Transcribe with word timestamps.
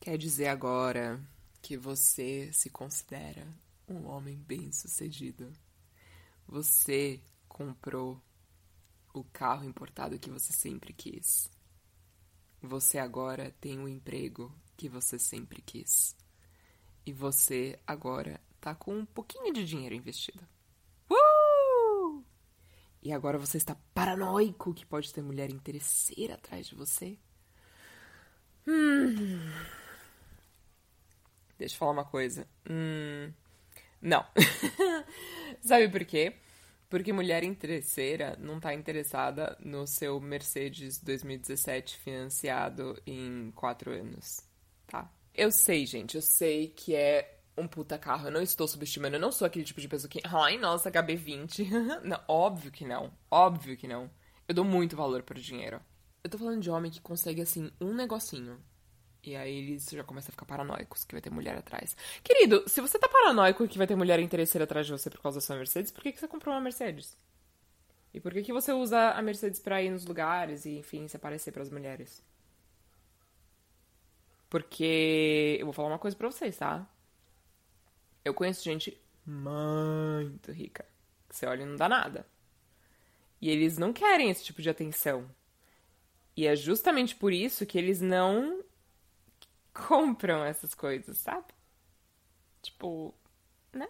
Quer 0.00 0.16
dizer 0.16 0.48
agora 0.48 1.22
que 1.60 1.76
você 1.76 2.50
se 2.54 2.70
considera 2.70 3.46
um 3.86 4.06
homem 4.06 4.34
bem-sucedido. 4.38 5.52
Você 6.48 7.20
comprou 7.46 8.18
o 9.12 9.22
carro 9.24 9.62
importado 9.62 10.18
que 10.18 10.30
você 10.30 10.54
sempre 10.54 10.94
quis. 10.94 11.50
Você 12.62 12.96
agora 12.96 13.54
tem 13.60 13.78
o 13.78 13.86
emprego 13.86 14.50
que 14.74 14.88
você 14.88 15.18
sempre 15.18 15.60
quis. 15.60 16.16
E 17.04 17.12
você 17.12 17.78
agora 17.86 18.40
tá 18.58 18.74
com 18.74 18.96
um 18.96 19.04
pouquinho 19.04 19.52
de 19.52 19.66
dinheiro 19.66 19.94
investido. 19.94 20.42
Uh! 21.10 22.24
E 23.02 23.12
agora 23.12 23.36
você 23.36 23.58
está 23.58 23.76
paranoico 23.92 24.72
que 24.72 24.86
pode 24.86 25.12
ter 25.12 25.20
mulher 25.20 25.50
interesseira 25.50 26.36
atrás 26.36 26.66
de 26.66 26.74
você? 26.74 27.18
Hum. 28.66 29.79
Deixa 31.60 31.74
eu 31.74 31.78
falar 31.78 31.92
uma 31.92 32.04
coisa. 32.06 32.48
Hum. 32.68 33.30
Não. 34.00 34.24
Sabe 35.60 35.90
por 35.90 36.06
quê? 36.06 36.32
Porque 36.88 37.12
mulher 37.12 37.44
interesseira 37.44 38.34
não 38.40 38.58
tá 38.58 38.72
interessada 38.72 39.58
no 39.60 39.86
seu 39.86 40.18
Mercedes 40.18 40.98
2017 41.02 41.98
financiado 41.98 43.00
em 43.06 43.52
quatro 43.54 43.92
anos, 43.92 44.40
tá? 44.86 45.12
Eu 45.34 45.52
sei, 45.52 45.84
gente, 45.84 46.16
eu 46.16 46.22
sei 46.22 46.68
que 46.68 46.94
é 46.94 47.40
um 47.58 47.68
puta 47.68 47.98
carro. 47.98 48.28
Eu 48.28 48.32
não 48.32 48.40
estou 48.40 48.66
subestimando, 48.66 49.16
eu 49.16 49.20
não 49.20 49.30
sou 49.30 49.46
aquele 49.46 49.64
tipo 49.64 49.82
de 49.82 49.88
pessoa 49.88 50.08
que, 50.08 50.22
ai, 50.24 50.56
nossa, 50.56 50.90
HB20. 50.90 52.00
não, 52.02 52.18
óbvio 52.26 52.72
que 52.72 52.86
não. 52.86 53.12
Óbvio 53.30 53.76
que 53.76 53.86
não. 53.86 54.10
Eu 54.48 54.54
dou 54.54 54.64
muito 54.64 54.96
valor 54.96 55.22
pro 55.22 55.38
dinheiro. 55.38 55.78
Eu 56.24 56.30
tô 56.30 56.38
falando 56.38 56.62
de 56.62 56.70
homem 56.70 56.90
que 56.90 57.02
consegue, 57.02 57.42
assim, 57.42 57.70
um 57.78 57.92
negocinho. 57.94 58.58
E 59.22 59.36
aí 59.36 59.58
eles 59.58 59.86
já 59.90 60.02
começam 60.02 60.30
a 60.30 60.32
ficar 60.32 60.46
paranoicos 60.46 61.04
que 61.04 61.14
vai 61.14 61.20
ter 61.20 61.30
mulher 61.30 61.56
atrás. 61.56 61.94
Querido, 62.24 62.64
se 62.66 62.80
você 62.80 62.98
tá 62.98 63.08
paranoico 63.08 63.68
que 63.68 63.76
vai 63.76 63.86
ter 63.86 63.94
mulher 63.94 64.18
interesseira 64.18 64.64
atrás 64.64 64.86
de 64.86 64.92
você 64.92 65.10
por 65.10 65.20
causa 65.20 65.38
da 65.38 65.40
sua 65.44 65.56
Mercedes, 65.56 65.90
por 65.90 66.02
que, 66.02 66.12
que 66.12 66.20
você 66.20 66.26
comprou 66.26 66.54
uma 66.54 66.60
Mercedes? 66.60 67.16
E 68.14 68.20
por 68.20 68.32
que, 68.32 68.42
que 68.42 68.52
você 68.52 68.72
usa 68.72 69.10
a 69.10 69.22
Mercedes 69.22 69.60
pra 69.60 69.82
ir 69.82 69.90
nos 69.90 70.06
lugares 70.06 70.64
e, 70.64 70.78
enfim, 70.78 71.06
se 71.06 71.16
aparecer 71.16 71.52
para 71.52 71.62
as 71.62 71.70
mulheres? 71.70 72.22
Porque 74.48 75.56
eu 75.60 75.66
vou 75.66 75.72
falar 75.72 75.88
uma 75.88 75.98
coisa 75.98 76.16
pra 76.16 76.30
vocês, 76.30 76.56
tá? 76.56 76.88
Eu 78.24 78.34
conheço 78.34 78.64
gente 78.64 79.00
muito 79.24 80.50
rica. 80.50 80.84
Que 81.28 81.36
você 81.36 81.46
olha 81.46 81.62
e 81.62 81.66
não 81.66 81.76
dá 81.76 81.88
nada. 81.88 82.26
E 83.40 83.48
eles 83.48 83.78
não 83.78 83.92
querem 83.92 84.28
esse 84.28 84.44
tipo 84.44 84.60
de 84.60 84.68
atenção. 84.68 85.30
E 86.36 86.46
é 86.46 86.56
justamente 86.56 87.14
por 87.14 87.32
isso 87.32 87.64
que 87.64 87.78
eles 87.78 88.00
não 88.00 88.64
compram 89.74 90.44
essas 90.44 90.74
coisas, 90.74 91.18
sabe? 91.18 91.46
Tipo, 92.62 93.14
né? 93.72 93.88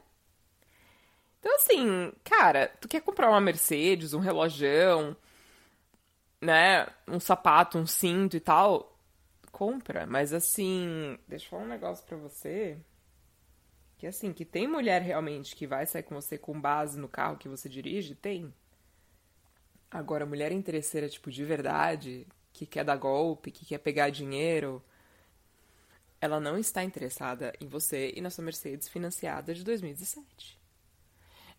Então, 1.39 1.55
assim, 1.57 2.13
cara, 2.23 2.69
tu 2.81 2.89
quer 2.89 3.01
comprar 3.01 3.31
uma 3.31 3.41
Mercedes, 3.41 4.13
um 4.13 4.21
relojão, 4.21 5.17
né? 6.41 6.87
Um 7.09 7.19
sapato, 7.19 7.79
um 7.79 7.87
cinto 7.87 8.37
e 8.37 8.41
tal, 8.41 8.97
compra. 9.51 10.07
Mas, 10.07 10.33
assim, 10.33 11.19
deixa 11.27 11.47
eu 11.47 11.51
falar 11.51 11.63
um 11.65 11.69
negócio 11.69 12.05
pra 12.07 12.17
você. 12.17 12.79
Que, 13.99 14.07
assim, 14.07 14.33
que 14.33 14.45
tem 14.45 14.67
mulher 14.67 15.03
realmente 15.03 15.55
que 15.57 15.67
vai 15.67 15.87
sair 15.87 16.03
com 16.03 16.15
você 16.15 16.39
com 16.39 16.59
base 16.59 16.99
no 16.99 17.09
carro 17.09 17.37
que 17.37 17.49
você 17.49 17.69
dirige? 17.69 18.15
Tem. 18.15 18.53
Agora, 19.91 20.25
mulher 20.25 20.53
interesseira, 20.53 21.09
tipo, 21.09 21.31
de 21.31 21.45
verdade, 21.45 22.27
que 22.53 22.65
quer 22.67 22.85
dar 22.85 22.97
golpe, 22.97 23.51
que 23.51 23.67
quer 23.67 23.79
pegar 23.79 24.11
dinheiro 24.11 24.83
ela 26.21 26.39
não 26.39 26.59
está 26.59 26.85
interessada 26.85 27.53
em 27.61 27.67
você 27.67 28.13
e 28.15 28.21
na 28.21 28.29
sua 28.29 28.45
Mercedes 28.45 28.89
financiada 28.89 29.55
de 29.55 29.65
2017. 29.65 30.61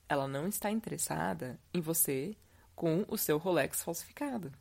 Ela 0.08 0.28
não 0.28 0.48
está 0.48 0.70
interessada 0.70 1.60
em 1.73 1.82
você 1.82 2.36
com 2.76 3.04
o 3.08 3.17
seu 3.17 3.38
Rolex 3.38 3.82
falsificado. 3.82 4.52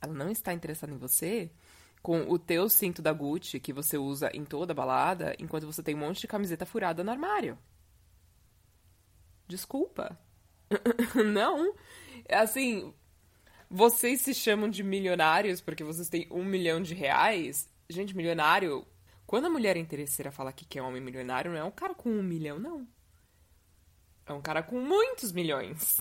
Ela 0.00 0.12
não 0.12 0.30
está 0.30 0.52
interessada 0.52 0.92
em 0.92 0.98
você 0.98 1.50
com 2.02 2.28
o 2.28 2.38
teu 2.38 2.68
cinto 2.68 3.00
da 3.00 3.12
Gucci 3.12 3.60
que 3.60 3.72
você 3.72 3.96
usa 3.96 4.30
em 4.34 4.44
toda 4.44 4.74
balada, 4.74 5.34
enquanto 5.38 5.66
você 5.66 5.82
tem 5.82 5.94
um 5.94 5.98
monte 5.98 6.22
de 6.22 6.26
camiseta 6.26 6.66
furada 6.66 7.04
no 7.04 7.10
armário. 7.10 7.56
Desculpa. 9.46 10.18
não. 11.32 11.74
Assim, 12.28 12.92
vocês 13.70 14.22
se 14.22 14.34
chamam 14.34 14.68
de 14.68 14.82
milionários 14.82 15.60
porque 15.60 15.84
vocês 15.84 16.08
têm 16.08 16.26
um 16.30 16.44
milhão 16.44 16.82
de 16.82 16.94
reais. 16.94 17.70
Gente, 17.88 18.16
milionário 18.16 18.86
quando 19.26 19.46
a 19.46 19.50
mulher 19.50 19.76
interesseira 19.76 20.30
fala 20.30 20.52
que 20.52 20.64
quer 20.64 20.82
um 20.82 20.88
homem 20.88 21.00
milionário, 21.00 21.50
não 21.50 21.58
é 21.58 21.64
um 21.64 21.70
cara 21.70 21.94
com 21.94 22.10
um 22.10 22.22
milhão, 22.22 22.58
não. 22.58 22.86
É 24.26 24.32
um 24.32 24.40
cara 24.40 24.62
com 24.62 24.80
muitos 24.80 25.32
milhões. 25.32 26.00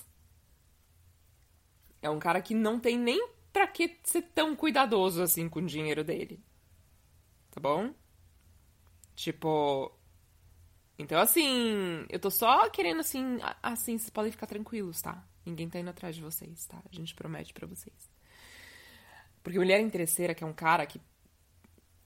É 2.02 2.10
um 2.10 2.20
cara 2.20 2.42
que 2.42 2.54
não 2.54 2.80
tem 2.80 2.98
nem 2.98 3.30
pra 3.52 3.68
que 3.68 4.00
ser 4.04 4.24
tão 4.34 4.56
cuidadoso 4.56 5.22
assim 5.22 5.48
com 5.48 5.60
o 5.60 5.66
dinheiro 5.66 6.04
dele. 6.04 6.44
Tá 7.52 7.62
bom? 7.62 7.94
Tipo. 9.16 9.92
Então, 10.98 11.20
assim, 11.20 12.06
eu 12.10 12.20
tô 12.20 12.30
só 12.30 12.70
querendo, 12.70 13.00
assim, 13.00 13.40
assim, 13.62 13.98
vocês 13.98 14.10
podem 14.10 14.32
ficar 14.32 14.48
tranquilos, 14.48 15.02
tá? 15.02 15.26
Ninguém 15.46 15.70
tá 15.70 15.80
indo 15.80 15.90
atrás 15.90 16.16
de 16.16 16.22
vocês, 16.22 16.66
tá? 16.66 16.82
A 16.90 16.96
gente 16.96 17.16
promete 17.16 17.54
para 17.54 17.68
vocês. 17.68 18.10
Porque 19.42 19.58
mulher 19.58 19.82
interesseira, 19.82 20.34
que 20.34 20.44
é 20.44 20.48
um 20.48 20.54
cara 20.54 20.86
que 20.86 21.02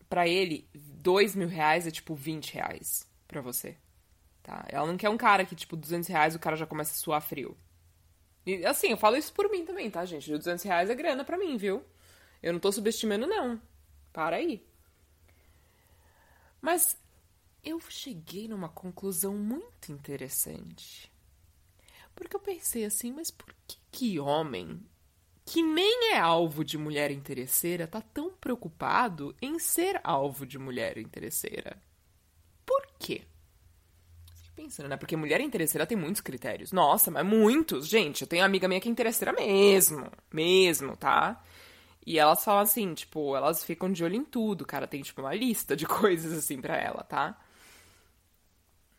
para 0.09 0.27
ele, 0.27 0.69
dois 0.73 1.35
mil 1.35 1.47
reais 1.47 1.85
é 1.87 1.91
tipo 1.91 2.15
20 2.15 2.53
reais 2.53 3.07
pra 3.27 3.41
você. 3.41 3.77
Tá? 4.47 4.65
Ela 4.69 4.87
não 4.87 4.95
quer 4.95 5.09
um 5.09 5.17
cara 5.17 5.45
que, 5.45 5.55
tipo, 5.55 5.75
200 5.75 6.07
reais 6.07 6.33
o 6.33 6.39
cara 6.39 6.55
já 6.55 6.65
começa 6.65 6.91
a 6.91 6.95
suar 6.95 7.21
frio. 7.21 7.57
E 8.45 8.65
assim, 8.65 8.87
eu 8.87 8.97
falo 8.97 9.17
isso 9.17 9.33
por 9.33 9.51
mim 9.51 9.65
também, 9.65 9.91
tá, 9.91 10.05
gente? 10.05 10.31
200 10.31 10.63
reais 10.63 10.89
é 10.89 10.95
grana 10.95 11.25
pra 11.25 11.37
mim, 11.37 11.57
viu? 11.57 11.83
Eu 12.41 12.53
não 12.53 12.59
tô 12.59 12.71
subestimando, 12.71 13.27
não. 13.27 13.61
Para 14.13 14.37
aí. 14.37 14.65
Mas 16.61 16.97
eu 17.61 17.77
cheguei 17.89 18.47
numa 18.47 18.69
conclusão 18.69 19.35
muito 19.35 19.91
interessante. 19.91 21.11
Porque 22.15 22.35
eu 22.35 22.39
pensei 22.39 22.85
assim, 22.85 23.11
mas 23.11 23.29
por 23.29 23.53
que 23.67 23.77
que 23.91 24.19
homem 24.19 24.81
que 25.47 25.63
nem 25.63 26.11
é 26.11 26.19
alvo 26.19 26.61
de 26.61 26.77
mulher 26.77 27.09
interesseira 27.09 27.87
tá 27.87 28.01
tão 28.01 28.31
preocupado 28.31 29.33
em 29.41 29.57
ser 29.57 29.97
alvo 30.03 30.45
de 30.45 30.59
mulher 30.59 30.97
interesseira. 30.97 31.81
Por 32.65 32.85
quê? 32.99 33.21
Pensando, 34.53 34.89
né? 34.89 34.97
Porque 34.97 35.15
mulher 35.15 35.39
interesseira 35.39 35.87
tem 35.87 35.97
muitos 35.97 36.19
critérios. 36.19 36.73
Nossa, 36.73 37.09
mas 37.09 37.25
muitos! 37.25 37.87
Gente, 37.87 38.23
eu 38.23 38.27
tenho 38.27 38.41
uma 38.41 38.47
amiga 38.47 38.67
minha 38.67 38.81
que 38.81 38.89
é 38.89 38.91
interesseira 38.91 39.31
mesmo. 39.31 40.11
Mesmo, 40.33 40.97
tá? 40.97 41.41
E 42.05 42.19
elas 42.19 42.43
falam 42.43 42.63
assim, 42.63 42.93
tipo, 42.93 43.33
elas 43.33 43.63
ficam 43.63 43.89
de 43.89 44.03
olho 44.03 44.15
em 44.15 44.25
tudo. 44.25 44.65
Cara 44.65 44.85
tem, 44.85 45.01
tipo, 45.01 45.21
uma 45.21 45.33
lista 45.33 45.77
de 45.77 45.85
coisas 45.87 46.33
assim 46.33 46.59
para 46.59 46.75
ela, 46.75 47.03
tá? 47.03 47.39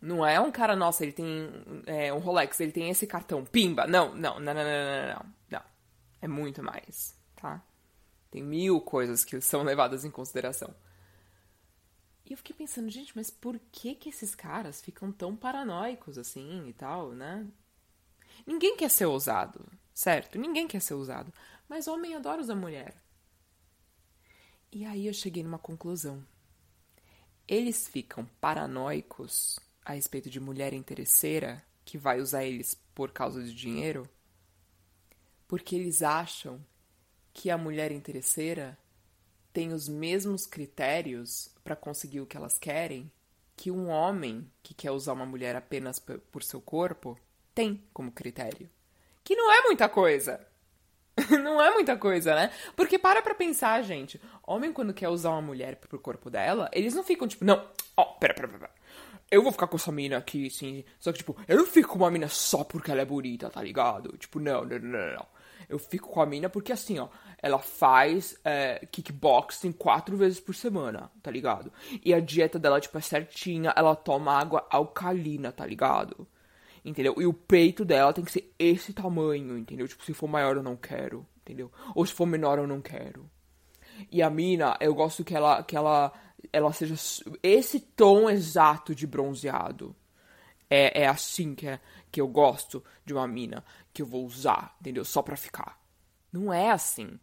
Não 0.00 0.24
é 0.24 0.40
um 0.40 0.50
cara, 0.50 0.74
nossa, 0.74 1.02
ele 1.02 1.12
tem 1.12 1.50
é, 1.84 2.10
um 2.10 2.18
Rolex, 2.18 2.58
ele 2.60 2.72
tem 2.72 2.88
esse 2.88 3.06
cartão, 3.06 3.44
pimba. 3.44 3.86
Não, 3.86 4.14
não, 4.14 4.40
não, 4.40 4.54
não, 4.54 4.64
não, 4.64 4.64
não, 4.64 5.14
não. 5.14 5.37
É 6.20 6.28
muito 6.28 6.62
mais, 6.62 7.16
tá? 7.36 7.62
Tem 8.30 8.42
mil 8.42 8.80
coisas 8.80 9.24
que 9.24 9.40
são 9.40 9.62
levadas 9.62 10.04
em 10.04 10.10
consideração. 10.10 10.74
E 12.26 12.32
eu 12.32 12.36
fiquei 12.36 12.54
pensando, 12.54 12.90
gente, 12.90 13.16
mas 13.16 13.30
por 13.30 13.58
que 13.72 13.94
que 13.94 14.10
esses 14.10 14.34
caras 14.34 14.80
ficam 14.82 15.10
tão 15.10 15.34
paranoicos 15.34 16.18
assim 16.18 16.68
e 16.68 16.72
tal, 16.74 17.12
né? 17.12 17.46
Ninguém 18.46 18.76
quer 18.76 18.90
ser 18.90 19.06
ousado, 19.06 19.64
certo? 19.94 20.38
Ninguém 20.38 20.68
quer 20.68 20.80
ser 20.80 20.94
ousado. 20.94 21.32
Mas 21.68 21.88
homem 21.88 22.14
adora 22.14 22.40
usar 22.40 22.54
mulher. 22.54 22.94
E 24.70 24.84
aí 24.84 25.06
eu 25.06 25.14
cheguei 25.14 25.42
numa 25.42 25.58
conclusão. 25.58 26.22
Eles 27.46 27.88
ficam 27.88 28.26
paranoicos 28.38 29.58
a 29.82 29.94
respeito 29.94 30.28
de 30.28 30.38
mulher 30.38 30.74
interesseira 30.74 31.64
que 31.82 31.96
vai 31.96 32.20
usar 32.20 32.44
eles 32.44 32.74
por 32.94 33.10
causa 33.10 33.42
de 33.42 33.54
dinheiro 33.54 34.06
porque 35.48 35.74
eles 35.74 36.02
acham 36.02 36.64
que 37.32 37.50
a 37.50 37.58
mulher 37.58 37.90
interesseira 37.90 38.78
tem 39.52 39.72
os 39.72 39.88
mesmos 39.88 40.46
critérios 40.46 41.50
para 41.64 41.74
conseguir 41.74 42.20
o 42.20 42.26
que 42.26 42.36
elas 42.36 42.58
querem 42.58 43.10
que 43.56 43.72
um 43.72 43.88
homem 43.88 44.48
que 44.62 44.72
quer 44.72 44.92
usar 44.92 45.14
uma 45.14 45.26
mulher 45.26 45.56
apenas 45.56 45.98
por 45.98 46.44
seu 46.44 46.60
corpo 46.60 47.18
tem 47.52 47.82
como 47.92 48.12
critério. 48.12 48.70
Que 49.24 49.34
não 49.34 49.52
é 49.52 49.62
muita 49.62 49.88
coisa. 49.88 50.46
não 51.42 51.60
é 51.60 51.72
muita 51.72 51.96
coisa, 51.96 52.36
né? 52.36 52.52
Porque 52.76 52.96
para 52.96 53.20
pra 53.20 53.34
pensar, 53.34 53.82
gente. 53.82 54.20
Homem, 54.46 54.72
quando 54.72 54.94
quer 54.94 55.08
usar 55.08 55.30
uma 55.30 55.42
mulher 55.42 55.74
pro 55.74 55.98
corpo 55.98 56.30
dela, 56.30 56.70
eles 56.72 56.94
não 56.94 57.02
ficam 57.02 57.26
tipo, 57.26 57.44
não, 57.44 57.68
ó, 57.96 58.02
oh, 58.02 58.18
pera, 58.20 58.32
pera, 58.32 58.46
pera. 58.46 58.70
Eu 59.28 59.42
vou 59.42 59.50
ficar 59.50 59.66
com 59.66 59.76
essa 59.76 59.90
mina 59.90 60.16
aqui, 60.16 60.48
sim. 60.48 60.84
Só 61.00 61.10
que, 61.10 61.18
tipo, 61.18 61.36
eu 61.48 61.58
não 61.58 61.66
fico 61.66 61.90
com 61.90 61.98
uma 61.98 62.10
mina 62.12 62.28
só 62.28 62.62
porque 62.62 62.92
ela 62.92 63.02
é 63.02 63.04
bonita, 63.04 63.50
tá 63.50 63.60
ligado? 63.60 64.16
Tipo, 64.16 64.38
não, 64.38 64.64
não, 64.64 64.78
não, 64.78 65.12
não. 65.14 65.26
Eu 65.68 65.78
fico 65.78 66.08
com 66.08 66.20
a 66.20 66.26
mina 66.26 66.48
porque, 66.48 66.72
assim, 66.72 66.98
ó, 66.98 67.08
ela 67.42 67.58
faz 67.58 68.38
é, 68.44 68.86
kickboxing 68.90 69.72
quatro 69.72 70.16
vezes 70.16 70.40
por 70.40 70.54
semana, 70.54 71.10
tá 71.22 71.30
ligado? 71.30 71.72
E 72.04 72.14
a 72.14 72.20
dieta 72.20 72.58
dela, 72.58 72.80
tipo, 72.80 72.96
é 72.96 73.00
certinha, 73.00 73.72
ela 73.76 73.94
toma 73.94 74.32
água 74.32 74.66
alcalina, 74.70 75.52
tá 75.52 75.66
ligado? 75.66 76.26
Entendeu? 76.84 77.14
E 77.18 77.26
o 77.26 77.34
peito 77.34 77.84
dela 77.84 78.12
tem 78.12 78.24
que 78.24 78.32
ser 78.32 78.52
esse 78.58 78.92
tamanho, 78.92 79.58
entendeu? 79.58 79.86
Tipo, 79.86 80.04
se 80.04 80.14
for 80.14 80.26
maior 80.26 80.56
eu 80.56 80.62
não 80.62 80.76
quero, 80.76 81.26
entendeu? 81.42 81.70
Ou 81.94 82.04
se 82.06 82.14
for 82.14 82.26
menor 82.26 82.58
eu 82.58 82.66
não 82.66 82.80
quero. 82.80 83.28
E 84.10 84.22
a 84.22 84.30
mina, 84.30 84.76
eu 84.80 84.94
gosto 84.94 85.24
que 85.24 85.34
ela, 85.34 85.62
que 85.62 85.76
ela, 85.76 86.12
ela 86.52 86.72
seja 86.72 86.94
esse 87.42 87.80
tom 87.80 88.30
exato 88.30 88.94
de 88.94 89.06
bronzeado. 89.06 89.94
É, 90.70 91.02
é 91.02 91.06
assim 91.06 91.54
que, 91.54 91.66
é, 91.66 91.80
que 92.10 92.20
eu 92.20 92.28
gosto 92.28 92.84
de 93.04 93.14
uma 93.14 93.26
mina 93.26 93.64
que 93.98 94.02
eu 94.02 94.06
vou 94.06 94.24
usar, 94.24 94.76
entendeu? 94.80 95.04
Só 95.04 95.22
pra 95.22 95.36
ficar. 95.36 95.76
Não 96.32 96.52
é 96.52 96.70
assim. 96.70 97.18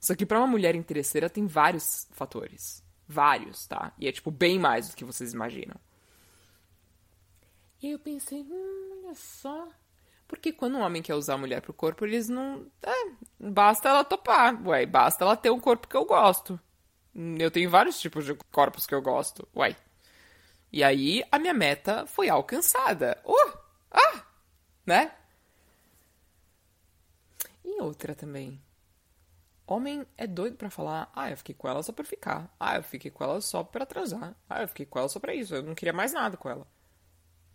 Isso 0.00 0.12
aqui 0.12 0.24
pra 0.24 0.38
uma 0.38 0.46
mulher 0.46 0.76
interesseira 0.76 1.28
tem 1.28 1.44
vários 1.44 2.06
fatores. 2.12 2.84
Vários, 3.08 3.66
tá? 3.66 3.92
E 3.98 4.06
é, 4.06 4.12
tipo, 4.12 4.30
bem 4.30 4.56
mais 4.56 4.88
do 4.88 4.94
que 4.94 5.04
vocês 5.04 5.32
imaginam. 5.32 5.74
E 7.82 7.88
aí 7.88 7.92
eu 7.92 7.98
pensei, 7.98 8.42
hum, 8.42 9.02
olha 9.04 9.14
só. 9.16 9.66
Porque 10.28 10.52
quando 10.52 10.76
um 10.76 10.82
homem 10.82 11.02
quer 11.02 11.16
usar 11.16 11.34
a 11.34 11.38
mulher 11.38 11.60
pro 11.60 11.74
corpo, 11.74 12.06
eles 12.06 12.28
não. 12.28 12.64
É, 12.80 13.10
basta 13.40 13.88
ela 13.88 14.04
topar. 14.04 14.64
Ué, 14.68 14.86
basta 14.86 15.24
ela 15.24 15.36
ter 15.36 15.50
um 15.50 15.58
corpo 15.58 15.88
que 15.88 15.96
eu 15.96 16.04
gosto. 16.04 16.60
Eu 17.40 17.50
tenho 17.50 17.68
vários 17.68 18.00
tipos 18.00 18.24
de 18.24 18.36
corpos 18.52 18.86
que 18.86 18.94
eu 18.94 19.02
gosto. 19.02 19.48
Ué. 19.56 19.74
E 20.70 20.84
aí 20.84 21.24
a 21.32 21.40
minha 21.40 21.52
meta 21.52 22.06
foi 22.06 22.28
alcançada. 22.28 23.20
Uh! 23.26 23.58
Ah! 23.90 24.22
Né? 24.86 25.12
Outra 27.80 28.14
também. 28.14 28.60
Homem 29.66 30.06
é 30.18 30.26
doido 30.26 30.56
para 30.56 30.68
falar, 30.68 31.10
ah, 31.14 31.30
eu 31.30 31.36
fiquei 31.36 31.54
com 31.54 31.68
ela 31.68 31.82
só 31.82 31.92
pra 31.92 32.04
ficar. 32.04 32.54
Ah, 32.58 32.76
eu 32.76 32.82
fiquei 32.82 33.10
com 33.10 33.24
ela 33.24 33.40
só 33.40 33.64
pra 33.64 33.86
transar. 33.86 34.36
Ah, 34.48 34.62
eu 34.62 34.68
fiquei 34.68 34.84
com 34.84 34.98
ela 34.98 35.08
só 35.08 35.18
pra 35.18 35.34
isso. 35.34 35.54
Eu 35.54 35.62
não 35.62 35.74
queria 35.74 35.92
mais 35.92 36.12
nada 36.12 36.36
com 36.36 36.50
ela. 36.50 36.66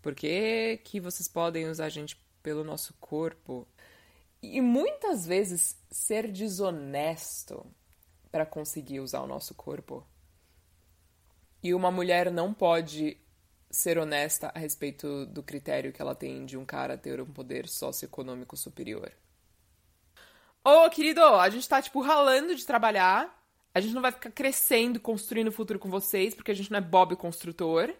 Por 0.02 0.16
que, 0.16 0.78
que 0.84 1.00
vocês 1.00 1.28
podem 1.28 1.68
usar 1.68 1.86
a 1.86 1.90
gente 1.90 2.16
pelo 2.42 2.64
nosso 2.64 2.94
corpo? 3.00 3.68
E 4.42 4.62
muitas 4.62 5.26
vezes 5.26 5.78
ser 5.92 6.32
desonesto 6.32 7.66
para 8.32 8.46
conseguir 8.46 9.02
usar 9.02 9.22
o 9.22 9.28
nosso 9.28 9.54
corpo. 9.54 10.08
E 11.62 11.74
uma 11.74 11.92
mulher 11.92 12.32
não 12.32 12.54
pode 12.54 13.18
ser 13.70 13.98
honesta 13.98 14.52
a 14.56 14.60
respeito 14.60 15.26
do 15.26 15.44
critério 15.44 15.92
que 15.92 16.02
ela 16.02 16.16
tem 16.16 16.46
de 16.46 16.58
um 16.58 16.66
cara 16.66 16.98
ter 16.98 17.20
um 17.20 17.26
poder 17.26 17.68
socioeconômico 17.68 18.56
superior. 18.56 19.12
Ô, 20.68 20.90
querido, 20.90 21.22
a 21.24 21.48
gente 21.48 21.70
tá, 21.70 21.80
tipo, 21.80 22.02
ralando 22.02 22.56
de 22.56 22.66
trabalhar. 22.66 23.40
A 23.72 23.80
gente 23.80 23.94
não 23.94 24.02
vai 24.02 24.12
ficar 24.12 24.32
crescendo, 24.32 25.00
construindo 25.00 25.50
o 25.50 25.52
futuro 25.52 25.78
com 25.78 25.92
vocês, 25.92 26.34
porque 26.34 26.50
a 26.50 26.56
gente 26.56 26.72
não 26.72 26.80
é 26.80 26.82
Bob 26.82 27.16
construtor. 27.16 27.94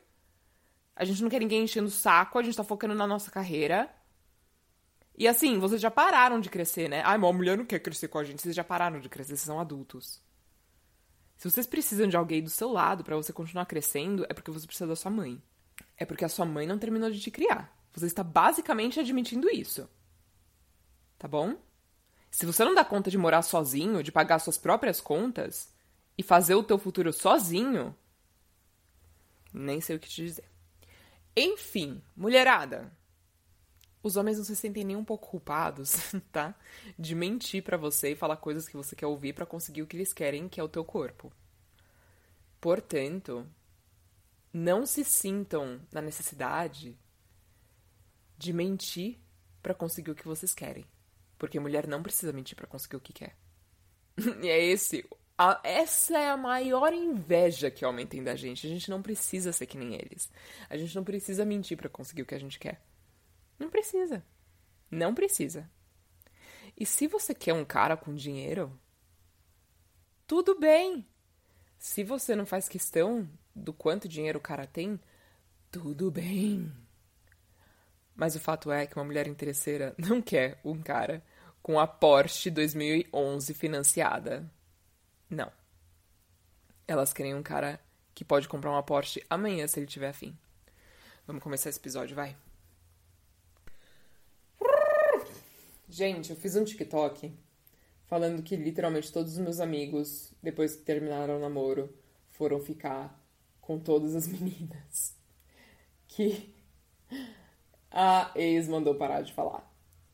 A 0.96 1.06
gente 1.06 1.22
não 1.22 1.30
quer 1.30 1.40
ninguém 1.40 1.64
enchendo 1.64 1.90
o 1.90 1.92
saco, 1.92 2.40
a 2.40 2.42
gente 2.42 2.58
tá 2.58 2.64
focando 2.64 2.96
na 2.96 3.06
nossa 3.06 3.30
carreira. 3.30 3.88
E 5.16 5.28
assim, 5.28 5.60
vocês 5.60 5.80
já 5.80 5.92
pararam 5.92 6.40
de 6.40 6.50
crescer, 6.50 6.90
né? 6.90 7.04
Ai, 7.06 7.18
uma 7.20 7.32
mulher 7.32 7.56
não 7.56 7.66
quer 7.66 7.78
crescer 7.78 8.08
com 8.08 8.18
a 8.18 8.24
gente. 8.24 8.42
Vocês 8.42 8.56
já 8.56 8.64
pararam 8.64 9.00
de 9.00 9.10
crescer, 9.10 9.38
vocês 9.38 9.42
são 9.42 9.60
adultos. 9.60 10.20
Se 11.38 11.48
vocês 11.48 11.68
precisam 11.68 12.08
de 12.08 12.18
alguém 12.18 12.42
do 12.42 12.50
seu 12.50 12.72
lado 12.72 13.04
para 13.04 13.16
você 13.16 13.32
continuar 13.32 13.68
crescendo, 13.68 14.26
é 14.28 14.34
porque 14.34 14.50
você 14.50 14.66
precisa 14.66 14.88
da 14.88 14.96
sua 14.96 15.12
mãe. 15.12 15.40
É 15.96 16.04
porque 16.04 16.26
a 16.26 16.30
sua 16.30 16.48
mãe 16.48 16.66
não 16.66 16.80
terminou 16.80 17.12
de 17.12 17.20
te 17.20 17.30
criar. 17.30 17.72
Você 17.94 18.08
está 18.08 18.24
basicamente 18.24 19.00
admitindo 19.00 19.50
isso. 19.52 19.88
Tá 21.20 21.28
bom? 21.28 21.56
Se 22.36 22.46
você 22.46 22.66
não 22.66 22.76
dá 22.76 22.84
conta 22.84 23.10
de 23.10 23.18
morar 23.18 23.44
sozinho, 23.44 24.04
de 24.04 24.12
pagar 24.12 24.40
suas 24.40 24.58
próprias 24.58 25.00
contas 25.00 25.74
e 26.18 26.22
fazer 26.22 26.54
o 26.54 26.64
teu 26.66 26.78
futuro 26.78 27.14
sozinho, 27.14 27.96
nem 29.54 29.80
sei 29.80 29.96
o 29.96 30.00
que 30.02 30.10
te 30.10 30.26
dizer. 30.26 30.44
Enfim, 31.34 32.04
mulherada. 32.14 32.92
Os 34.04 34.18
homens 34.18 34.38
não 34.38 34.44
se 34.44 34.54
sentem 34.54 34.84
nem 34.84 34.98
um 34.98 35.06
pouco 35.06 35.30
culpados, 35.30 36.14
tá? 36.30 36.54
De 37.00 37.16
mentir 37.16 37.64
para 37.64 37.78
você 37.78 38.12
e 38.12 38.18
falar 38.18 38.36
coisas 38.36 38.68
que 38.68 38.76
você 38.76 38.98
quer 38.98 39.08
ouvir 39.08 39.32
para 39.32 39.46
conseguir 39.46 39.84
o 39.84 39.88
que 39.88 39.96
eles 39.96 40.12
querem, 40.12 40.50
que 40.50 40.60
é 40.60 40.64
o 40.64 40.68
teu 40.68 40.84
corpo. 40.84 41.32
Portanto, 42.60 43.48
não 44.52 44.86
se 44.86 45.06
sintam 45.06 45.80
na 45.90 46.02
necessidade 46.02 47.00
de 48.38 48.52
mentir 48.52 49.22
para 49.64 49.74
conseguir 49.74 50.12
o 50.12 50.16
que 50.16 50.28
vocês 50.28 50.54
querem, 50.54 50.86
porque 51.38 51.60
mulher 51.60 51.88
não 51.88 52.02
precisa 52.02 52.34
mentir 52.34 52.56
para 52.56 52.68
conseguir 52.68 52.96
o 52.96 53.02
que 53.02 53.14
quer. 53.14 53.36
e 54.42 54.48
é 54.48 54.64
esse 54.64 55.06
a, 55.38 55.60
essa 55.64 56.18
é 56.18 56.30
a 56.30 56.38
maior 56.38 56.94
inveja 56.94 57.70
que 57.70 57.86
homem 57.86 58.08
tem 58.08 58.24
da 58.24 58.36
gente. 58.36 58.66
A 58.66 58.70
gente 58.70 58.90
não 58.90 59.02
precisa 59.02 59.52
ser 59.52 59.66
que 59.66 59.78
nem 59.78 59.94
eles. 59.94 60.32
A 60.70 60.78
gente 60.78 60.96
não 60.96 61.04
precisa 61.04 61.44
mentir 61.44 61.78
para 61.78 61.90
conseguir 61.90 62.22
o 62.22 62.26
que 62.26 62.36
a 62.36 62.40
gente 62.40 62.58
quer. 62.58 62.82
Não 63.60 63.70
precisa. 63.70 64.24
Não 64.90 65.14
precisa. 65.14 65.70
E 66.78 66.86
se 66.86 67.08
você 67.08 67.34
quer 67.34 67.54
um 67.54 67.66
cara 67.66 67.98
com 67.98 68.16
dinheiro, 68.16 68.80
tudo 70.26 70.58
bem. 70.58 71.06
Se 71.78 72.04
você 72.04 72.36
não 72.36 72.46
faz 72.46 72.70
questão 72.70 73.30
do 73.54 73.74
quanto 73.74 74.08
dinheiro 74.08 74.40
o 74.40 74.42
cara 74.42 74.66
tem, 74.66 75.00
tudo 75.70 76.10
bem. 76.10 76.72
Mas 78.16 78.36
o 78.36 78.40
fato 78.40 78.72
é 78.72 78.88
que 78.88 78.96
uma 78.96 79.04
mulher 79.04 79.28
interesseira 79.28 79.94
não 80.00 80.22
quer 80.22 80.60
um 80.64 80.82
cara 80.82 81.22
com 81.62 81.80
a 81.80 81.86
Porsche 81.86 82.50
2011 82.50 83.54
financiada. 83.54 84.50
Não. 85.30 85.52
Elas 86.88 87.12
querem 87.12 87.36
um 87.36 87.44
cara 87.44 87.80
que 88.14 88.24
pode 88.24 88.48
comprar 88.48 88.72
uma 88.72 88.84
Porsche 88.84 89.24
amanhã 89.30 89.68
se 89.68 89.80
ele 89.80 89.88
tiver 89.88 90.10
afim. 90.10 90.38
Vamos 91.28 91.44
começar 91.44 91.70
esse 91.70 91.80
episódio, 91.80 92.16
vai. 92.16 92.38
Gente, 95.90 96.30
eu 96.30 96.36
fiz 96.36 96.56
um 96.56 96.64
TikTok 96.64 97.34
falando 98.06 98.44
que 98.44 98.56
literalmente 98.56 99.12
todos 99.12 99.34
os 99.34 99.40
meus 99.40 99.60
amigos, 99.60 100.34
depois 100.42 100.76
que 100.76 100.84
terminaram 100.84 101.38
o 101.38 101.40
namoro, 101.40 101.94
foram 102.32 102.60
ficar 102.60 103.20
com 103.60 103.80
todas 103.80 104.16
as 104.16 104.28
meninas 104.30 105.16
que 106.08 106.54
a 107.92 108.32
ex 108.36 108.68
mandou 108.68 108.96
parar 108.96 109.22
de 109.22 109.34
falar. 109.34 109.70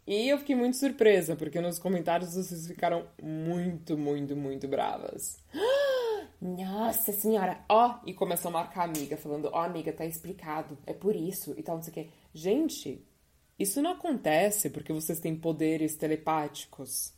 E 0.05 0.27
eu 0.27 0.37
fiquei 0.39 0.55
muito 0.55 0.77
surpresa, 0.77 1.35
porque 1.35 1.61
nos 1.61 1.79
comentários 1.79 2.35
vocês 2.35 2.67
ficaram 2.67 3.07
muito, 3.21 3.97
muito, 3.97 4.35
muito 4.35 4.67
bravas. 4.67 5.37
Nossa 6.41 7.11
senhora, 7.11 7.63
ó, 7.69 7.99
oh, 8.03 8.09
e 8.09 8.13
começou 8.13 8.49
a 8.49 8.53
marcar 8.53 8.81
a 8.81 8.85
amiga, 8.85 9.15
falando, 9.15 9.45
ó, 9.53 9.61
oh, 9.61 9.63
amiga, 9.63 9.93
tá 9.93 10.05
explicado, 10.05 10.75
é 10.87 10.93
por 10.93 11.15
isso 11.15 11.53
e 11.55 11.61
tal, 11.61 11.75
não 11.75 11.83
sei 11.83 11.91
o 11.91 11.93
quê. 11.93 12.09
Gente, 12.33 13.05
isso 13.59 13.79
não 13.79 13.91
acontece 13.91 14.71
porque 14.71 14.91
vocês 14.91 15.19
têm 15.19 15.35
poderes 15.35 15.95
telepáticos 15.95 17.13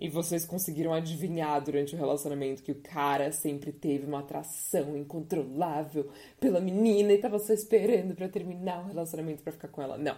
e 0.00 0.08
vocês 0.08 0.46
conseguiram 0.46 0.94
adivinhar 0.94 1.62
durante 1.62 1.94
o 1.94 1.98
relacionamento 1.98 2.62
que 2.62 2.72
o 2.72 2.80
cara 2.80 3.30
sempre 3.30 3.70
teve 3.70 4.06
uma 4.06 4.20
atração 4.20 4.96
incontrolável 4.96 6.10
pela 6.40 6.58
menina 6.58 7.12
e 7.12 7.18
tava 7.18 7.38
só 7.38 7.52
esperando 7.52 8.14
para 8.14 8.26
terminar 8.26 8.80
o 8.80 8.86
relacionamento 8.86 9.42
para 9.42 9.52
ficar 9.52 9.68
com 9.68 9.82
ela. 9.82 9.98
Não. 9.98 10.16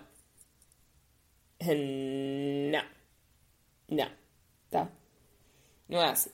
Não. 2.71 2.85
Não. 3.89 4.12
Tá? 4.71 4.89
Não 5.89 6.01
é 6.01 6.11
assim. 6.11 6.31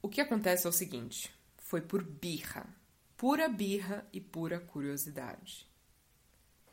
O 0.00 0.08
que 0.08 0.20
acontece 0.20 0.66
é 0.66 0.70
o 0.70 0.72
seguinte: 0.72 1.34
foi 1.58 1.80
por 1.80 2.04
birra. 2.04 2.64
Pura 3.16 3.48
birra 3.48 4.06
e 4.12 4.20
pura 4.20 4.60
curiosidade. 4.60 5.68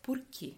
Por 0.04 0.22
quê? 0.32 0.56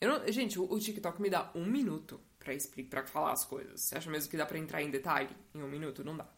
Não, 0.00 0.26
gente, 0.32 0.58
o, 0.58 0.64
o, 0.64 0.80
TikTok 0.80 1.20
me 1.20 1.28
dá 1.28 1.50
um 1.54 1.66
minuto 1.66 2.20
pra, 2.42 2.54
pra 2.88 3.06
falar 3.06 3.32
as 3.32 3.44
coisas. 3.44 3.80
Você 3.80 3.96
acha 3.96 4.10
mesmo 4.10 4.30
que 4.30 4.36
dá 4.36 4.46
pra 4.46 4.58
entrar 4.58 4.82
em 4.82 4.90
detalhe 4.90 5.34
em 5.54 5.62
um 5.62 5.68
minuto? 5.68 6.04
Não 6.04 6.16
dá. 6.16 6.28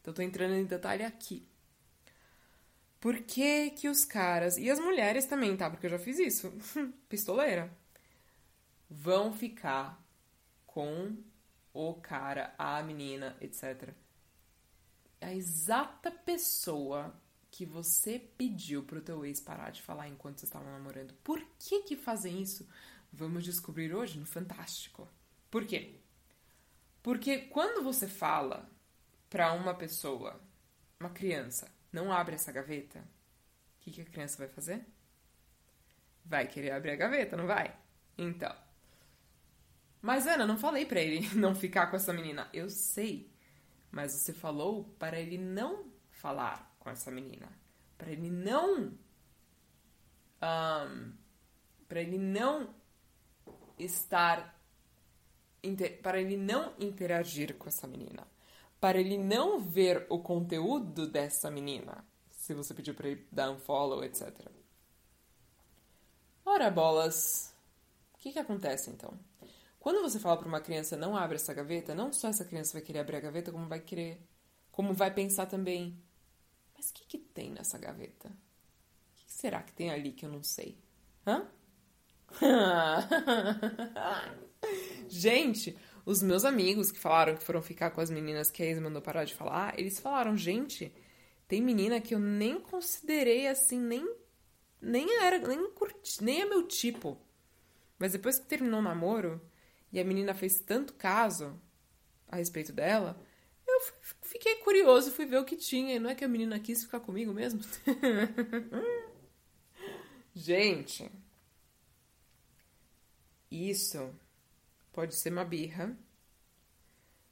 Então, 0.00 0.12
tô 0.12 0.22
entrando 0.22 0.54
em 0.54 0.64
detalhe 0.64 1.04
aqui. 1.04 1.46
Por 3.00 3.20
que 3.22 3.70
que 3.70 3.88
os 3.88 4.04
caras, 4.04 4.56
e 4.56 4.70
as 4.70 4.78
mulheres 4.78 5.24
também, 5.24 5.56
tá? 5.56 5.68
Porque 5.68 5.86
eu 5.86 5.90
já 5.90 5.98
fiz 5.98 6.18
isso, 6.18 6.52
pistoleira, 7.08 7.68
vão 8.88 9.32
ficar 9.32 10.00
com 10.66 11.16
o 11.74 11.94
cara, 11.94 12.54
a 12.56 12.82
menina, 12.82 13.36
etc. 13.40 13.92
A 15.20 15.34
exata 15.34 16.10
pessoa 16.10 17.14
que 17.50 17.66
você 17.66 18.18
pediu 18.18 18.82
pro 18.82 19.02
teu 19.02 19.24
ex 19.24 19.40
parar 19.40 19.70
de 19.70 19.82
falar 19.82 20.08
enquanto 20.08 20.38
vocês 20.38 20.48
estavam 20.48 20.72
namorando. 20.72 21.12
Por 21.22 21.44
que 21.58 21.82
que 21.82 21.96
fazem 21.96 22.40
isso? 22.40 22.68
Vamos 23.12 23.44
descobrir 23.44 23.94
hoje 23.94 24.18
no 24.18 24.26
Fantástico. 24.26 25.08
Por 25.52 25.66
quê? 25.66 26.00
Porque 27.02 27.38
quando 27.54 27.84
você 27.84 28.08
fala 28.08 28.68
pra 29.30 29.52
uma 29.52 29.74
pessoa, 29.74 30.40
uma 31.00 31.10
criança, 31.10 31.70
não 31.92 32.12
abre 32.12 32.34
essa 32.36 32.52
gaveta, 32.52 33.00
o 33.00 33.80
que, 33.80 33.90
que 33.92 34.02
a 34.02 34.06
criança 34.06 34.38
vai 34.38 34.48
fazer? 34.48 34.86
Vai 36.24 36.46
querer 36.48 36.72
abrir 36.72 36.90
a 36.92 36.96
gaveta, 36.96 37.36
não 37.36 37.46
vai? 37.46 37.76
Então, 38.18 38.54
Mas 40.00 40.26
Ana, 40.26 40.46
não 40.46 40.58
falei 40.58 40.84
para 40.86 41.00
ele 41.00 41.28
não 41.36 41.54
ficar 41.54 41.86
com 41.88 41.96
essa 41.96 42.12
menina. 42.12 42.48
Eu 42.52 42.68
sei. 42.68 43.30
Mas 43.90 44.12
você 44.12 44.32
falou 44.32 44.84
para 44.98 45.20
ele 45.20 45.38
não 45.38 45.92
falar 46.10 46.74
com 46.78 46.90
essa 46.90 47.10
menina. 47.10 47.48
Para 47.98 48.10
ele 48.10 48.30
não. 48.30 48.92
Um, 50.42 51.12
para 51.88 52.00
ele 52.00 52.18
não 52.18 52.74
estar. 53.78 54.60
Para 56.02 56.20
ele 56.20 56.36
não 56.36 56.72
interagir 56.78 57.56
com 57.56 57.68
essa 57.68 57.86
menina. 57.86 58.26
Para 58.80 58.98
ele 58.98 59.16
não 59.16 59.60
ver 59.60 60.06
o 60.08 60.18
conteúdo 60.18 61.06
dessa 61.06 61.50
menina. 61.50 62.04
Se 62.30 62.52
você 62.52 62.74
pediu 62.74 62.94
para 62.94 63.08
ele 63.08 63.26
dar 63.30 63.50
um 63.50 63.58
follow, 63.58 64.02
etc. 64.02 64.32
Ora, 66.44 66.70
bolas. 66.70 67.54
O 68.14 68.18
que, 68.18 68.32
que 68.32 68.38
acontece 68.38 68.90
então? 68.90 69.18
Quando 69.78 70.02
você 70.02 70.18
fala 70.18 70.36
para 70.36 70.48
uma 70.48 70.60
criança 70.60 70.96
não 70.96 71.16
abre 71.16 71.36
essa 71.36 71.54
gaveta, 71.54 71.94
não 71.94 72.12
só 72.12 72.28
essa 72.28 72.44
criança 72.44 72.72
vai 72.72 72.82
querer 72.82 73.00
abrir 73.00 73.16
a 73.16 73.20
gaveta, 73.20 73.50
como 73.50 73.68
vai 73.68 73.80
querer, 73.80 74.20
como 74.70 74.94
vai 74.94 75.12
pensar 75.12 75.46
também, 75.46 76.00
mas 76.76 76.90
o 76.90 76.94
que, 76.94 77.04
que 77.04 77.18
tem 77.18 77.50
nessa 77.50 77.78
gaveta? 77.78 78.28
O 78.28 79.14
que, 79.14 79.24
que 79.24 79.32
será 79.32 79.62
que 79.62 79.72
tem 79.72 79.90
ali 79.90 80.12
que 80.12 80.24
eu 80.24 80.30
não 80.30 80.42
sei? 80.42 80.78
Hã? 81.26 81.48
gente, 85.08 85.76
os 86.04 86.22
meus 86.22 86.44
amigos 86.44 86.90
que 86.90 86.98
falaram 86.98 87.36
que 87.36 87.44
foram 87.44 87.62
ficar 87.62 87.90
com 87.90 88.00
as 88.00 88.10
meninas 88.10 88.50
que 88.50 88.62
a 88.62 88.66
ex 88.66 88.78
mandou 88.78 89.02
parar 89.02 89.24
de 89.24 89.34
falar, 89.34 89.78
eles 89.78 89.98
falaram, 89.98 90.36
gente, 90.36 90.92
tem 91.46 91.60
menina 91.60 92.00
que 92.00 92.14
eu 92.14 92.18
nem 92.18 92.60
considerei 92.60 93.46
assim, 93.46 93.78
nem 93.78 94.16
nem 94.80 95.22
era, 95.22 95.38
nem 95.38 95.70
curti, 95.70 96.24
nem 96.24 96.42
é 96.42 96.44
meu 96.44 96.66
tipo. 96.66 97.16
Mas 97.98 98.12
depois 98.12 98.38
que 98.38 98.46
terminou 98.46 98.80
o 98.80 98.82
namoro, 98.82 99.40
e 99.92 100.00
a 100.00 100.04
menina 100.04 100.34
fez 100.34 100.58
tanto 100.58 100.94
caso 100.94 101.60
a 102.28 102.36
respeito 102.36 102.72
dela, 102.72 103.20
eu 103.66 103.80
fiquei 104.22 104.56
curioso, 104.56 105.12
fui 105.12 105.24
ver 105.24 105.38
o 105.38 105.44
que 105.44 105.56
tinha. 105.56 106.00
Não 106.00 106.10
é 106.10 106.14
que 106.14 106.24
a 106.24 106.28
menina 106.28 106.58
quis 106.58 106.82
ficar 106.82 107.00
comigo 107.00 107.32
mesmo? 107.32 107.60
Gente, 110.34 111.10
isso 113.50 114.12
pode 114.92 115.14
ser 115.14 115.32
uma 115.32 115.44
birra, 115.44 115.96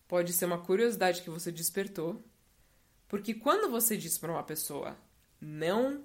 pode 0.08 0.32
ser 0.32 0.46
uma 0.46 0.58
curiosidade 0.58 1.22
que 1.22 1.30
você 1.30 1.52
despertou, 1.52 2.24
porque 3.06 3.34
quando 3.34 3.70
você 3.70 3.96
diz 3.96 4.18
para 4.18 4.32
uma 4.32 4.42
pessoa 4.42 4.96
não 5.40 6.04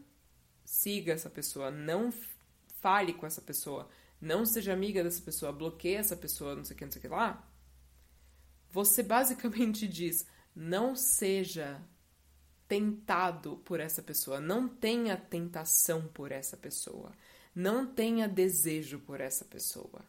siga 0.63 1.13
essa 1.13 1.29
pessoa, 1.29 1.69
não 1.69 2.11
fale 2.81 3.13
com 3.13 3.25
essa 3.25 3.41
pessoa, 3.41 3.89
não 4.19 4.45
seja 4.45 4.73
amiga 4.73 5.03
dessa 5.03 5.21
pessoa, 5.21 5.51
bloqueie 5.51 5.95
essa 5.95 6.15
pessoa, 6.15 6.55
não 6.55 6.63
sei 6.63 6.75
o 6.75 6.77
que, 6.77 6.85
não 6.85 6.91
sei 6.91 6.99
o 6.99 7.01
que 7.01 7.07
lá, 7.07 7.47
você 8.69 9.03
basicamente 9.03 9.87
diz: 9.89 10.25
não 10.55 10.95
seja 10.95 11.81
tentado 12.67 13.57
por 13.57 13.79
essa 13.79 14.01
pessoa, 14.01 14.39
não 14.39 14.67
tenha 14.67 15.15
tentação 15.15 16.07
por 16.07 16.31
essa 16.31 16.57
pessoa, 16.57 17.11
não 17.53 17.85
tenha 17.85 18.27
desejo 18.27 18.99
por 18.99 19.21
essa 19.21 19.45
pessoa. 19.45 20.03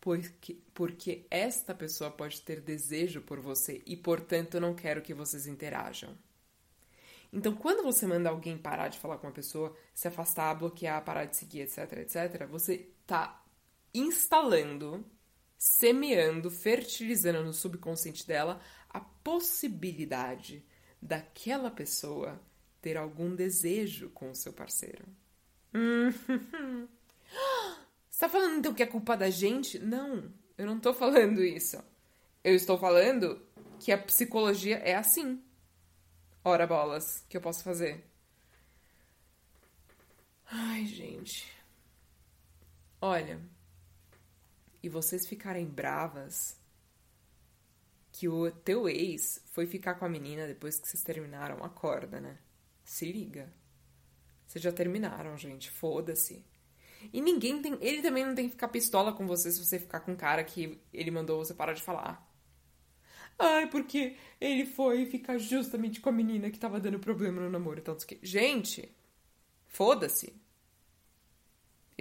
Porque, 0.00 0.56
porque 0.72 1.26
esta 1.30 1.74
pessoa 1.74 2.10
pode 2.10 2.40
ter 2.42 2.60
desejo 2.60 3.20
por 3.20 3.40
você 3.40 3.82
e, 3.84 3.96
portanto, 3.96 4.60
não 4.60 4.74
quero 4.74 5.02
que 5.02 5.12
vocês 5.12 5.46
interajam. 5.46 6.16
Então, 7.32 7.54
quando 7.54 7.82
você 7.82 8.06
manda 8.06 8.30
alguém 8.30 8.56
parar 8.56 8.88
de 8.88 8.98
falar 8.98 9.18
com 9.18 9.26
uma 9.26 9.32
pessoa, 9.32 9.76
se 9.92 10.08
afastar, 10.08 10.54
bloquear, 10.54 11.04
parar 11.04 11.26
de 11.26 11.36
seguir, 11.36 11.62
etc, 11.62 11.92
etc, 11.98 12.46
você 12.46 12.88
tá 13.06 13.44
instalando, 13.92 15.04
semeando, 15.58 16.50
fertilizando 16.50 17.44
no 17.44 17.52
subconsciente 17.52 18.26
dela 18.26 18.60
a 18.88 19.00
possibilidade 19.00 20.64
daquela 21.02 21.70
pessoa 21.70 22.40
ter 22.80 22.96
algum 22.96 23.34
desejo 23.34 24.08
com 24.10 24.30
o 24.30 24.34
seu 24.34 24.52
parceiro. 24.52 25.04
Você 28.18 28.24
tá 28.24 28.30
falando 28.30 28.58
então 28.58 28.74
que 28.74 28.82
é 28.82 28.86
culpa 28.86 29.16
da 29.16 29.30
gente? 29.30 29.78
Não, 29.78 30.28
eu 30.56 30.66
não 30.66 30.80
tô 30.80 30.92
falando 30.92 31.40
isso. 31.40 31.80
Eu 32.42 32.52
estou 32.52 32.76
falando 32.76 33.40
que 33.78 33.92
a 33.92 33.96
psicologia 33.96 34.78
é 34.78 34.96
assim. 34.96 35.40
Ora 36.44 36.66
bolas, 36.66 37.24
que 37.28 37.36
eu 37.36 37.40
posso 37.40 37.62
fazer? 37.62 38.04
Ai, 40.46 40.84
gente. 40.86 41.46
Olha, 43.00 43.40
e 44.82 44.88
vocês 44.88 45.24
ficarem 45.24 45.66
bravas 45.66 46.58
que 48.10 48.28
o 48.28 48.50
teu 48.50 48.88
ex 48.88 49.40
foi 49.52 49.64
ficar 49.64 49.94
com 49.94 50.04
a 50.04 50.08
menina 50.08 50.44
depois 50.44 50.80
que 50.80 50.88
vocês 50.88 51.04
terminaram, 51.04 51.62
acorda, 51.62 52.20
né? 52.20 52.36
Se 52.82 53.12
liga. 53.12 53.48
Vocês 54.44 54.64
já 54.64 54.72
terminaram, 54.72 55.36
gente. 55.36 55.70
Foda-se. 55.70 56.44
E 57.12 57.20
ninguém 57.20 57.60
tem. 57.62 57.76
Ele 57.80 58.02
também 58.02 58.24
não 58.24 58.34
tem 58.34 58.46
que 58.46 58.52
ficar 58.52 58.68
pistola 58.68 59.12
com 59.12 59.26
você 59.26 59.50
se 59.50 59.64
você 59.64 59.78
ficar 59.78 60.00
com 60.00 60.16
cara 60.16 60.42
que 60.44 60.80
ele 60.92 61.10
mandou 61.10 61.44
você 61.44 61.54
parar 61.54 61.72
de 61.72 61.82
falar. 61.82 62.26
Ai, 63.38 63.68
porque 63.68 64.16
ele 64.40 64.66
foi 64.66 65.06
ficar 65.06 65.38
justamente 65.38 66.00
com 66.00 66.08
a 66.08 66.12
menina 66.12 66.50
que 66.50 66.58
tava 66.58 66.80
dando 66.80 66.98
problema 66.98 67.40
no 67.40 67.50
namoro 67.50 67.78
e 67.78 67.82
tal. 67.82 67.96
Gente, 68.22 68.92
foda-se. 69.66 70.34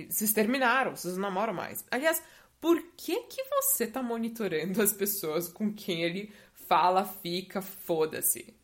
Vocês 0.09 0.33
terminaram, 0.33 0.95
vocês 0.95 1.15
não 1.15 1.23
namoram 1.23 1.53
mais. 1.53 1.85
Aliás, 1.91 2.23
por 2.59 2.81
que 2.95 3.23
que 3.23 3.43
você 3.43 3.85
tá 3.85 4.01
monitorando 4.01 4.81
as 4.81 4.91
pessoas 4.93 5.47
com 5.47 5.71
quem 5.73 6.03
ele 6.03 6.33
fala, 6.53 7.05
fica, 7.05 7.61
foda-se? 7.61 8.55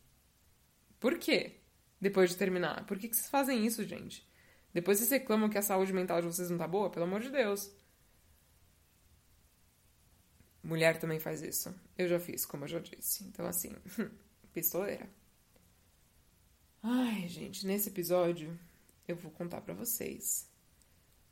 Por 0.98 1.18
quê? 1.18 1.60
Depois 2.00 2.30
de 2.30 2.36
terminar. 2.36 2.84
Por 2.86 2.98
que, 2.98 3.08
que 3.08 3.16
vocês 3.16 3.30
fazem 3.30 3.64
isso, 3.64 3.84
gente? 3.84 4.26
Depois 4.74 4.98
vocês 4.98 5.10
reclamam 5.10 5.48
que 5.48 5.56
a 5.56 5.62
saúde 5.62 5.92
mental 5.92 6.20
de 6.20 6.26
vocês 6.26 6.50
não 6.50 6.58
tá 6.58 6.66
boa? 6.68 6.90
Pelo 6.90 7.06
amor 7.06 7.20
de 7.20 7.30
Deus. 7.30 7.70
Mulher 10.62 10.98
também 10.98 11.20
faz 11.20 11.42
isso. 11.42 11.72
Eu 11.96 12.08
já 12.08 12.18
fiz, 12.18 12.44
como 12.44 12.64
eu 12.64 12.68
já 12.68 12.80
disse. 12.80 13.22
Então, 13.24 13.46
assim, 13.46 13.70
pistoleira. 14.52 15.08
Ai, 16.82 17.28
gente, 17.28 17.66
nesse 17.66 17.88
episódio 17.88 18.58
eu 19.06 19.16
vou 19.16 19.30
contar 19.30 19.60
para 19.60 19.74
vocês 19.74 20.50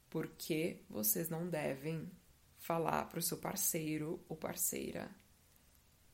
por 0.09 0.29
que 0.29 0.83
vocês 0.89 1.29
não 1.29 1.49
devem 1.49 2.11
falar 2.59 3.07
pro 3.09 3.21
seu 3.21 3.39
parceiro 3.39 4.25
ou 4.29 4.37
parceira 4.37 5.11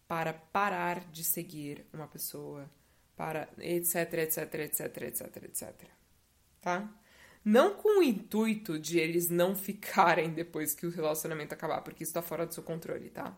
para 0.06 0.32
parar 0.32 1.00
de 1.10 1.22
seguir 1.22 1.84
uma 1.92 2.08
pessoa, 2.08 2.70
para 3.14 3.48
etc, 3.58 4.14
etc, 4.14 4.54
etc, 4.54 5.02
etc, 5.02 5.36
etc. 5.44 5.90
Tá? 6.60 6.90
Não 7.50 7.74
com 7.76 8.00
o 8.00 8.02
intuito 8.02 8.78
de 8.78 8.98
eles 8.98 9.30
não 9.30 9.56
ficarem 9.56 10.34
depois 10.34 10.74
que 10.74 10.84
o 10.84 10.90
relacionamento 10.90 11.54
acabar, 11.54 11.80
porque 11.80 12.04
isso 12.04 12.12
tá 12.12 12.20
fora 12.20 12.44
do 12.44 12.52
seu 12.52 12.62
controle, 12.62 13.08
tá? 13.08 13.34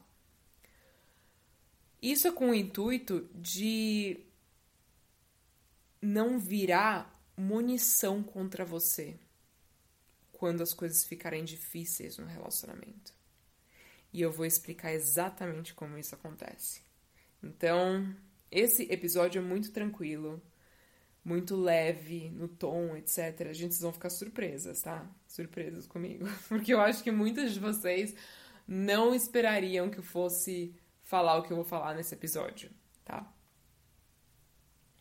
Isso 2.02 2.26
é 2.26 2.32
com 2.32 2.50
o 2.50 2.54
intuito 2.54 3.30
de 3.32 4.18
não 6.02 6.40
virar 6.40 7.24
munição 7.36 8.20
contra 8.20 8.64
você 8.64 9.16
quando 10.32 10.60
as 10.60 10.74
coisas 10.74 11.04
ficarem 11.04 11.44
difíceis 11.44 12.18
no 12.18 12.26
relacionamento. 12.26 13.14
E 14.12 14.20
eu 14.20 14.32
vou 14.32 14.44
explicar 14.44 14.92
exatamente 14.92 15.72
como 15.72 15.96
isso 15.96 16.16
acontece. 16.16 16.82
Então, 17.40 18.12
esse 18.50 18.90
episódio 18.90 19.38
é 19.38 19.44
muito 19.44 19.70
tranquilo 19.70 20.42
muito 21.30 21.54
leve 21.54 22.28
no 22.30 22.48
tom, 22.48 22.96
etc. 22.96 23.46
A 23.48 23.52
gente 23.52 23.80
vão 23.80 23.92
ficar 23.92 24.10
surpresas, 24.10 24.82
tá? 24.82 25.08
Surpresas 25.28 25.86
comigo. 25.86 26.26
Porque 26.48 26.74
eu 26.74 26.80
acho 26.80 27.04
que 27.04 27.12
muitas 27.12 27.52
de 27.52 27.60
vocês 27.60 28.16
não 28.66 29.14
esperariam 29.14 29.88
que 29.88 29.98
eu 29.98 30.02
fosse 30.02 30.74
falar 31.04 31.36
o 31.38 31.44
que 31.44 31.52
eu 31.52 31.56
vou 31.56 31.64
falar 31.64 31.94
nesse 31.94 32.14
episódio, 32.14 32.68
tá? 33.04 33.32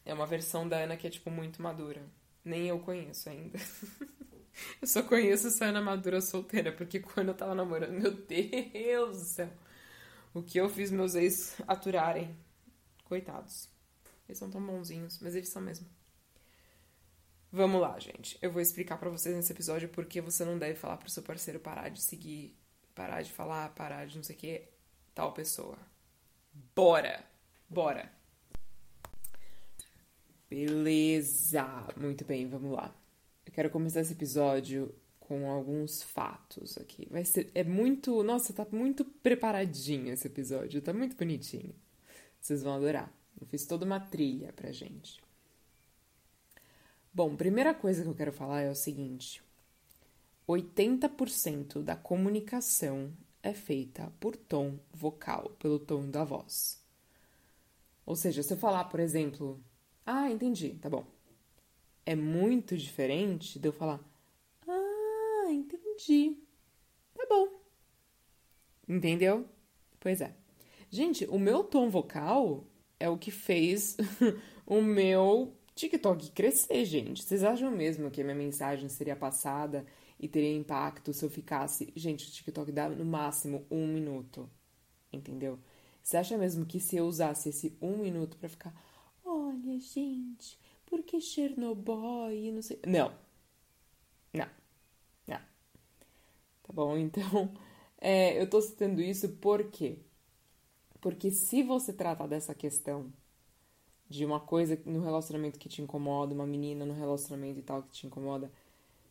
É 0.05 0.13
uma 0.13 0.27
versão 0.27 0.69
da 0.69 0.77
Ana 0.77 0.95
que 0.95 1.07
é, 1.07 1.09
tipo, 1.09 1.31
muito 1.31 1.63
madura. 1.63 2.05
Nem 2.45 2.67
eu 2.67 2.79
conheço 2.79 3.27
ainda. 3.27 3.57
eu 4.79 4.88
só 4.88 5.01
conheço 5.01 5.48
essa 5.48 5.65
Ana 5.65 5.81
madura 5.81 6.21
solteira, 6.21 6.71
porque 6.71 7.00
quando 7.00 7.29
eu 7.29 7.33
tava 7.33 7.55
namorando, 7.55 8.00
meu 8.00 8.12
Deus 8.12 9.17
do 9.17 9.25
céu. 9.25 9.50
O 10.31 10.43
que 10.43 10.59
eu 10.59 10.69
fiz 10.69 10.91
meus 10.91 11.15
ex 11.15 11.59
aturarem. 11.67 12.38
Coitados. 13.03 13.67
Eles 14.27 14.38
são 14.38 14.51
tão 14.51 14.63
bonzinhos, 14.63 15.17
mas 15.19 15.33
eles 15.33 15.50
são 15.50 15.59
mesmo. 15.59 15.88
Vamos 17.51 17.82
lá, 17.82 17.98
gente. 17.98 18.38
Eu 18.41 18.51
vou 18.51 18.62
explicar 18.62 18.98
para 18.98 19.10
vocês 19.10 19.36
nesse 19.36 19.51
episódio 19.51 19.89
porque 19.89 20.22
você 20.22 20.46
não 20.46 20.58
deve 20.58 20.75
falar 20.75 20.98
pro 20.98 21.10
seu 21.10 21.24
parceiro 21.24 21.60
parar 21.60 21.89
de 21.89 22.01
seguir, 22.01 22.56
parar 22.94 23.24
de 23.24 23.32
falar, 23.32 23.74
parar 23.74 24.06
de 24.06 24.18
não 24.18 24.24
sei 24.24 24.36
o 24.36 24.39
que, 24.39 24.63
tal 25.15 25.34
pessoa. 25.34 25.77
Bora! 26.75 27.24
Bora! 27.68 28.12
Beleza! 30.48 31.88
Muito 31.98 32.24
bem, 32.24 32.48
vamos 32.48 32.72
lá. 32.72 32.96
Eu 33.46 33.51
quero 33.51 33.72
começar 33.72 34.01
esse 34.01 34.13
episódio 34.13 34.94
com 35.20 35.50
alguns 35.50 36.03
fatos 36.03 36.77
aqui. 36.77 37.08
Vai 37.10 37.25
ser 37.25 37.50
é 37.56 37.63
muito, 37.63 38.22
nossa, 38.22 38.53
tá 38.53 38.65
muito 38.72 39.03
preparadinho 39.03 40.13
esse 40.13 40.27
episódio, 40.27 40.82
tá 40.82 40.94
muito 40.94 41.15
bonitinho. 41.15 41.74
Vocês 42.39 42.62
vão 42.62 42.75
adorar. 42.75 43.12
Eu 43.41 43.48
fiz 43.48 43.65
toda 43.65 43.86
uma 43.86 44.00
trilha 44.00 44.53
pra 44.53 44.72
gente. 44.72 45.20
Bom, 47.19 47.35
primeira 47.35 47.73
coisa 47.73 48.01
que 48.01 48.07
eu 48.07 48.15
quero 48.15 48.31
falar 48.31 48.61
é 48.61 48.71
o 48.71 48.75
seguinte: 48.75 49.43
80% 50.47 51.83
da 51.83 51.93
comunicação 51.93 53.11
é 53.43 53.53
feita 53.53 54.09
por 54.21 54.38
tom 54.38 54.79
vocal, 54.93 55.49
pelo 55.59 55.79
tom 55.79 56.09
da 56.09 56.23
voz. 56.23 56.81
Ou 58.05 58.15
seja, 58.15 58.41
se 58.41 58.53
eu 58.53 58.57
falar, 58.57 58.85
por 58.85 59.01
exemplo, 59.01 59.61
ah, 60.05 60.31
entendi, 60.31 60.75
tá 60.75 60.89
bom. 60.89 61.05
É 62.05 62.15
muito 62.15 62.77
diferente 62.77 63.59
de 63.59 63.67
eu 63.67 63.73
falar, 63.73 63.99
ah, 64.65 65.47
entendi, 65.49 66.38
tá 67.13 67.25
bom. 67.29 67.49
Entendeu? 68.88 69.45
Pois 69.99 70.21
é. 70.21 70.33
Gente, 70.89 71.25
o 71.25 71.38
meu 71.38 71.65
tom 71.65 71.89
vocal 71.89 72.65
é 72.97 73.09
o 73.09 73.17
que 73.17 73.29
fez 73.29 73.97
o 74.65 74.81
meu 74.81 75.58
TikTok 75.79 76.31
crescer, 76.31 76.83
gente. 76.83 77.24
Vocês 77.24 77.41
acham 77.41 77.71
mesmo 77.71 78.12
que 78.12 78.19
a 78.19 78.24
minha 78.24 78.36
mensagem 78.36 78.89
seria 78.89 79.15
passada 79.15 79.86
e 80.19 80.27
teria 80.27 80.53
impacto 80.53 81.13
se 81.13 81.24
eu 81.24 81.29
ficasse. 81.29 81.93
Gente, 81.95 82.27
o 82.27 82.31
TikTok 82.31 82.69
dá 82.69 82.89
no 82.89 83.05
máximo 83.05 83.65
um 83.71 83.88
minuto. 83.88 84.50
Entendeu? 85.12 85.57
Você 86.03 86.17
acha 86.17 86.38
mesmo 86.38 86.65
que 86.65 86.81
se 86.81 86.98
eu 86.98 87.05
usasse 87.05 87.48
esse 87.48 87.77
um 87.81 87.98
minuto 87.98 88.38
para 88.38 88.50
ficar. 88.50 88.74
Olha, 89.24 89.79
gente, 89.79 90.59
por 90.86 91.01
que 91.01 91.21
Chernobyl 91.21 92.33
e 92.33 92.51
não 92.51 92.62
sei. 92.62 92.81
Não. 92.86 93.15
Não. 94.33 94.50
Não. 95.27 95.39
Tá 96.63 96.74
bom? 96.74 96.98
Então, 97.00 97.53
é, 97.98 98.41
eu 98.41 98.50
tô 98.50 98.62
citando 98.62 99.01
isso 99.01 99.29
por 99.29 99.63
quê? 99.71 100.00
Porque 101.00 101.31
se 101.31 101.63
você 101.63 101.93
tratar 101.93 102.27
dessa 102.27 102.53
questão 102.53 103.13
de 104.09 104.25
uma 104.25 104.39
coisa 104.39 104.77
no 104.85 105.01
relacionamento 105.01 105.59
que 105.59 105.69
te 105.69 105.81
incomoda, 105.81 106.33
uma 106.33 106.47
menina 106.47 106.85
no 106.85 106.93
relacionamento 106.93 107.59
e 107.59 107.61
tal 107.61 107.83
que 107.83 107.93
te 107.93 108.07
incomoda, 108.07 108.51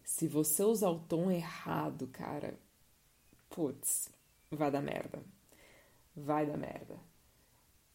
se 0.05 0.27
você 0.27 0.65
usar 0.65 0.91
o 0.91 0.99
tom 0.99 1.31
errado, 1.31 2.09
cara, 2.09 2.59
putz, 3.49 4.11
vai 4.51 4.71
dar 4.71 4.83
merda. 4.83 5.23
Vai 6.17 6.47
dar 6.47 6.57
merda. 6.57 6.99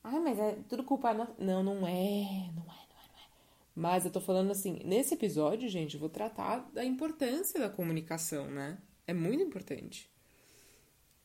Ah, 0.04 0.20
mas 0.20 0.40
é 0.40 0.58
tudo 0.70 0.84
culpa. 0.84 1.14
Não, 1.14 1.36
não 1.38 1.58
é, 1.58 1.64
não 1.64 1.88
é, 1.88 2.52
não 2.54 2.64
é, 2.64 2.88
não 2.88 3.20
é. 3.20 3.28
Mas 3.76 4.06
eu 4.06 4.12
tô 4.12 4.22
falando 4.22 4.52
assim, 4.52 4.80
nesse 4.86 5.14
episódio, 5.14 5.68
gente, 5.68 5.96
eu 5.96 6.00
vou 6.00 6.10
tratar 6.10 6.60
da 6.72 6.86
importância 6.86 7.60
da 7.60 7.70
comunicação, 7.70 8.48
né? 8.50 8.78
É 9.06 9.14
muito 9.14 9.44
importante. 9.44 10.10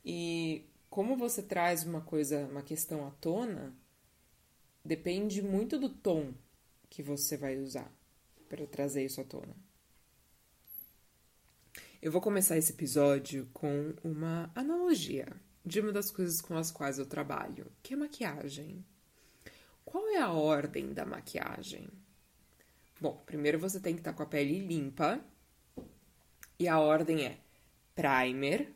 E 0.04 0.64
como 0.90 1.16
você 1.16 1.42
traz 1.42 1.84
uma 1.84 2.00
coisa, 2.00 2.46
uma 2.46 2.62
questão 2.62 3.06
à 3.06 3.10
tona, 3.10 3.74
depende 4.88 5.42
muito 5.42 5.78
do 5.78 5.90
tom 5.90 6.32
que 6.88 7.02
você 7.02 7.36
vai 7.36 7.58
usar 7.58 7.92
para 8.48 8.66
trazer 8.66 9.04
isso 9.04 9.20
à 9.20 9.24
tona. 9.24 9.54
Eu 12.00 12.10
vou 12.10 12.22
começar 12.22 12.56
esse 12.56 12.72
episódio 12.72 13.46
com 13.52 13.92
uma 14.02 14.50
analogia 14.54 15.26
de 15.62 15.80
uma 15.80 15.92
das 15.92 16.10
coisas 16.10 16.40
com 16.40 16.56
as 16.56 16.70
quais 16.70 16.98
eu 16.98 17.04
trabalho, 17.04 17.70
que 17.82 17.92
é 17.92 17.96
maquiagem. 17.98 18.82
Qual 19.84 20.08
é 20.08 20.18
a 20.18 20.32
ordem 20.32 20.94
da 20.94 21.04
maquiagem? 21.04 21.86
Bom, 22.98 23.22
primeiro 23.26 23.58
você 23.58 23.78
tem 23.78 23.92
que 23.92 24.00
estar 24.00 24.14
com 24.14 24.22
a 24.22 24.26
pele 24.26 24.58
limpa 24.58 25.20
e 26.58 26.66
a 26.66 26.80
ordem 26.80 27.26
é 27.26 27.38
primer, 27.94 28.72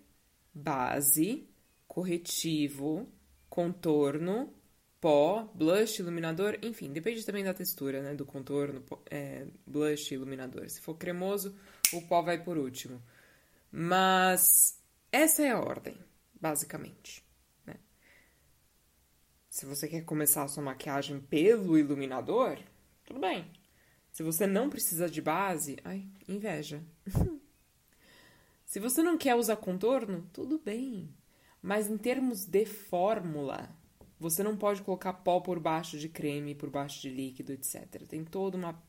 base, 0.52 1.48
corretivo, 1.88 3.08
contorno, 3.48 4.52
pó, 5.02 5.50
blush, 5.52 5.98
iluminador, 5.98 6.56
enfim, 6.62 6.92
depende 6.92 7.26
também 7.26 7.42
da 7.42 7.52
textura, 7.52 8.00
né? 8.00 8.14
Do 8.14 8.24
contorno, 8.24 8.84
é, 9.10 9.48
blush, 9.66 10.14
iluminador. 10.14 10.70
Se 10.70 10.80
for 10.80 10.94
cremoso, 10.94 11.58
o 11.92 12.00
pó 12.02 12.22
vai 12.22 12.42
por 12.42 12.56
último. 12.56 13.02
Mas 13.70 14.80
essa 15.10 15.42
é 15.42 15.50
a 15.50 15.58
ordem, 15.58 15.98
basicamente. 16.40 17.24
Né? 17.66 17.74
Se 19.50 19.66
você 19.66 19.88
quer 19.88 20.04
começar 20.04 20.44
a 20.44 20.48
sua 20.48 20.62
maquiagem 20.62 21.18
pelo 21.18 21.76
iluminador, 21.76 22.60
tudo 23.04 23.18
bem. 23.18 23.50
Se 24.12 24.22
você 24.22 24.46
não 24.46 24.70
precisa 24.70 25.10
de 25.10 25.20
base, 25.20 25.78
ai, 25.84 26.06
inveja. 26.28 26.80
Se 28.64 28.78
você 28.78 29.02
não 29.02 29.18
quer 29.18 29.34
usar 29.34 29.56
contorno, 29.56 30.30
tudo 30.32 30.60
bem. 30.64 31.12
Mas 31.60 31.90
em 31.90 31.98
termos 31.98 32.46
de 32.46 32.64
fórmula, 32.64 33.68
você 34.22 34.42
não 34.42 34.56
pode 34.56 34.82
colocar 34.82 35.12
pó 35.12 35.40
por 35.40 35.58
baixo 35.58 35.98
de 35.98 36.08
creme, 36.08 36.54
por 36.54 36.70
baixo 36.70 37.02
de 37.02 37.10
líquido, 37.10 37.52
etc. 37.52 38.06
Tem 38.06 38.24
toda 38.24 38.56
uma 38.56 38.80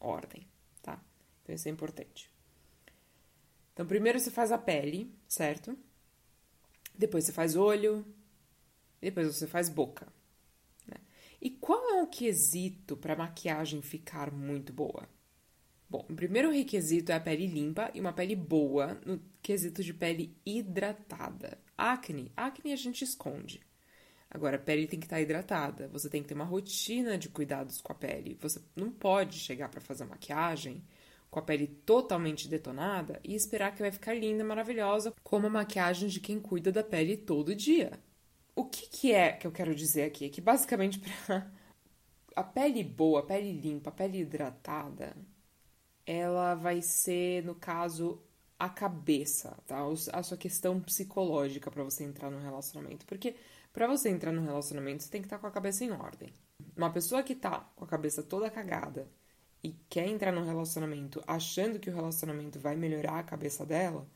ordem, 0.00 0.46
tá? 0.82 1.00
Então 1.42 1.54
isso 1.54 1.68
é 1.68 1.70
importante. 1.70 2.30
Então, 3.72 3.86
primeiro 3.86 4.18
você 4.18 4.30
faz 4.30 4.50
a 4.52 4.58
pele, 4.58 5.14
certo? 5.28 5.78
Depois 6.94 7.24
você 7.24 7.32
faz 7.32 7.56
olho. 7.56 8.04
Depois 9.00 9.28
você 9.28 9.46
faz 9.46 9.68
boca. 9.68 10.12
Né? 10.86 10.96
E 11.40 11.48
qual 11.48 11.88
é 11.90 12.02
o 12.02 12.06
quesito 12.06 12.96
para 12.96 13.16
maquiagem 13.16 13.80
ficar 13.80 14.30
muito 14.30 14.72
boa? 14.72 15.08
Bom, 15.88 16.04
o 16.10 16.14
primeiro 16.14 16.52
requisito 16.52 17.10
é 17.10 17.14
a 17.14 17.20
pele 17.20 17.46
limpa 17.46 17.90
e 17.94 18.00
uma 18.00 18.12
pele 18.12 18.36
boa 18.36 19.00
no 19.06 19.20
quesito 19.40 19.82
de 19.82 19.94
pele 19.94 20.36
hidratada. 20.44 21.58
Acne, 21.76 22.30
acne 22.36 22.72
a 22.72 22.76
gente 22.76 23.02
esconde. 23.02 23.60
Agora, 24.30 24.56
a 24.56 24.60
pele 24.60 24.86
tem 24.86 25.00
que 25.00 25.06
estar 25.06 25.20
hidratada. 25.20 25.88
Você 25.88 26.08
tem 26.08 26.22
que 26.22 26.28
ter 26.28 26.34
uma 26.34 26.44
rotina 26.44 27.18
de 27.18 27.28
cuidados 27.28 27.80
com 27.80 27.92
a 27.92 27.96
pele. 27.96 28.38
Você 28.40 28.60
não 28.76 28.90
pode 28.90 29.38
chegar 29.38 29.68
para 29.68 29.80
fazer 29.80 30.04
maquiagem 30.04 30.84
com 31.28 31.38
a 31.40 31.42
pele 31.42 31.66
totalmente 31.66 32.48
detonada 32.48 33.20
e 33.24 33.34
esperar 33.34 33.74
que 33.74 33.82
vai 33.82 33.90
ficar 33.90 34.14
linda, 34.14 34.44
maravilhosa, 34.44 35.12
como 35.22 35.46
a 35.46 35.50
maquiagem 35.50 36.08
de 36.08 36.20
quem 36.20 36.40
cuida 36.40 36.70
da 36.70 36.82
pele 36.82 37.16
todo 37.16 37.54
dia. 37.54 37.92
O 38.54 38.64
que, 38.64 38.88
que 38.88 39.12
é 39.12 39.32
que 39.32 39.46
eu 39.46 39.52
quero 39.52 39.74
dizer 39.74 40.04
aqui? 40.04 40.26
É 40.26 40.28
que 40.28 40.40
basicamente 40.40 41.00
para 41.26 41.50
a 42.36 42.44
pele 42.44 42.84
boa, 42.84 43.20
a 43.20 43.22
pele 43.22 43.52
limpa, 43.52 43.90
a 43.90 43.92
pele 43.92 44.20
hidratada, 44.20 45.16
ela 46.06 46.54
vai 46.54 46.82
ser, 46.82 47.44
no 47.44 47.54
caso, 47.54 48.22
a 48.58 48.68
cabeça, 48.68 49.56
tá? 49.66 49.80
A 50.12 50.22
sua 50.22 50.36
questão 50.36 50.80
psicológica 50.80 51.70
para 51.70 51.84
você 51.84 52.04
entrar 52.04 52.30
no 52.30 52.38
relacionamento. 52.40 53.06
Porque 53.06 53.34
para 53.72 53.86
você 53.86 54.08
entrar 54.08 54.32
no 54.32 54.42
relacionamento, 54.42 55.02
você 55.02 55.10
tem 55.10 55.20
que 55.20 55.26
estar 55.26 55.36
tá 55.36 55.40
com 55.40 55.46
a 55.46 55.50
cabeça 55.50 55.84
em 55.84 55.92
ordem. 55.92 56.32
Uma 56.76 56.90
pessoa 56.90 57.22
que 57.22 57.34
tá 57.34 57.60
com 57.76 57.84
a 57.84 57.88
cabeça 57.88 58.22
toda 58.22 58.50
cagada, 58.50 59.08
e 59.62 59.74
quer 59.88 60.06
entrar 60.06 60.32
num 60.32 60.44
relacionamento 60.44 61.22
achando 61.26 61.78
que 61.78 61.90
o 61.90 61.94
relacionamento 61.94 62.58
vai 62.58 62.76
melhorar 62.76 63.18
a 63.18 63.22
cabeça 63.22 63.64
dela, 63.66 64.06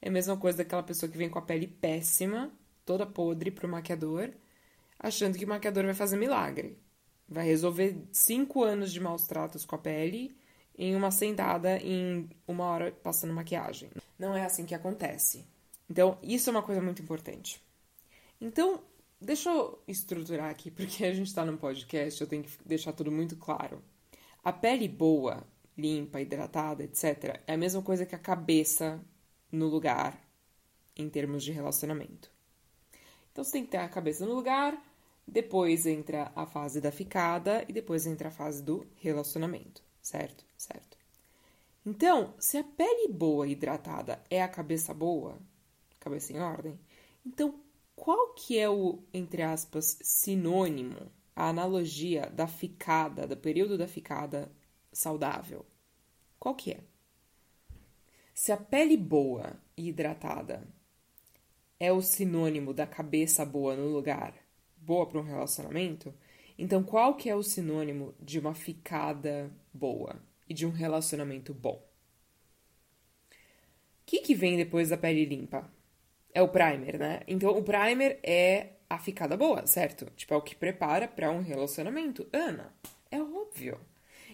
é 0.00 0.08
a 0.08 0.12
mesma 0.12 0.36
coisa 0.36 0.58
daquela 0.58 0.82
pessoa 0.82 1.10
que 1.10 1.18
vem 1.18 1.28
com 1.28 1.38
a 1.38 1.42
pele 1.42 1.66
péssima, 1.66 2.50
toda 2.84 3.06
podre 3.06 3.50
pro 3.50 3.68
maquiador, 3.68 4.30
achando 4.98 5.38
que 5.38 5.44
o 5.44 5.48
maquiador 5.48 5.84
vai 5.84 5.94
fazer 5.94 6.16
milagre. 6.16 6.78
Vai 7.28 7.46
resolver 7.46 7.96
cinco 8.12 8.62
anos 8.62 8.92
de 8.92 9.00
maus 9.00 9.26
tratos 9.26 9.64
com 9.64 9.74
a 9.74 9.78
pele 9.78 10.36
em 10.76 10.94
uma 10.94 11.10
sentada 11.10 11.78
em 11.78 12.28
uma 12.46 12.64
hora 12.64 12.92
passando 12.92 13.32
maquiagem. 13.32 13.90
Não 14.18 14.34
é 14.36 14.44
assim 14.44 14.66
que 14.66 14.74
acontece. 14.74 15.46
Então, 15.88 16.18
isso 16.22 16.50
é 16.50 16.52
uma 16.52 16.62
coisa 16.62 16.82
muito 16.82 17.00
importante. 17.00 17.62
Então, 18.40 18.82
deixa 19.20 19.50
eu 19.50 19.82
estruturar 19.86 20.50
aqui, 20.50 20.70
porque 20.70 21.04
a 21.04 21.12
gente 21.12 21.28
está 21.28 21.44
num 21.44 21.56
podcast, 21.56 22.20
eu 22.20 22.26
tenho 22.26 22.42
que 22.42 22.50
deixar 22.64 22.92
tudo 22.92 23.10
muito 23.10 23.36
claro. 23.36 23.82
A 24.42 24.52
pele 24.52 24.88
boa, 24.88 25.42
limpa, 25.76 26.20
hidratada, 26.20 26.84
etc., 26.84 27.40
é 27.46 27.54
a 27.54 27.56
mesma 27.56 27.82
coisa 27.82 28.06
que 28.06 28.14
a 28.14 28.18
cabeça 28.18 29.00
no 29.50 29.66
lugar 29.68 30.22
em 30.96 31.08
termos 31.08 31.42
de 31.42 31.52
relacionamento. 31.52 32.30
Então 33.32 33.42
você 33.42 33.52
tem 33.52 33.64
que 33.64 33.70
ter 33.72 33.78
a 33.78 33.88
cabeça 33.88 34.24
no 34.26 34.34
lugar, 34.34 34.80
depois 35.26 35.86
entra 35.86 36.30
a 36.36 36.46
fase 36.46 36.80
da 36.80 36.92
ficada 36.92 37.64
e 37.68 37.72
depois 37.72 38.06
entra 38.06 38.28
a 38.28 38.30
fase 38.30 38.62
do 38.62 38.86
relacionamento, 38.96 39.82
certo? 40.00 40.44
Certo. 40.56 40.96
Então, 41.86 42.34
se 42.38 42.56
a 42.56 42.64
pele 42.64 43.08
boa 43.12 43.46
hidratada 43.46 44.22
é 44.30 44.42
a 44.42 44.48
cabeça 44.48 44.94
boa, 44.94 45.38
cabeça 45.98 46.32
em 46.32 46.40
ordem, 46.40 46.78
então 47.24 47.60
qual 47.94 48.34
que 48.34 48.58
é 48.58 48.68
o, 48.68 49.02
entre 49.12 49.42
aspas, 49.42 49.98
sinônimo 50.02 51.10
a 51.34 51.48
analogia 51.48 52.30
da 52.30 52.46
ficada, 52.46 53.26
do 53.26 53.36
período 53.36 53.76
da 53.76 53.88
ficada 53.88 54.50
saudável. 54.92 55.66
Qual 56.38 56.54
que 56.54 56.72
é? 56.72 56.80
Se 58.32 58.52
a 58.52 58.56
pele 58.56 58.96
boa 58.96 59.56
e 59.76 59.88
hidratada 59.88 60.66
é 61.80 61.92
o 61.92 62.00
sinônimo 62.00 62.72
da 62.72 62.86
cabeça 62.86 63.44
boa 63.44 63.74
no 63.76 63.88
lugar, 63.88 64.34
boa 64.76 65.06
para 65.06 65.20
um 65.20 65.24
relacionamento, 65.24 66.14
então 66.56 66.84
qual 66.84 67.16
que 67.16 67.28
é 67.28 67.34
o 67.34 67.42
sinônimo 67.42 68.14
de 68.20 68.38
uma 68.38 68.54
ficada 68.54 69.50
boa 69.72 70.22
e 70.48 70.54
de 70.54 70.66
um 70.66 70.70
relacionamento 70.70 71.52
bom? 71.52 71.82
que, 74.06 74.20
que 74.20 74.34
vem 74.34 74.56
depois 74.56 74.90
da 74.90 74.96
pele 74.96 75.24
limpa? 75.24 75.70
É 76.34 76.42
o 76.42 76.48
primer, 76.48 76.98
né? 76.98 77.20
Então, 77.28 77.56
o 77.56 77.62
primer 77.62 78.18
é 78.22 78.72
a 78.90 78.98
ficada 78.98 79.36
boa, 79.36 79.66
certo? 79.66 80.06
Tipo, 80.16 80.34
é 80.34 80.36
o 80.36 80.42
que 80.42 80.56
prepara 80.56 81.08
para 81.08 81.30
um 81.30 81.40
relacionamento. 81.40 82.28
Ana, 82.32 82.74
é 83.10 83.20
óbvio. 83.22 83.80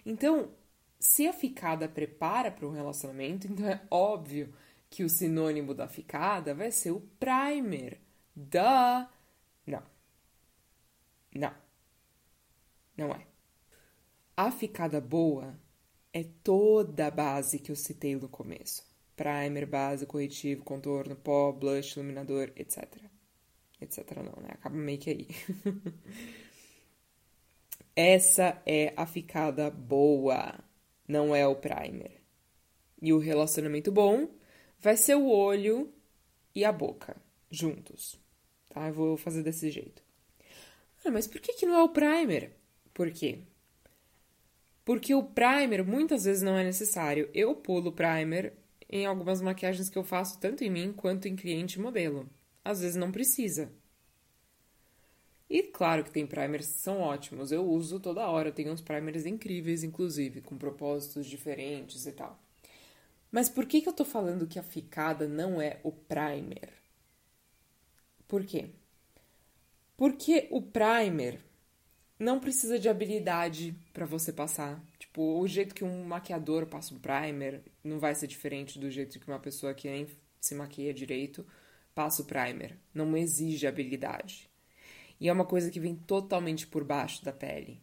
Então, 0.05 0.51
se 0.99 1.27
a 1.29 1.33
ficada 1.33 1.89
prepara 1.89 2.51
para 2.51 2.67
um 2.67 2.73
relacionamento, 2.73 3.47
então 3.47 3.67
é 3.69 3.81
óbvio 3.91 4.53
que 4.89 5.05
o 5.05 5.09
sinônimo 5.09 5.75
da 5.75 5.89
ficada 5.89 6.55
vai 6.55 6.71
ser 6.73 6.91
o 6.91 7.01
primer. 7.19 8.01
Da. 8.35 9.11
Não. 9.67 9.83
Não. 11.35 11.55
Não 12.97 13.11
é. 13.13 13.27
A 14.37 14.51
ficada 14.51 15.01
boa 15.01 15.59
é 16.13 16.25
toda 16.43 17.07
a 17.07 17.11
base 17.11 17.59
que 17.59 17.71
eu 17.71 17.77
citei 17.77 18.17
no 18.17 18.29
começo. 18.29 18.90
Primer, 19.21 19.67
base, 19.67 20.07
corretivo, 20.07 20.65
contorno, 20.65 21.15
pó, 21.15 21.53
blush, 21.53 21.93
iluminador, 21.95 22.51
etc. 22.57 22.87
Etc 23.79 24.17
não, 24.17 24.43
né? 24.43 24.49
Acaba 24.53 24.75
meio 24.75 24.99
que 24.99 25.11
aí. 25.11 25.29
Essa 27.95 28.63
é 28.65 28.95
a 28.97 29.05
ficada 29.05 29.71
boa, 29.71 30.59
não 31.07 31.37
é 31.37 31.47
o 31.47 31.55
primer. 31.55 32.23
E 33.03 33.13
o 33.13 33.19
relacionamento 33.19 33.93
bom 33.93 34.27
vai 34.79 34.97
ser 34.97 35.17
o 35.17 35.29
olho 35.29 35.93
e 36.55 36.65
a 36.65 36.73
boca 36.73 37.15
juntos. 37.51 38.19
Tá? 38.71 38.89
Eu 38.89 38.95
vou 38.95 39.17
fazer 39.19 39.43
desse 39.43 39.71
jeito. 39.71 40.03
Ah, 41.05 41.11
mas 41.11 41.27
por 41.27 41.43
que, 41.43 41.53
que 41.53 41.67
não 41.67 41.75
é 41.75 41.83
o 41.83 41.91
primer? 41.91 42.57
Por 42.95 43.11
quê? 43.11 43.41
Porque 44.83 45.15
o 45.15 45.23
primer 45.23 45.85
muitas 45.85 46.25
vezes 46.25 46.43
não 46.43 46.57
é 46.57 46.65
necessário. 46.65 47.29
Eu 47.35 47.55
pulo 47.55 47.93
primer 47.93 48.55
em 48.91 49.07
algumas 49.07 49.41
maquiagens 49.41 49.89
que 49.89 49.97
eu 49.97 50.05
faço 50.05 50.41
tanto 50.41 50.65
em 50.65 50.71
mim 50.71 50.93
quanto 50.93 51.29
em 51.29 51.37
cliente 51.37 51.81
modelo. 51.81 52.29
Às 52.65 52.81
vezes 52.81 52.97
não 52.97 53.13
precisa. 53.13 53.73
E 55.49 55.63
claro 55.63 56.05
que 56.05 56.11
tem 56.11 56.27
primers 56.27 56.67
que 56.67 56.81
são 56.81 57.01
ótimos, 57.01 57.51
eu 57.51 57.65
uso 57.65 57.99
toda 57.99 58.29
hora, 58.29 58.53
tenho 58.53 58.73
uns 58.73 58.81
primers 58.81 59.27
incríveis, 59.27 59.83
inclusive, 59.83 60.41
com 60.41 60.57
propósitos 60.57 61.27
diferentes 61.27 62.07
e 62.07 62.13
tal. 62.13 62.39
Mas 63.33 63.49
por 63.49 63.67
que, 63.67 63.81
que 63.81 63.89
eu 63.89 63.93
tô 63.93 64.05
falando 64.05 64.47
que 64.47 64.59
a 64.59 64.63
ficada 64.63 65.29
não 65.29 65.61
é 65.61 65.81
o 65.83 65.93
primer? 65.93 66.73
Por 68.27 68.45
quê? 68.45 68.71
Porque 69.97 70.49
o 70.51 70.63
primer 70.63 71.41
não 72.19 72.41
precisa 72.41 72.79
de 72.79 72.89
habilidade 72.89 73.75
para 73.93 74.07
você 74.07 74.33
passar. 74.33 74.83
Tipo, 75.11 75.41
o 75.41 75.49
jeito 75.49 75.75
que 75.75 75.83
um 75.83 76.05
maquiador 76.05 76.67
passa 76.67 76.95
o 76.95 77.01
primer 77.01 77.63
não 77.83 77.99
vai 77.99 78.15
ser 78.15 78.29
diferente 78.29 78.79
do 78.79 78.89
jeito 78.89 79.19
que 79.19 79.27
uma 79.27 79.41
pessoa 79.41 79.75
que 79.75 79.91
nem 79.91 80.07
se 80.41 80.55
maquia 80.55 80.95
direito 80.95 81.45
passa 81.93 82.23
o 82.23 82.25
primer. 82.25 82.79
Não 82.95 83.17
exige 83.17 83.67
habilidade. 83.67 84.49
E 85.21 85.29
é 85.29 85.33
uma 85.33 85.45
coisa 85.45 85.69
que 85.69 85.81
vem 85.81 85.97
totalmente 85.97 86.65
por 86.65 86.85
baixo 86.85 87.25
da 87.25 87.33
pele. 87.33 87.83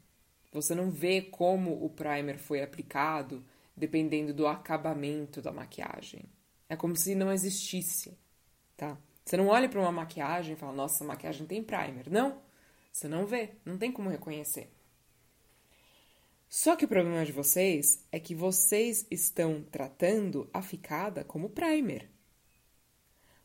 Você 0.53 0.73
não 0.73 0.89
vê 0.89 1.21
como 1.21 1.83
o 1.83 1.89
primer 1.89 2.37
foi 2.37 2.63
aplicado 2.63 3.43
dependendo 3.75 4.33
do 4.33 4.47
acabamento 4.47 5.41
da 5.41 5.51
maquiagem. 5.51 6.23
É 6.69 6.77
como 6.77 6.95
se 6.95 7.13
não 7.13 7.31
existisse, 7.31 8.17
tá? 8.77 8.97
Você 9.25 9.35
não 9.35 9.47
olha 9.47 9.67
para 9.67 9.81
uma 9.81 9.91
maquiagem 9.91 10.53
e 10.53 10.57
fala, 10.57 10.71
nossa, 10.71 10.95
essa 10.95 11.03
maquiagem 11.03 11.45
tem 11.45 11.61
primer. 11.61 12.09
Não, 12.09 12.41
você 12.89 13.09
não 13.09 13.25
vê, 13.25 13.51
não 13.65 13.77
tem 13.77 13.91
como 13.91 14.09
reconhecer. 14.09 14.71
Só 16.49 16.75
que 16.75 16.86
o 16.86 16.88
problema 16.88 17.25
de 17.25 17.31
vocês 17.31 18.05
é 18.12 18.19
que 18.19 18.33
vocês 18.33 19.05
estão 19.12 19.62
tratando 19.63 20.49
a 20.53 20.62
ficada 20.62 21.23
como 21.23 21.49
primer. 21.49 22.10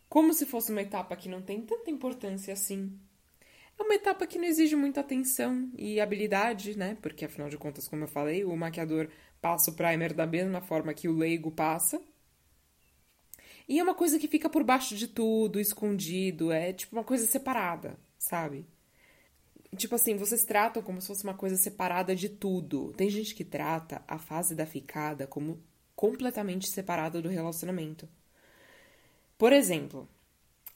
Como 0.09 0.33
se 0.33 0.47
fosse 0.47 0.71
uma 0.71 0.83
etapa 0.83 1.17
que 1.17 1.29
não 1.29 1.43
tem 1.43 1.63
tanta 1.63 1.91
importância 1.91 2.53
assim. 2.53 2.99
É 3.79 3.83
uma 3.83 3.95
etapa 3.95 4.27
que 4.27 4.39
não 4.39 4.45
exige 4.45 4.77
muita 4.77 5.01
atenção 5.01 5.71
e 5.77 6.01
habilidade, 6.01 6.77
né? 6.77 6.97
Porque 7.03 7.25
afinal 7.25 7.49
de 7.49 7.59
contas, 7.59 7.89
como 7.89 8.05
eu 8.05 8.09
falei, 8.09 8.45
o 8.45 8.57
maquiador 8.57 9.09
passa 9.41 9.71
o 9.71 9.75
primer 9.75 10.13
da 10.13 10.27
mesma 10.27 10.61
forma 10.61 10.95
que 10.95 11.09
o 11.09 11.17
leigo 11.17 11.51
passa. 11.51 12.01
E 13.69 13.79
é 13.79 13.83
uma 13.83 13.95
coisa 13.95 14.19
que 14.19 14.29
fica 14.29 14.49
por 14.49 14.63
baixo 14.63 14.95
de 14.97 15.09
tudo, 15.09 15.59
escondido, 15.59 16.53
é 16.53 16.73
tipo 16.73 16.95
uma 16.95 17.05
coisa 17.05 17.27
separada, 17.27 17.99
sabe? 18.19 18.67
Tipo 19.77 19.95
assim, 19.95 20.17
vocês 20.17 20.45
tratam 20.45 20.83
como 20.83 21.01
se 21.01 21.07
fosse 21.07 21.25
uma 21.25 21.35
coisa 21.35 21.57
separada 21.57 22.15
de 22.15 22.29
tudo. 22.29 22.93
Tem 22.93 23.09
gente 23.09 23.35
que 23.35 23.45
trata 23.45 24.03
a 24.07 24.19
fase 24.19 24.55
da 24.55 24.67
ficada 24.67 25.27
como 25.27 25.63
completamente 25.97 26.69
separada 26.69 27.23
do 27.23 27.29
relacionamento. 27.29 28.09
Por 29.39 29.53
exemplo, 29.53 30.09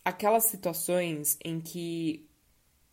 aquelas 0.05 0.45
situações 0.45 1.39
em 1.45 1.61
que 1.61 2.27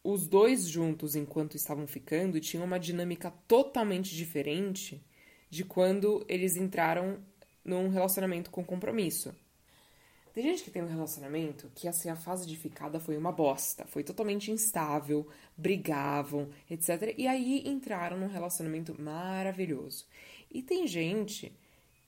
os 0.03 0.27
dois 0.27 0.67
juntos, 0.67 1.15
enquanto 1.15 1.55
estavam 1.55 1.87
ficando, 1.87 2.39
tinham 2.39 2.65
uma 2.65 2.79
dinâmica 2.79 3.31
totalmente 3.47 4.13
diferente 4.13 5.01
de 5.49 5.63
quando 5.63 6.25
eles 6.27 6.57
entraram 6.57 7.19
num 7.63 7.87
relacionamento 7.87 8.51
com 8.51 8.65
compromisso. 8.65 9.33
Tem 10.33 10.43
gente 10.43 10.63
que 10.63 10.71
tem 10.71 10.81
um 10.81 10.87
relacionamento 10.87 11.71
que 11.75 11.87
assim 11.87 12.09
a 12.09 12.15
fase 12.15 12.47
de 12.47 12.57
ficada 12.57 12.99
foi 12.99 13.15
uma 13.15 13.31
bosta, 13.31 13.85
foi 13.85 14.03
totalmente 14.03 14.49
instável, 14.51 15.27
brigavam, 15.55 16.49
etc. 16.69 17.13
E 17.15 17.27
aí 17.27 17.61
entraram 17.67 18.17
num 18.17 18.27
relacionamento 18.27 18.99
maravilhoso. 18.99 20.07
E 20.51 20.63
tem 20.63 20.87
gente 20.87 21.53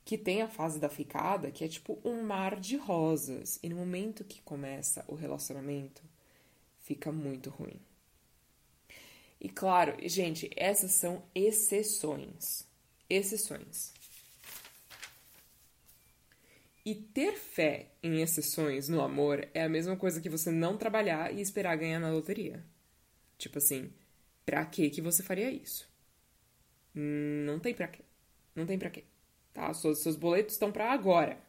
que 0.03 0.17
tem 0.17 0.41
a 0.41 0.47
fase 0.47 0.79
da 0.79 0.89
ficada 0.89 1.51
que 1.51 1.63
é 1.63 1.67
tipo 1.67 1.99
um 2.03 2.23
mar 2.23 2.59
de 2.59 2.77
rosas, 2.77 3.59
e 3.61 3.69
no 3.69 3.75
momento 3.75 4.23
que 4.23 4.41
começa 4.41 5.05
o 5.07 5.13
relacionamento, 5.13 6.01
fica 6.79 7.11
muito 7.11 7.51
ruim. 7.51 7.79
E 9.39 9.49
claro, 9.49 9.95
gente, 10.07 10.49
essas 10.55 10.91
são 10.93 11.21
exceções. 11.35 12.65
Exceções. 13.07 13.93
E 16.85 16.93
ter 16.93 17.33
fé 17.33 17.87
em 18.03 18.21
exceções 18.21 18.87
no 18.87 19.01
amor 19.01 19.47
é 19.53 19.63
a 19.63 19.69
mesma 19.69 19.97
coisa 19.97 20.21
que 20.21 20.29
você 20.29 20.51
não 20.51 20.77
trabalhar 20.77 21.33
e 21.33 21.41
esperar 21.41 21.75
ganhar 21.75 21.99
na 21.99 22.11
loteria. 22.11 22.63
Tipo 23.37 23.57
assim, 23.57 23.91
pra 24.45 24.63
que 24.65 24.89
que 24.91 25.01
você 25.01 25.23
faria 25.23 25.49
isso? 25.49 25.89
Não 26.93 27.59
tem 27.59 27.73
pra 27.73 27.87
quê. 27.87 28.03
Não 28.55 28.65
tem 28.65 28.77
pra 28.77 28.91
quê. 28.91 29.03
Tá? 29.51 29.73
Seus, 29.73 30.03
seus 30.03 30.15
boletos 30.15 30.53
estão 30.53 30.71
pra 30.71 30.91
agora. 30.91 31.39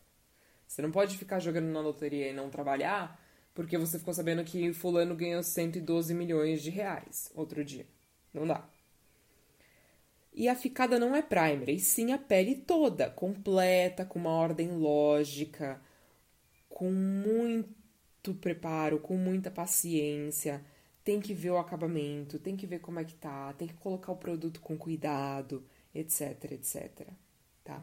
Você 0.66 0.80
não 0.80 0.90
pode 0.90 1.18
ficar 1.18 1.38
jogando 1.38 1.66
na 1.66 1.80
loteria 1.80 2.30
e 2.30 2.32
não 2.32 2.48
trabalhar 2.48 3.20
porque 3.56 3.78
você 3.78 3.98
ficou 3.98 4.12
sabendo 4.12 4.44
que 4.44 4.72
fulano 4.74 5.16
ganhou 5.16 5.42
112 5.42 6.12
milhões 6.12 6.62
de 6.62 6.68
reais 6.68 7.32
outro 7.34 7.64
dia. 7.64 7.86
Não 8.32 8.46
dá. 8.46 8.68
E 10.36 10.48
a 10.50 10.54
ficada 10.54 10.98
não 10.98 11.16
é 11.16 11.22
primer, 11.22 11.70
e 11.70 11.80
sim 11.80 12.12
a 12.12 12.18
pele 12.18 12.56
toda, 12.56 13.08
completa, 13.08 14.04
com 14.04 14.18
uma 14.18 14.30
ordem 14.30 14.70
lógica, 14.70 15.80
com 16.68 16.92
muito 16.92 18.34
preparo, 18.34 19.00
com 19.00 19.16
muita 19.16 19.50
paciência. 19.50 20.62
Tem 21.02 21.20
que 21.20 21.32
ver 21.32 21.52
o 21.52 21.58
acabamento, 21.58 22.38
tem 22.38 22.54
que 22.54 22.66
ver 22.66 22.80
como 22.80 23.00
é 23.00 23.04
que 23.04 23.14
tá, 23.14 23.54
tem 23.54 23.66
que 23.66 23.74
colocar 23.74 24.12
o 24.12 24.16
produto 24.16 24.60
com 24.60 24.76
cuidado, 24.76 25.64
etc, 25.94 26.52
etc, 26.52 27.08
tá? 27.64 27.82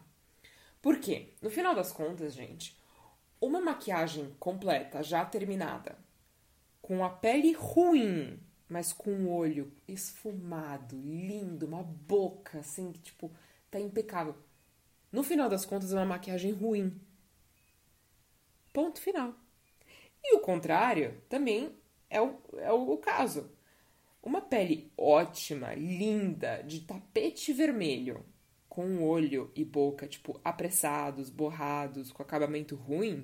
Por 0.80 1.00
quê? 1.00 1.30
No 1.42 1.50
final 1.50 1.74
das 1.74 1.92
contas, 1.92 2.34
gente, 2.34 2.78
uma 3.42 3.60
maquiagem 3.62 4.36
completa, 4.39 5.02
já 5.02 5.26
terminada, 5.26 5.98
com 6.84 7.04
a 7.04 7.10
pele 7.10 7.54
ruim, 7.54 8.39
mas 8.73 8.91
com 8.91 9.12
um 9.12 9.31
olho 9.31 9.71
esfumado, 9.88 10.99
lindo, 10.99 11.67
uma 11.67 11.83
boca 11.83 12.57
assim 12.57 12.91
que 12.91 12.99
tipo 12.99 13.31
tá 13.69 13.79
impecável. 13.79 14.36
No 15.12 15.21
final 15.23 15.47
das 15.47 15.63
contas 15.63 15.93
é 15.93 15.95
uma 15.95 16.05
maquiagem 16.05 16.51
ruim. 16.51 16.99
Ponto 18.73 18.99
final. 18.99 19.36
E 20.23 20.36
o 20.36 20.39
contrário 20.39 21.21
também 21.29 21.75
é 22.09 22.19
o, 22.19 22.39
é 22.57 22.71
o, 22.71 22.97
caso. 22.97 23.51
Uma 24.23 24.41
pele 24.41 24.91
ótima, 24.97 25.75
linda, 25.75 26.63
de 26.63 26.81
tapete 26.81 27.53
vermelho, 27.53 28.25
com 28.67 29.03
olho 29.03 29.51
e 29.55 29.63
boca, 29.63 30.07
tipo, 30.07 30.41
apressados, 30.43 31.29
borrados, 31.29 32.12
com 32.12 32.23
acabamento 32.23 32.75
ruim, 32.75 33.23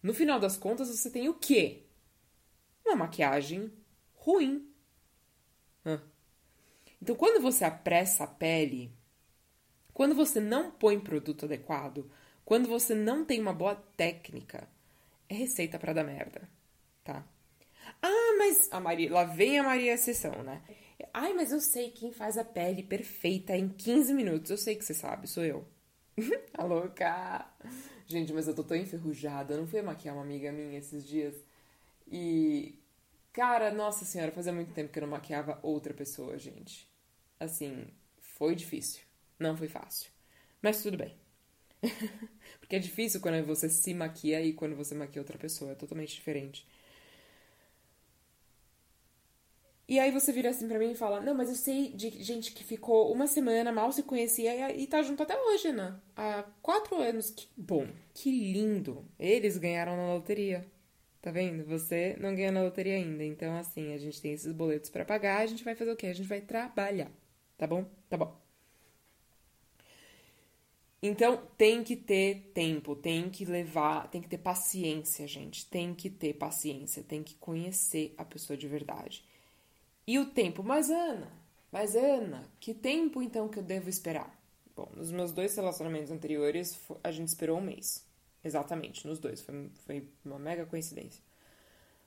no 0.00 0.14
final 0.14 0.38
das 0.38 0.56
contas 0.56 0.88
você 0.88 1.10
tem 1.10 1.28
o 1.28 1.34
quê? 1.34 1.82
Uma 2.86 2.94
maquiagem 2.94 3.72
ruim. 4.14 4.67
Então, 7.00 7.14
quando 7.16 7.40
você 7.40 7.64
apressa 7.64 8.24
a 8.24 8.26
pele, 8.26 8.92
quando 9.92 10.14
você 10.14 10.40
não 10.40 10.70
põe 10.70 10.98
produto 10.98 11.44
adequado, 11.44 12.10
quando 12.44 12.68
você 12.68 12.94
não 12.94 13.24
tem 13.24 13.40
uma 13.40 13.52
boa 13.52 13.74
técnica, 13.96 14.68
é 15.28 15.34
receita 15.34 15.78
para 15.78 15.92
dar 15.92 16.04
merda, 16.04 16.48
tá? 17.04 17.24
Ah, 18.02 18.34
mas 18.38 18.68
a 18.72 18.80
Maria, 18.80 19.12
lá 19.12 19.24
vem 19.24 19.58
a 19.58 19.62
Maria 19.62 19.94
exceção, 19.94 20.42
né? 20.42 20.62
Ai, 21.12 21.32
mas 21.34 21.52
eu 21.52 21.60
sei 21.60 21.90
quem 21.90 22.12
faz 22.12 22.36
a 22.38 22.44
pele 22.44 22.82
perfeita 22.82 23.56
em 23.56 23.68
15 23.68 24.12
minutos. 24.14 24.50
Eu 24.50 24.58
sei 24.58 24.76
que 24.76 24.84
você 24.84 24.94
sabe, 24.94 25.28
sou 25.28 25.44
eu. 25.44 25.66
a 26.54 26.64
louca! 26.64 27.46
Gente, 28.06 28.32
mas 28.32 28.48
eu 28.48 28.54
tô 28.54 28.64
tão 28.64 28.76
enferrujada. 28.76 29.54
Eu 29.54 29.58
não 29.60 29.66
fui 29.66 29.82
maquiar 29.82 30.14
uma 30.14 30.22
amiga 30.22 30.50
minha 30.52 30.78
esses 30.78 31.06
dias. 31.06 31.34
E. 32.10 32.78
Cara, 33.38 33.70
nossa 33.70 34.04
senhora, 34.04 34.32
fazia 34.32 34.52
muito 34.52 34.72
tempo 34.72 34.92
que 34.92 34.98
eu 34.98 35.02
não 35.02 35.10
maquiava 35.10 35.60
outra 35.62 35.94
pessoa, 35.94 36.36
gente. 36.36 36.90
Assim, 37.38 37.86
foi 38.18 38.56
difícil. 38.56 39.00
Não 39.38 39.56
foi 39.56 39.68
fácil. 39.68 40.10
Mas 40.60 40.82
tudo 40.82 40.96
bem. 40.96 41.16
Porque 42.58 42.74
é 42.74 42.80
difícil 42.80 43.20
quando 43.20 43.46
você 43.46 43.68
se 43.68 43.94
maquia 43.94 44.42
e 44.42 44.52
quando 44.52 44.74
você 44.74 44.92
maquia 44.92 45.22
outra 45.22 45.38
pessoa. 45.38 45.70
É 45.70 45.76
totalmente 45.76 46.16
diferente. 46.16 46.66
E 49.88 50.00
aí 50.00 50.10
você 50.10 50.32
vira 50.32 50.50
assim 50.50 50.66
pra 50.66 50.76
mim 50.80 50.90
e 50.90 50.96
fala: 50.96 51.20
Não, 51.20 51.32
mas 51.32 51.48
eu 51.48 51.54
sei 51.54 51.92
de 51.92 52.10
gente 52.20 52.50
que 52.50 52.64
ficou 52.64 53.12
uma 53.12 53.28
semana, 53.28 53.70
mal 53.70 53.92
se 53.92 54.02
conhecia 54.02 54.74
e 54.74 54.84
tá 54.88 55.00
junto 55.00 55.22
até 55.22 55.40
hoje, 55.40 55.70
né? 55.72 55.96
Há 56.16 56.42
quatro 56.60 56.96
anos. 56.96 57.30
Que 57.30 57.46
bom, 57.56 57.86
que 58.12 58.32
lindo. 58.32 59.06
Eles 59.16 59.56
ganharam 59.58 59.96
na 59.96 60.12
loteria. 60.14 60.66
Tá 61.20 61.30
vendo? 61.30 61.64
Você 61.64 62.16
não 62.20 62.34
ganhou 62.34 62.52
na 62.52 62.62
loteria 62.62 62.94
ainda. 62.94 63.24
Então, 63.24 63.56
assim, 63.56 63.92
a 63.92 63.98
gente 63.98 64.20
tem 64.20 64.32
esses 64.32 64.52
boletos 64.52 64.90
para 64.90 65.04
pagar, 65.04 65.40
a 65.40 65.46
gente 65.46 65.64
vai 65.64 65.74
fazer 65.74 65.90
o 65.92 65.96
quê? 65.96 66.06
A 66.06 66.14
gente 66.14 66.28
vai 66.28 66.40
trabalhar. 66.40 67.10
Tá 67.56 67.66
bom? 67.66 67.84
Tá 68.08 68.16
bom. 68.16 68.36
Então, 71.02 71.36
tem 71.56 71.84
que 71.84 71.94
ter 71.96 72.50
tempo, 72.52 72.96
tem 72.96 73.30
que 73.30 73.44
levar, 73.44 74.08
tem 74.10 74.20
que 74.20 74.28
ter 74.28 74.38
paciência, 74.38 75.28
gente. 75.28 75.66
Tem 75.66 75.94
que 75.94 76.10
ter 76.10 76.34
paciência, 76.34 77.04
tem 77.04 77.22
que 77.22 77.34
conhecer 77.36 78.14
a 78.18 78.24
pessoa 78.24 78.56
de 78.56 78.66
verdade. 78.66 79.24
E 80.06 80.18
o 80.18 80.26
tempo, 80.26 80.62
mas 80.62 80.90
Ana, 80.90 81.30
mas 81.70 81.94
Ana, 81.94 82.50
que 82.58 82.74
tempo 82.74 83.22
então 83.22 83.48
que 83.48 83.58
eu 83.58 83.62
devo 83.62 83.88
esperar? 83.88 84.36
Bom, 84.74 84.88
nos 84.96 85.12
meus 85.12 85.32
dois 85.32 85.54
relacionamentos 85.54 86.10
anteriores, 86.10 86.80
a 87.04 87.12
gente 87.12 87.28
esperou 87.28 87.58
um 87.58 87.60
mês. 87.60 88.07
Exatamente, 88.42 89.06
nos 89.06 89.18
dois. 89.18 89.40
Foi, 89.40 89.70
foi 89.86 90.08
uma 90.24 90.38
mega 90.38 90.66
coincidência. 90.66 91.22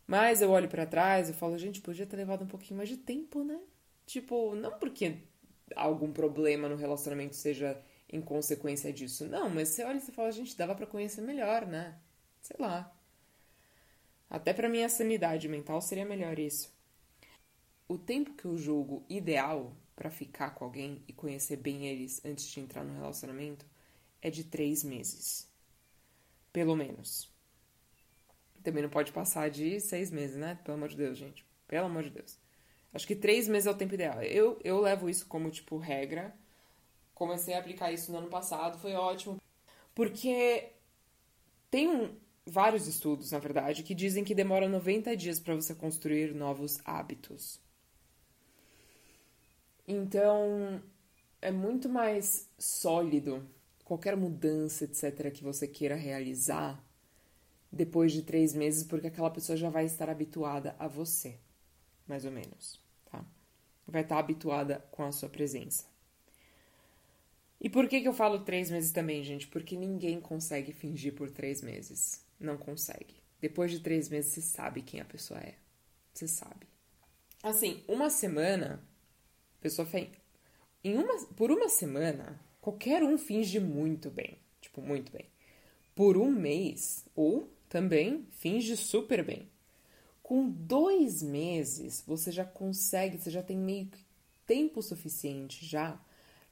Mas 0.08 0.42
eu 0.42 0.52
olho 0.52 0.68
para 0.68 0.86
trás 0.86 1.30
e 1.30 1.34
falo, 1.34 1.58
gente, 1.58 1.82
podia 1.82 2.06
ter 2.06 2.18
levado 2.18 2.44
um 2.44 2.48
pouquinho 2.48 2.78
mais 2.78 2.90
de 2.90 2.98
tempo, 2.98 3.44
né? 3.44 3.60
Tipo, 4.06 4.56
não 4.56 4.78
porque 4.78 5.20
algum 5.76 6.12
problema 6.12 6.68
no 6.68 6.76
relacionamento 6.76 7.36
seja 7.36 7.82
em 8.10 8.22
consequência 8.22 8.92
disso. 8.92 9.26
Não, 9.28 9.50
mas 9.50 9.70
você 9.70 9.84
olha 9.84 9.98
e 9.98 10.02
você 10.02 10.12
fala, 10.12 10.32
gente, 10.32 10.58
dava 10.58 10.76
para 10.76 10.86
conhecer 10.88 11.22
melhor, 11.22 11.66
né? 11.66 11.98
Sei 12.42 12.58
lá. 12.60 12.94
Até 14.30 14.54
para 14.54 14.70
minha 14.70 14.90
sanidade 14.90 15.48
mental 15.48 15.82
seria 15.82 16.06
melhor 16.06 16.40
isso. 16.40 16.74
O 17.88 17.98
tempo 17.98 18.34
que 18.34 18.46
eu 18.46 18.58
julgo 18.58 19.06
ideal 19.10 19.76
para 19.96 20.10
ficar 20.10 20.52
com 20.52 20.64
alguém 20.66 21.04
e 21.08 21.14
conhecer 21.14 21.58
bem 21.58 21.88
eles 21.88 22.24
antes 22.26 22.46
de 22.46 22.60
entrar 22.60 22.84
no 22.84 22.94
relacionamento 22.94 23.66
é 24.22 24.30
de 24.30 24.44
três 24.46 24.84
meses. 24.84 25.51
Pelo 26.52 26.76
menos. 26.76 27.30
Também 28.64 28.84
não 28.84 28.90
pode 28.90 29.12
passar 29.12 29.50
de 29.50 29.80
seis 29.80 30.12
meses, 30.12 30.38
né? 30.38 30.60
Pelo 30.64 30.78
amor 30.78 30.90
de 30.90 30.98
Deus, 30.98 31.18
gente. 31.18 31.46
Pelo 31.68 31.88
amor 31.88 32.04
de 32.04 32.12
Deus. 32.12 32.38
Acho 32.94 33.08
que 33.08 33.16
três 33.16 33.48
meses 33.48 33.68
é 33.68 33.72
o 33.72 33.78
tempo 33.78 33.94
ideal. 33.94 34.22
Eu, 34.22 34.60
eu 34.64 34.80
levo 34.80 35.10
isso 35.10 35.26
como, 35.28 35.50
tipo, 35.50 35.78
regra. 35.78 36.36
Comecei 37.14 37.54
a 37.54 37.60
aplicar 37.60 37.92
isso 37.92 38.12
no 38.12 38.18
ano 38.18 38.30
passado, 38.30 38.78
foi 38.80 38.94
ótimo. 38.94 39.42
Porque 39.96 40.74
tem 41.70 41.88
um, 41.88 42.16
vários 42.46 42.88
estudos, 42.88 43.32
na 43.32 43.40
verdade, 43.40 43.84
que 43.84 43.96
dizem 43.96 44.24
que 44.24 44.36
demora 44.36 44.68
90 44.68 45.16
dias 45.16 45.40
para 45.40 45.56
você 45.56 45.74
construir 45.74 46.34
novos 46.34 46.80
hábitos. 46.84 47.60
Então, 49.88 50.82
é 51.42 51.52
muito 51.52 51.90
mais 51.90 52.50
sólido 52.58 53.48
qualquer 53.92 54.16
mudança, 54.16 54.86
etc., 54.86 55.30
que 55.34 55.44
você 55.44 55.68
queira 55.68 55.96
realizar 55.96 56.82
depois 57.70 58.14
de 58.14 58.22
três 58.22 58.54
meses, 58.54 58.86
porque 58.86 59.08
aquela 59.08 59.30
pessoa 59.30 59.58
já 59.58 59.70
vai 59.70 59.84
estar 59.84 60.10
habituada 60.10 60.74
a 60.80 60.88
você, 60.88 61.38
mais 62.08 62.24
ou 62.24 62.32
menos, 62.32 62.80
tá? 63.12 63.22
Vai 63.86 64.04
estar 64.04 64.18
habituada 64.18 64.80
com 64.92 65.04
a 65.04 65.12
sua 65.12 65.28
presença. 65.28 65.84
E 67.60 67.70
por 67.70 67.90
que, 67.90 68.00
que 68.00 68.08
eu 68.08 68.14
falo 68.14 68.46
três 68.46 68.72
meses 68.72 68.94
também, 68.94 69.26
gente? 69.26 69.46
Porque 69.48 69.76
ninguém 69.76 70.22
consegue 70.22 70.72
fingir 70.72 71.14
por 71.14 71.30
três 71.30 71.62
meses. 71.62 72.26
Não 72.40 72.58
consegue. 72.58 73.16
Depois 73.42 73.72
de 73.72 73.82
três 73.82 74.08
meses, 74.08 74.32
você 74.32 74.42
sabe 74.42 74.84
quem 74.84 75.02
a 75.02 75.06
pessoa 75.06 75.42
é. 75.42 75.56
Você 76.14 76.30
sabe. 76.30 76.66
Assim, 77.44 77.84
uma 77.90 78.10
semana 78.10 78.82
pessoa 79.60 79.86
fez. 79.86 80.08
Em 80.82 80.98
uma, 80.98 81.26
por 81.36 81.52
uma 81.52 81.68
semana, 81.68 82.40
qualquer 82.62 83.04
um 83.04 83.18
finge 83.18 83.60
muito 83.60 84.10
bem. 84.10 84.38
Tipo, 84.62 84.82
muito 84.82 85.12
bem. 85.12 85.26
Por 85.96 86.16
um 86.16 86.32
mês, 86.32 87.06
ou 87.16 87.50
também 87.68 88.26
finge 88.30 88.78
super 88.78 89.24
bem. 89.24 89.50
Com 90.22 90.50
dois 90.50 91.22
meses, 91.22 92.04
você 92.08 92.32
já 92.32 92.46
consegue, 92.46 93.18
você 93.18 93.30
já 93.30 93.44
tem 93.44 93.58
meio 93.58 93.88
que 93.88 94.06
tempo 94.46 94.82
suficiente 94.82 95.66
já 95.66 96.00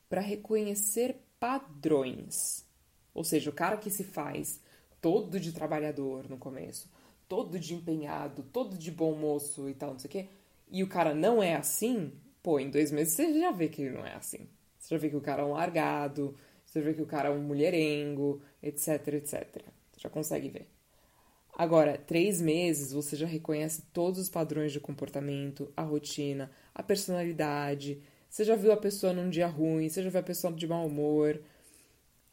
para 0.09 0.21
reconhecer 0.21 1.17
padrões. 1.39 2.65
Ou 3.13 3.23
seja, 3.23 3.49
o 3.49 3.53
cara 3.53 3.77
que 3.77 3.89
se 3.89 4.03
faz 4.03 4.59
todo 4.99 5.39
de 5.39 5.53
trabalhador 5.53 6.29
no 6.29 6.37
começo, 6.37 6.89
todo 7.27 7.59
de 7.59 7.73
empenhado, 7.73 8.43
todo 8.51 8.77
de 8.77 8.91
bom 8.91 9.15
moço 9.15 9.69
e 9.69 9.73
tal, 9.73 9.91
não 9.91 9.99
sei 9.99 10.07
o 10.07 10.11
quê, 10.11 10.27
e 10.71 10.83
o 10.83 10.87
cara 10.87 11.13
não 11.13 11.41
é 11.41 11.55
assim, 11.55 12.11
pô, 12.43 12.59
em 12.59 12.69
dois 12.69 12.91
meses 12.91 13.13
você 13.13 13.39
já 13.39 13.51
vê 13.51 13.69
que 13.69 13.81
ele 13.81 13.97
não 13.97 14.05
é 14.05 14.15
assim. 14.15 14.47
Você 14.89 14.95
já 14.95 15.01
vê 15.01 15.09
que 15.09 15.15
o 15.15 15.21
cara 15.21 15.43
é 15.43 15.45
um 15.45 15.51
largado, 15.51 16.35
você 16.65 16.79
já 16.79 16.85
vê 16.85 16.95
que 16.95 17.01
o 17.03 17.05
cara 17.05 17.29
é 17.29 17.31
um 17.31 17.43
mulherengo, 17.43 18.41
etc, 18.63 19.09
etc. 19.09 19.63
Você 19.91 19.99
já 19.99 20.09
consegue 20.09 20.49
ver. 20.49 20.67
Agora, 21.55 21.95
três 21.95 22.41
meses 22.41 22.91
você 22.91 23.15
já 23.15 23.27
reconhece 23.27 23.83
todos 23.93 24.19
os 24.19 24.29
padrões 24.29 24.71
de 24.71 24.79
comportamento, 24.79 25.71
a 25.77 25.83
rotina, 25.83 26.49
a 26.73 26.81
personalidade. 26.81 28.01
Você 28.27 28.43
já 28.43 28.55
viu 28.55 28.71
a 28.71 28.77
pessoa 28.77 29.13
num 29.13 29.29
dia 29.29 29.45
ruim, 29.45 29.87
você 29.87 30.01
já 30.01 30.09
viu 30.09 30.21
a 30.21 30.23
pessoa 30.23 30.51
de 30.51 30.67
mau 30.67 30.87
humor. 30.87 31.39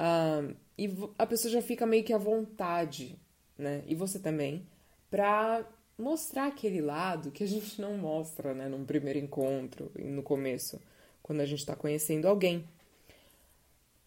Um, 0.01 0.55
e 0.79 0.89
a 1.19 1.27
pessoa 1.27 1.53
já 1.53 1.61
fica 1.61 1.85
meio 1.85 2.05
que 2.05 2.13
à 2.15 2.19
vontade, 2.19 3.19
né? 3.59 3.85
E 3.87 3.95
você 3.95 4.19
também, 4.19 4.67
pra 5.11 5.63
mostrar 5.99 6.47
aquele 6.47 6.81
lado 6.81 7.31
que 7.31 7.45
a 7.45 7.49
gente 7.49 7.83
não 7.83 7.99
mostra, 7.99 8.55
né, 8.55 8.67
num 8.67 8.85
primeiro 8.87 9.19
encontro 9.19 9.93
no 9.99 10.23
começo, 10.23 10.81
quando 11.27 11.41
a 11.41 11.45
gente 11.45 11.59
está 11.59 11.75
conhecendo 11.75 12.29
alguém. 12.29 12.65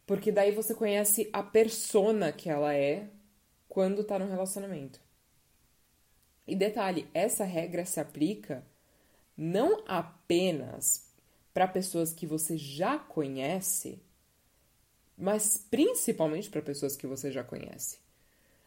Porque 0.08 0.32
daí 0.32 0.52
você 0.54 0.74
conhece 0.74 1.30
a 1.34 1.44
persona 1.44 2.32
que 2.32 2.50
ela 2.50 2.74
é 2.74 3.10
quando 3.68 4.06
tá 4.06 4.18
no 4.18 4.26
relacionamento. 4.26 5.02
E 6.48 6.56
detalhe, 6.56 7.10
essa 7.14 7.44
regra 7.44 7.84
se 7.84 8.00
aplica 8.00 8.66
não 9.36 9.84
apenas 9.86 11.10
para 11.54 11.68
pessoas 11.68 12.14
que 12.14 12.26
você 12.26 12.56
já 12.56 12.98
conhece, 12.98 14.02
mas 15.18 15.58
principalmente 15.70 16.50
para 16.50 16.62
pessoas 16.62 16.96
que 16.96 17.06
você 17.06 17.34
já 17.34 17.44
conhece. 17.44 17.98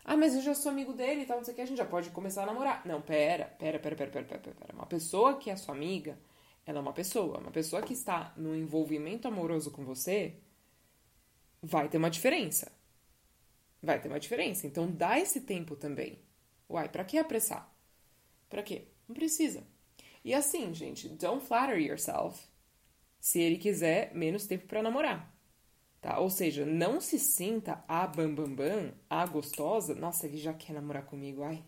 Ah, 0.05 0.15
mas 0.17 0.35
eu 0.35 0.43
já 0.43 0.55
sou 0.55 0.71
amigo 0.71 0.93
dele 0.93 1.23
e 1.23 1.27
tal, 1.27 1.39
não 1.39 1.45
sei 1.45 1.55
o 1.55 1.57
que, 1.57 1.63
a 1.63 1.67
gente 1.67 1.79
já 1.79 1.87
pode 1.87 2.11
começar 2.11 2.43
a 2.43 2.47
namorar. 2.47 2.85
Não, 2.85 3.01
pera, 3.01 3.47
pera, 3.59 3.79
pera, 3.79 3.97
pera, 3.97 4.11
pera, 4.11 4.27
pera, 4.27 4.41
pera. 4.41 4.75
Uma 4.75 4.85
pessoa 4.85 5.39
que 5.39 5.49
é 5.49 5.57
sua 5.57 5.75
amiga, 5.75 6.19
ela 6.67 6.79
é 6.79 6.81
uma 6.81 6.93
pessoa. 6.93 7.39
Uma 7.39 7.51
pessoa 7.51 7.83
que 7.83 7.93
está 7.93 8.33
no 8.37 8.57
envolvimento 8.57 9.27
amoroso 9.27 9.71
com 9.71 9.85
você, 9.85 10.37
vai 11.63 11.89
ter 11.89 11.99
uma 11.99 12.11
diferença. 12.11 12.73
Vai 13.83 14.01
ter 14.01 14.09
uma 14.09 14.21
diferença. 14.21 14.67
Então 14.67 14.91
dá 14.91 15.19
esse 15.19 15.41
tempo 15.41 15.77
também. 15.77 16.19
Uai, 16.69 16.89
pra 16.89 17.05
que 17.05 17.19
apressar? 17.19 17.71
Pra 18.49 18.63
quê? 18.63 18.87
Não 19.09 19.15
precisa. 19.15 19.65
E 20.25 20.33
assim, 20.33 20.73
gente, 20.73 21.09
don't 21.09 21.45
flatter 21.45 21.79
yourself. 21.79 22.47
Se 23.19 23.41
ele 23.41 23.59
quiser 23.59 24.15
menos 24.15 24.47
tempo 24.47 24.67
para 24.67 24.83
namorar. 24.83 25.33
Tá? 26.01 26.19
Ou 26.19 26.31
seja, 26.31 26.65
não 26.65 27.01
se 27.01 27.19
sinta 27.19 27.85
a 27.87 28.07
bambambam, 28.07 28.55
bam, 28.57 28.83
bam, 28.89 28.95
a 29.09 29.27
gostosa. 29.27 29.95
Nossa, 29.95 30.27
ele 30.27 30.37
já 30.37 30.53
quer 30.53 30.73
namorar 30.73 31.05
comigo. 31.05 31.43
Ai, 31.43 31.63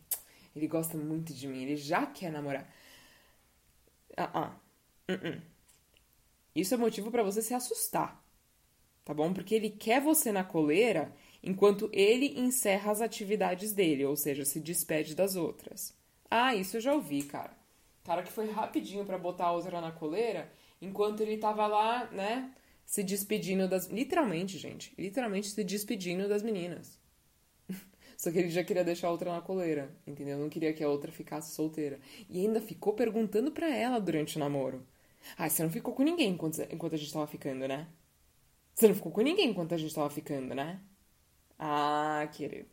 ele 0.55 0.67
gosta 0.67 0.97
muito 0.97 1.33
de 1.33 1.47
mim. 1.47 1.63
Ele 1.63 1.77
já 1.77 2.07
quer 2.07 2.31
namorar. 2.33 2.69
Ah, 4.17 4.31
ah. 4.35 4.57
Uh 4.57 4.64
-uh. 5.13 5.43
Isso 6.55 6.75
é 6.75 6.77
motivo 6.77 7.11
para 7.11 7.23
você 7.23 7.43
se 7.43 7.53
assustar. 7.55 8.25
Tá 9.05 9.13
bom? 9.13 9.33
Porque 9.35 9.55
ele 9.55 9.71
quer 9.71 10.01
você 10.01 10.33
na 10.33 10.45
coleira 10.45 11.13
enquanto 11.43 11.91
ele 11.93 12.39
encerra 12.41 12.91
as 12.91 13.03
atividades 13.03 13.73
dele, 13.73 14.07
ou 14.07 14.17
seja, 14.17 14.45
se 14.45 14.59
despede 14.61 15.15
das 15.15 15.37
outras. 15.37 15.95
Ah, 16.31 16.55
isso 16.55 16.79
eu 16.79 16.81
já 16.81 16.95
ouvi, 16.95 17.23
cara. 17.23 17.53
Cara 18.03 18.23
que 18.23 18.33
foi 18.33 18.51
rapidinho 18.51 19.05
para 19.05 19.19
botar 19.19 19.47
a 19.47 19.53
outra 19.53 19.81
na 19.81 19.93
coleira, 19.93 20.51
enquanto 20.81 21.21
ele 21.21 21.37
tava 21.37 21.67
lá, 21.67 22.07
né, 22.11 22.51
se 22.85 23.03
despedindo 23.03 23.69
das. 23.69 23.89
Literalmente, 23.89 24.59
gente. 24.59 24.95
Literalmente 24.99 25.49
se 25.51 25.65
despedindo 25.65 26.29
das 26.29 26.43
meninas. 26.43 26.99
Só 28.17 28.31
que 28.31 28.39
ele 28.39 28.51
já 28.51 28.65
queria 28.65 28.85
deixar 28.85 29.09
a 29.09 29.11
outra 29.11 29.33
na 29.33 29.41
coleira, 29.41 29.95
entendeu? 30.07 30.39
Não 30.39 30.49
queria 30.49 30.73
que 30.73 30.85
a 30.85 30.89
outra 30.89 31.13
ficasse 31.13 31.55
solteira. 31.55 31.99
E 32.29 32.41
ainda 32.41 32.61
ficou 32.61 32.95
perguntando 32.95 33.51
pra 33.53 33.69
ela 33.69 33.99
durante 33.99 34.37
o 34.37 34.41
namoro. 34.41 34.87
Ah, 35.37 35.49
você 35.49 35.63
não 35.63 35.71
ficou 35.71 35.95
com 35.95 36.03
ninguém 36.03 36.31
enquanto, 36.31 36.61
enquanto 36.71 36.95
a 36.95 36.99
gente 36.99 37.13
tava 37.13 37.27
ficando, 37.27 37.67
né? 37.69 37.89
Você 38.75 38.89
não 38.89 38.95
ficou 38.95 39.13
com 39.13 39.21
ninguém 39.23 39.51
enquanto 39.51 39.75
a 39.75 39.79
gente 39.79 39.95
tava 39.95 40.11
ficando, 40.11 40.55
né? 40.55 40.81
Ah, 41.59 42.29
querido. 42.33 42.69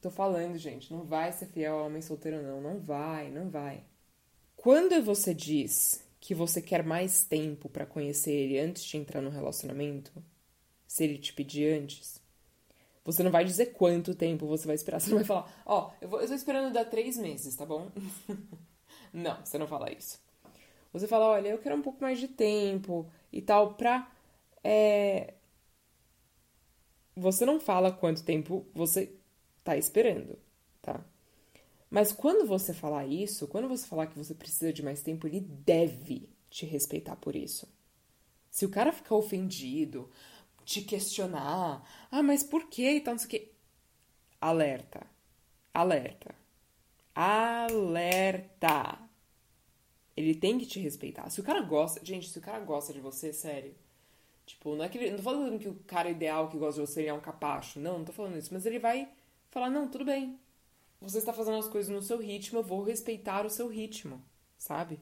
Tô 0.00 0.10
falando, 0.10 0.56
gente, 0.56 0.92
não 0.92 1.04
vai 1.04 1.30
ser 1.32 1.46
fiel 1.46 1.78
ao 1.78 1.86
homem 1.86 2.02
solteiro, 2.02 2.42
não. 2.42 2.60
Não 2.60 2.80
vai, 2.80 3.30
não 3.30 3.50
vai. 3.50 3.84
Quando 4.56 5.02
você 5.02 5.34
diz 5.34 6.02
que 6.20 6.34
você 6.34 6.60
quer 6.60 6.84
mais 6.84 7.24
tempo 7.24 7.68
para 7.68 7.86
conhecer 7.86 8.32
ele 8.32 8.58
antes 8.58 8.84
de 8.84 8.96
entrar 8.96 9.20
no 9.20 9.30
relacionamento, 9.30 10.12
se 10.86 11.04
ele 11.04 11.18
te 11.18 11.32
pedir 11.32 11.72
antes, 11.80 12.20
você 13.04 13.22
não 13.22 13.30
vai 13.30 13.44
dizer 13.44 13.72
quanto 13.72 14.14
tempo 14.14 14.46
você 14.46 14.66
vai 14.66 14.74
esperar. 14.76 15.00
Você 15.00 15.10
não 15.10 15.18
vai 15.18 15.24
falar, 15.24 15.62
ó, 15.64 15.88
oh, 15.88 16.04
eu, 16.04 16.20
eu 16.20 16.28
tô 16.28 16.34
esperando 16.34 16.72
dar 16.72 16.84
três 16.84 17.16
meses, 17.16 17.56
tá 17.56 17.64
bom? 17.64 17.90
não, 19.12 19.44
você 19.44 19.56
não 19.56 19.66
fala 19.66 19.90
isso. 19.92 20.19
Você 20.92 21.06
fala, 21.06 21.26
olha, 21.26 21.48
eu 21.48 21.58
quero 21.58 21.76
um 21.76 21.82
pouco 21.82 22.02
mais 22.02 22.18
de 22.18 22.28
tempo 22.28 23.10
e 23.32 23.40
tal, 23.40 23.74
pra. 23.74 24.10
É... 24.64 25.34
Você 27.16 27.44
não 27.44 27.60
fala 27.60 27.92
quanto 27.92 28.24
tempo 28.24 28.66
você 28.74 29.12
tá 29.62 29.76
esperando, 29.76 30.38
tá? 30.82 31.04
Mas 31.90 32.12
quando 32.12 32.46
você 32.46 32.72
falar 32.72 33.06
isso, 33.06 33.48
quando 33.48 33.68
você 33.68 33.86
falar 33.86 34.06
que 34.06 34.18
você 34.18 34.34
precisa 34.34 34.72
de 34.72 34.82
mais 34.82 35.02
tempo, 35.02 35.26
ele 35.26 35.40
deve 35.40 36.28
te 36.48 36.64
respeitar 36.66 37.16
por 37.16 37.34
isso. 37.36 37.68
Se 38.50 38.64
o 38.64 38.70
cara 38.70 38.92
ficar 38.92 39.14
ofendido, 39.16 40.10
te 40.64 40.82
questionar, 40.82 41.82
ah, 42.10 42.22
mas 42.22 42.42
por 42.42 42.68
que 42.68 42.88
e 42.90 43.00
tal, 43.00 43.14
não 43.14 43.18
sei 43.18 43.26
o 43.26 43.30
quê. 43.30 43.52
Alerta. 44.40 45.06
Alerta. 45.74 46.34
Alerta. 47.14 49.09
Ele 50.16 50.34
tem 50.34 50.58
que 50.58 50.66
te 50.66 50.80
respeitar. 50.80 51.30
Se 51.30 51.40
o 51.40 51.44
cara 51.44 51.62
gosta. 51.62 52.04
Gente, 52.04 52.28
se 52.28 52.38
o 52.38 52.42
cara 52.42 52.60
gosta 52.60 52.92
de 52.92 53.00
você, 53.00 53.32
sério. 53.32 53.74
Tipo, 54.46 54.74
não 54.74 54.84
é 54.84 54.88
que 54.88 54.98
ele, 54.98 55.10
Não 55.10 55.18
tô 55.18 55.22
falando 55.22 55.58
que 55.58 55.68
o 55.68 55.74
cara 55.86 56.10
ideal 56.10 56.48
que 56.48 56.58
gosta 56.58 56.80
de 56.80 56.86
você 56.86 57.06
é 57.06 57.14
um 57.14 57.20
capacho. 57.20 57.78
Não, 57.78 57.98
não 57.98 58.04
tô 58.04 58.12
falando 58.12 58.36
isso. 58.36 58.52
Mas 58.52 58.66
ele 58.66 58.78
vai 58.78 59.08
falar: 59.50 59.70
não, 59.70 59.88
tudo 59.88 60.04
bem. 60.04 60.38
Você 61.00 61.18
está 61.18 61.32
fazendo 61.32 61.56
as 61.56 61.68
coisas 61.68 61.90
no 61.90 62.02
seu 62.02 62.18
ritmo, 62.18 62.58
eu 62.58 62.62
vou 62.62 62.82
respeitar 62.82 63.46
o 63.46 63.50
seu 63.50 63.68
ritmo, 63.68 64.22
sabe? 64.58 65.00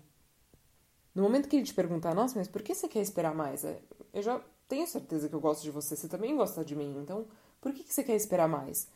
No 1.13 1.25
momento 1.25 1.49
que 1.49 1.57
ele 1.57 1.65
te 1.65 1.75
perguntar, 1.75 2.15
nossa, 2.15 2.39
mas 2.39 2.47
por 2.47 2.63
que 2.63 2.73
você 2.73 2.87
quer 2.87 3.01
esperar 3.01 3.35
mais? 3.35 3.65
É, 3.65 3.81
eu 4.13 4.23
já 4.23 4.41
tenho 4.69 4.87
certeza 4.87 5.29
que 5.29 5.35
eu 5.35 5.41
gosto 5.41 5.65
de 5.65 5.73
você, 5.73 5.97
você 5.97 6.07
também 6.07 6.37
gosta 6.37 6.65
de 6.65 6.77
mim, 6.77 6.97
então 7.03 7.27
por 7.61 7.73
que 7.73 7.83
você 7.83 8.05
quer 8.05 8.15
esperar 8.15 8.49
mais? 8.49 8.89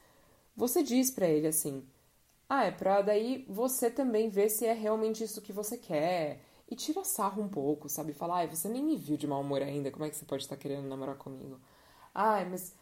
Você 0.57 0.83
diz 0.85 1.11
para 1.11 1.29
ele 1.29 1.49
assim: 1.49 1.85
ah, 2.49 2.65
é 2.65 2.71
pra 2.71 3.03
daí 3.03 3.45
você 3.49 3.91
também 3.91 4.29
ver 4.29 4.49
se 4.51 4.67
é 4.67 4.73
realmente 4.73 5.25
isso 5.25 5.43
que 5.43 5.53
você 5.53 5.77
quer. 5.77 6.43
E 6.69 6.75
tira 6.77 7.05
sarro 7.05 7.43
um 7.43 7.49
pouco, 7.49 7.89
sabe? 7.89 8.13
Falar, 8.15 8.43
ah, 8.43 8.47
você 8.47 8.69
nem 8.69 8.83
me 8.83 8.97
viu 8.97 9.17
de 9.17 9.27
mau 9.27 9.41
humor 9.41 9.63
ainda, 9.63 9.91
como 9.91 10.05
é 10.05 10.11
que 10.11 10.17
você 10.17 10.25
pode 10.25 10.43
estar 10.43 10.57
querendo 10.57 10.89
namorar 10.89 11.17
comigo? 11.17 11.61
Ah, 12.15 12.45
mas. 12.45 12.75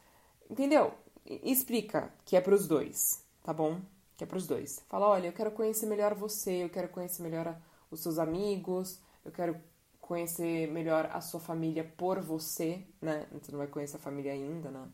Entendeu? 0.49 0.92
explica 1.27 2.12
que 2.25 2.37
é 2.37 2.40
pros 2.40 2.66
dois, 2.66 3.25
tá 3.44 3.53
bom? 3.53 3.81
que 4.20 4.25
é 4.25 4.27
para 4.27 4.37
os 4.37 4.46
dois. 4.46 4.85
Fala, 4.87 5.09
olha, 5.09 5.29
eu 5.29 5.33
quero 5.33 5.51
conhecer 5.51 5.87
melhor 5.87 6.14
você, 6.14 6.64
eu 6.64 6.68
quero 6.68 6.90
conhecer 6.90 7.23
melhor 7.23 7.59
os 7.90 8.03
seus 8.03 8.18
amigos, 8.18 9.01
eu 9.25 9.33
quero 9.33 9.59
conhecer 9.99 10.70
melhor 10.70 11.09
a 11.11 11.23
sua 11.23 11.40
família 11.40 11.90
por 11.96 12.20
você, 12.20 12.87
né? 13.01 13.27
Você 13.33 13.51
não 13.51 13.59
vai 13.59 13.66
conhecer 13.66 13.96
a 13.96 13.99
família 13.99 14.33
ainda, 14.33 14.70
né? 14.70 14.87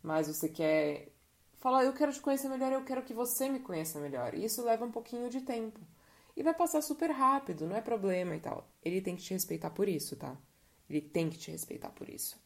Mas 0.00 0.28
você 0.28 0.48
quer 0.48 1.08
falar, 1.58 1.84
eu 1.84 1.92
quero 1.92 2.12
te 2.12 2.20
conhecer 2.20 2.48
melhor, 2.48 2.72
eu 2.72 2.84
quero 2.84 3.02
que 3.02 3.14
você 3.14 3.48
me 3.48 3.60
conheça 3.60 4.00
melhor. 4.00 4.34
E 4.34 4.44
isso 4.44 4.64
leva 4.64 4.84
um 4.84 4.90
pouquinho 4.90 5.28
de 5.28 5.40
tempo. 5.40 5.80
E 6.36 6.42
vai 6.42 6.54
passar 6.54 6.82
super 6.82 7.10
rápido, 7.10 7.66
não 7.66 7.76
é 7.76 7.80
problema 7.80 8.36
e 8.36 8.40
tal. 8.40 8.68
Ele 8.84 9.00
tem 9.00 9.16
que 9.16 9.22
te 9.22 9.34
respeitar 9.34 9.70
por 9.70 9.88
isso, 9.88 10.16
tá? 10.16 10.36
Ele 10.88 11.00
tem 11.00 11.28
que 11.28 11.38
te 11.38 11.50
respeitar 11.50 11.90
por 11.90 12.08
isso. 12.08 12.38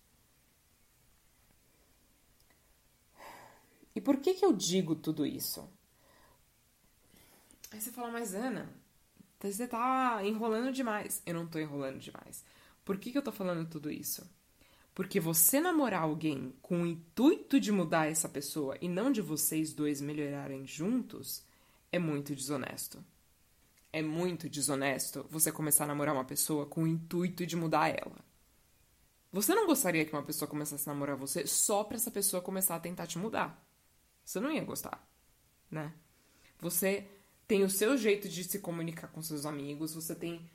E 3.94 4.00
por 4.00 4.16
que 4.16 4.34
que 4.34 4.44
eu 4.44 4.52
digo 4.52 4.94
tudo 4.96 5.26
isso? 5.26 5.68
Aí 7.70 7.80
você 7.80 7.90
fala, 7.90 8.10
mas 8.10 8.34
Ana, 8.34 8.72
você 9.40 9.66
tá 9.66 10.20
enrolando 10.24 10.72
demais. 10.72 11.22
Eu 11.26 11.34
não 11.34 11.46
tô 11.46 11.58
enrolando 11.58 11.98
demais. 11.98 12.44
Por 12.84 12.98
que, 12.98 13.12
que 13.12 13.18
eu 13.18 13.22
tô 13.22 13.32
falando 13.32 13.68
tudo 13.68 13.90
isso? 13.90 14.28
Porque 14.94 15.18
você 15.18 15.60
namorar 15.60 16.02
alguém 16.02 16.52
com 16.60 16.82
o 16.82 16.86
intuito 16.86 17.58
de 17.58 17.72
mudar 17.72 18.10
essa 18.10 18.28
pessoa 18.28 18.76
e 18.80 18.88
não 18.88 19.10
de 19.10 19.22
vocês 19.22 19.72
dois 19.72 20.00
melhorarem 20.00 20.66
juntos 20.66 21.44
é 21.90 21.98
muito 21.98 22.34
desonesto. 22.34 23.02
É 23.92 24.02
muito 24.02 24.48
desonesto 24.48 25.26
você 25.30 25.50
começar 25.50 25.84
a 25.84 25.88
namorar 25.88 26.14
uma 26.14 26.24
pessoa 26.24 26.66
com 26.66 26.84
o 26.84 26.86
intuito 26.86 27.46
de 27.46 27.56
mudar 27.56 27.88
ela. 27.88 28.24
Você 29.32 29.54
não 29.54 29.66
gostaria 29.66 30.04
que 30.04 30.12
uma 30.12 30.22
pessoa 30.22 30.48
começasse 30.48 30.88
a 30.88 30.92
namorar 30.92 31.16
você 31.16 31.46
só 31.46 31.84
pra 31.84 31.96
essa 31.96 32.10
pessoa 32.10 32.42
começar 32.42 32.76
a 32.76 32.80
tentar 32.80 33.06
te 33.06 33.18
mudar. 33.18 33.66
Você 34.24 34.38
não 34.40 34.52
ia 34.52 34.64
gostar, 34.64 35.06
né? 35.70 35.92
Você 36.60 37.06
tem 37.48 37.64
o 37.64 37.70
seu 37.70 37.96
jeito 37.96 38.28
de 38.28 38.44
se 38.44 38.58
comunicar 38.58 39.08
com 39.08 39.22
seus 39.22 39.46
amigos, 39.46 39.94
você 39.94 40.14
tem 40.14 40.50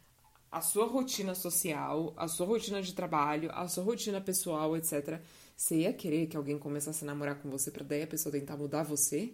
a 0.51 0.61
sua 0.61 0.85
rotina 0.85 1.35
social, 1.35 2.13
a 2.15 2.27
sua 2.27 2.45
rotina 2.45 2.81
de 2.81 2.93
trabalho, 2.93 3.51
a 3.53 3.67
sua 3.67 3.83
rotina 3.83 4.21
pessoal, 4.21 4.75
etc. 4.77 5.19
Você 5.55 5.77
ia 5.79 5.93
querer 5.93 6.27
que 6.27 6.37
alguém 6.37 6.57
começasse 6.57 7.03
a 7.03 7.07
namorar 7.07 7.41
com 7.41 7.49
você 7.49 7.71
pra 7.71 7.83
daí 7.83 8.03
a 8.03 8.07
pessoa 8.07 8.31
tentar 8.31 8.55
mudar 8.55 8.83
você? 8.83 9.33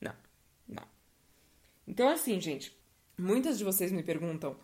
Não, 0.00 0.14
não. 0.68 0.84
Então, 1.86 2.08
assim, 2.08 2.40
gente, 2.40 2.76
muitas 3.18 3.58
de 3.58 3.64
vocês 3.64 3.92
me 3.92 4.02
perguntam: 4.02 4.56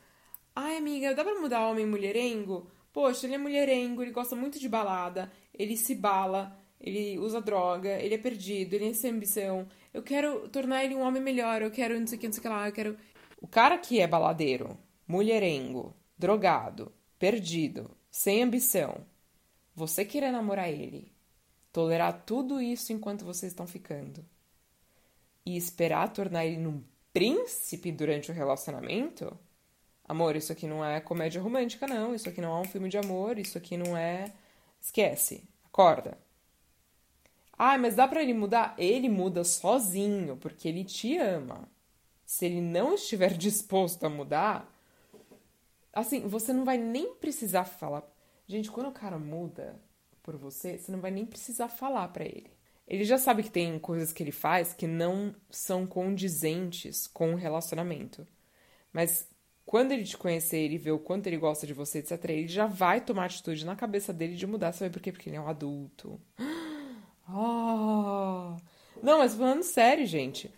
ai, 0.55 0.77
amiga, 0.77 1.15
dá 1.15 1.23
pra 1.25 1.41
mudar 1.41 1.69
homem 1.69 1.87
mulherengo? 1.87 2.71
Poxa, 2.93 3.27
ele 3.27 3.35
é 3.35 3.39
mulherengo, 3.39 4.03
ele 4.03 4.13
gosta 4.13 4.35
muito 4.35 4.59
de 4.59 4.69
balada, 4.69 5.31
ele 5.53 5.77
se 5.77 5.95
bala, 5.95 6.57
ele 6.81 7.19
usa 7.19 7.41
droga, 7.43 8.01
ele 8.01 8.15
é 8.15 8.19
perdido, 8.19 8.75
ele 8.75 8.89
é 8.89 8.95
sem 8.95 9.11
ambição. 9.11 9.69
Eu 9.93 10.03
quero 10.03 10.49
tornar 10.49 10.85
ele 10.85 10.95
um 10.95 11.03
homem 11.03 11.23
melhor, 11.23 11.61
eu 11.61 11.71
quero 11.71 11.99
não 11.99 12.07
sei 12.07 12.17
o 12.17 12.21
que, 12.21 12.27
não 12.27 12.33
sei 12.33 12.41
o 12.41 12.43
que 12.43 12.49
lá, 12.49 12.69
eu 12.69 12.73
quero. 12.73 12.97
O 13.41 13.47
cara 13.47 13.77
que 13.77 14.01
é 14.01 14.07
baladeiro, 14.07 14.79
mulherengo, 15.07 15.95
drogado, 16.19 16.93
perdido, 17.19 17.91
sem 18.11 18.43
ambição, 18.43 19.07
você 19.75 20.05
querer 20.05 20.31
namorar 20.31 20.71
ele, 20.71 21.13
tolerar 21.73 22.25
tudo 22.25 22.61
isso 22.61 22.93
enquanto 22.93 23.25
vocês 23.25 23.53
estão 23.53 23.67
ficando 23.67 24.25
e 25.45 25.57
esperar 25.57 26.13
tornar 26.13 26.45
ele 26.45 26.57
num 26.57 26.83
príncipe 27.13 27.93
durante 27.93 28.31
o 28.31 28.35
relacionamento? 28.35 29.39
Amor, 30.09 30.37
isso 30.37 30.53
aqui 30.53 30.67
não 30.67 30.85
é 30.85 31.01
comédia 31.01 31.41
romântica, 31.41 31.87
não. 31.87 32.15
Isso 32.15 32.29
aqui 32.29 32.41
não 32.41 32.57
é 32.57 32.61
um 32.61 32.65
filme 32.65 32.89
de 32.89 32.99
amor. 32.99 33.39
Isso 33.39 33.57
aqui 33.57 33.77
não 33.77 33.97
é. 33.97 34.33
Esquece. 34.81 35.45
Acorda. 35.65 36.19
Ah, 37.59 37.79
mas 37.79 37.97
dá 37.97 38.07
para 38.07 38.23
ele 38.23 38.35
mudar? 38.35 38.75
Ele 38.77 39.09
muda 39.09 39.45
sozinho, 39.45 40.37
porque 40.37 40.69
ele 40.69 40.85
te 40.85 41.17
ama. 41.17 41.69
Se 42.25 42.47
ele 42.47 42.61
não 42.61 42.95
estiver 42.95 43.33
disposto 43.39 44.05
a 44.05 44.11
mudar, 44.11 44.71
assim, 45.97 46.29
você 46.29 46.53
não 46.53 46.65
vai 46.65 46.77
nem 46.77 47.15
precisar 47.15 47.65
falar. 47.65 48.05
Gente, 48.47 48.71
quando 48.71 48.89
o 48.89 48.93
cara 48.93 49.19
muda 49.19 49.81
por 50.23 50.37
você, 50.37 50.79
você 50.79 50.93
não 50.93 51.01
vai 51.01 51.11
nem 51.11 51.25
precisar 51.25 51.69
falar 51.69 52.09
para 52.09 52.25
ele. 52.25 52.51
Ele 52.87 53.05
já 53.05 53.19
sabe 53.19 53.43
que 53.43 53.51
tem 53.51 53.79
coisas 53.79 54.13
que 54.13 54.23
ele 54.23 54.31
faz 54.31 54.73
que 54.73 54.87
não 54.87 55.35
são 55.51 55.87
condizentes 55.87 57.07
com 57.07 57.33
o 57.33 57.37
relacionamento. 57.37 58.27
Mas 58.93 59.29
quando 59.65 59.93
ele 59.93 60.05
te 60.05 60.17
conhecer, 60.17 60.59
ele 60.59 60.79
vê 60.79 60.93
o 60.93 60.99
quanto 60.99 61.27
ele 61.27 61.39
gosta 61.39 61.67
de 61.67 61.73
você, 61.75 61.99
etc., 61.99 62.23
ele 62.29 62.47
já 62.47 62.67
vai 62.67 63.01
tomar 63.01 63.25
atitude 63.25 63.65
na 63.65 63.75
cabeça 63.75 64.13
dele 64.13 64.37
de 64.37 64.47
mudar. 64.47 64.71
Vai 64.73 64.91
por 64.91 65.01
quê? 65.01 65.11
Porque 65.11 65.29
ele 65.29 65.37
é 65.37 65.41
um 65.41 65.49
adulto. 65.49 66.21
Oh. 67.29 68.57
Não, 69.03 69.19
mas 69.19 69.35
falando 69.35 69.63
sério, 69.63 70.07
gente. 70.07 70.53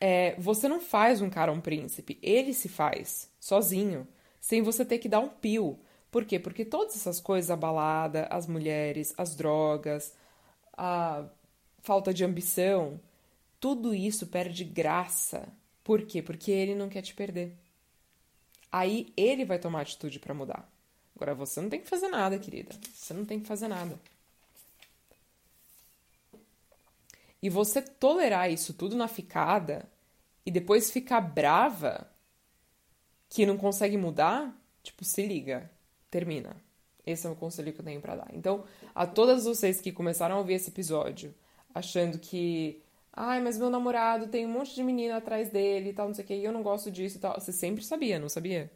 É, 0.00 0.34
você 0.38 0.68
não 0.68 0.80
faz 0.80 1.20
um 1.20 1.30
cara 1.30 1.52
um 1.52 1.60
príncipe. 1.60 2.18
Ele 2.22 2.54
se 2.54 2.68
faz, 2.68 3.30
sozinho, 3.40 4.06
sem 4.40 4.62
você 4.62 4.84
ter 4.84 4.98
que 4.98 5.08
dar 5.08 5.20
um 5.20 5.28
pio. 5.28 5.78
Por 6.10 6.24
quê? 6.24 6.38
Porque 6.38 6.64
todas 6.64 6.96
essas 6.96 7.20
coisas, 7.20 7.50
a 7.50 7.56
balada, 7.56 8.26
as 8.30 8.46
mulheres, 8.46 9.12
as 9.18 9.34
drogas, 9.34 10.14
a 10.76 11.26
falta 11.82 12.14
de 12.14 12.24
ambição, 12.24 13.00
tudo 13.60 13.94
isso 13.94 14.26
perde 14.26 14.64
graça. 14.64 15.48
Por 15.84 16.02
quê? 16.02 16.22
Porque 16.22 16.50
ele 16.50 16.74
não 16.74 16.88
quer 16.88 17.02
te 17.02 17.14
perder. 17.14 17.56
Aí 18.70 19.12
ele 19.16 19.44
vai 19.44 19.58
tomar 19.58 19.82
atitude 19.82 20.18
para 20.18 20.34
mudar. 20.34 20.70
Agora 21.16 21.34
você 21.34 21.60
não 21.60 21.68
tem 21.68 21.80
que 21.80 21.88
fazer 21.88 22.08
nada, 22.08 22.38
querida. 22.38 22.74
Você 22.94 23.12
não 23.12 23.24
tem 23.24 23.40
que 23.40 23.46
fazer 23.46 23.68
nada. 23.68 23.98
E 27.42 27.48
você 27.48 27.80
tolerar 27.80 28.50
isso 28.50 28.74
tudo 28.74 28.96
na 28.96 29.06
ficada 29.08 29.88
e 30.44 30.50
depois 30.50 30.90
ficar 30.90 31.20
brava 31.20 32.10
que 33.28 33.46
não 33.46 33.56
consegue 33.56 33.96
mudar, 33.96 34.56
tipo, 34.82 35.04
se 35.04 35.26
liga, 35.26 35.70
termina. 36.10 36.56
Esse 37.04 37.26
é 37.26 37.30
o 37.30 37.36
conselho 37.36 37.72
que 37.72 37.80
eu 37.80 37.84
tenho 37.84 38.00
para 38.00 38.16
dar. 38.16 38.28
Então, 38.32 38.64
a 38.94 39.06
todas 39.06 39.44
vocês 39.44 39.80
que 39.80 39.92
começaram 39.92 40.36
a 40.36 40.38
ouvir 40.38 40.54
esse 40.54 40.70
episódio 40.70 41.34
achando 41.74 42.18
que, 42.18 42.82
ai, 43.12 43.40
mas 43.40 43.56
meu 43.56 43.70
namorado 43.70 44.26
tem 44.28 44.44
um 44.46 44.50
monte 44.50 44.74
de 44.74 44.82
menina 44.82 45.16
atrás 45.16 45.50
dele 45.50 45.90
e 45.90 45.92
tal, 45.92 46.08
não 46.08 46.14
sei 46.14 46.24
o 46.24 46.26
que, 46.28 46.34
e 46.34 46.44
eu 46.44 46.52
não 46.52 46.62
gosto 46.62 46.90
disso 46.90 47.18
e 47.18 47.20
tal. 47.20 47.38
Você 47.40 47.52
sempre 47.52 47.84
sabia, 47.84 48.18
não 48.18 48.28
sabia? 48.28 48.70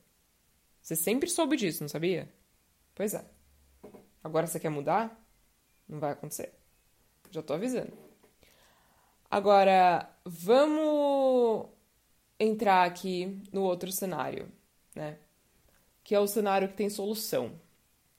Você 0.81 0.97
sempre 0.97 1.29
soube 1.31 1.57
disso, 1.57 1.83
não 1.83 1.89
sabia? 1.89 2.29
Pois 2.95 3.15
é. 3.15 3.25
Agora 4.23 4.47
você 4.47 4.61
quer 4.61 4.71
mudar? 4.71 5.19
Não 5.89 5.99
vai 5.99 6.13
acontecer. 6.13 6.53
Já 7.31 7.43
tô 7.43 7.55
avisando. 7.55 8.12
Agora, 9.33 10.15
vamos 10.27 11.71
entrar 12.39 12.85
aqui 12.85 13.41
no 13.51 13.63
outro 13.63 13.91
cenário, 13.91 14.47
né? 14.95 15.17
Que 16.05 16.15
é 16.15 16.21
o 16.21 16.27
cenário 16.27 16.69
que 16.69 16.75
tem 16.75 16.91
solução. 16.91 17.59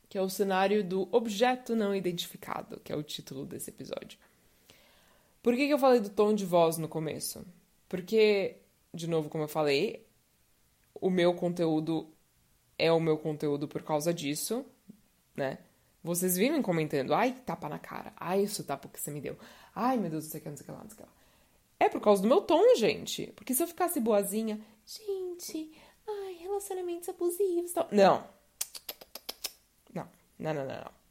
Que 0.09 0.17
é 0.17 0.21
o 0.23 0.27
cenário 0.27 0.83
do 0.83 1.07
objeto 1.11 1.75
não 1.75 1.93
identificado, 1.93 2.79
que 2.79 2.91
é 2.91 2.95
o 2.95 3.03
título 3.03 3.45
desse 3.45 3.69
episódio. 3.69 4.17
Por 5.43 5.55
que, 5.55 5.67
que 5.67 5.73
eu 5.73 5.77
falei 5.77 5.99
do 5.99 6.09
tom 6.09 6.33
de 6.33 6.47
voz 6.47 6.79
no 6.79 6.87
começo? 6.87 7.45
Porque, 7.87 8.57
de 8.91 9.07
novo, 9.07 9.29
como 9.29 9.43
eu 9.43 9.47
falei, 9.47 10.03
o 10.95 11.11
meu 11.11 11.35
conteúdo 11.35 12.11
é 12.75 12.91
o 12.91 12.99
meu 12.99 13.19
conteúdo 13.19 13.67
por 13.67 13.83
causa 13.83 14.11
disso, 14.11 14.65
né? 15.35 15.59
Vocês 16.03 16.35
vivem 16.35 16.61
comentando, 16.61 17.13
ai, 17.13 17.33
tapa 17.45 17.69
na 17.69 17.77
cara, 17.77 18.11
ai, 18.17 18.41
isso 18.41 18.63
tapa 18.63 18.89
que 18.89 18.99
você 18.99 19.11
me 19.11 19.21
deu, 19.21 19.37
ai, 19.75 19.97
meu 19.97 20.09
Deus, 20.09 20.25
não 20.25 20.31
sei 20.31 20.39
o 20.39 20.43
que, 20.43 20.49
não 20.49 20.57
sei 20.57 20.63
o 20.63 20.65
que 20.65 20.71
lá, 20.71 20.79
não 20.79 20.89
sei 20.89 20.93
o 20.93 20.97
que 20.97 21.03
lá. 21.03 21.09
É 21.79 21.89
por 21.89 22.01
causa 22.01 22.21
do 22.21 22.27
meu 22.27 22.41
tom, 22.41 22.75
gente. 22.75 23.27
Porque 23.35 23.53
se 23.53 23.61
eu 23.61 23.67
ficasse 23.67 23.99
boazinha, 23.99 24.59
gente, 24.85 25.71
ai, 26.07 26.33
relacionamentos 26.41 27.09
abusivos 27.09 27.73
tal. 27.73 27.87
Não. 27.91 28.23
Não, 29.93 30.07
não, 30.39 30.53
não, 30.53 30.65
não, 30.65 30.75
não. 30.75 31.03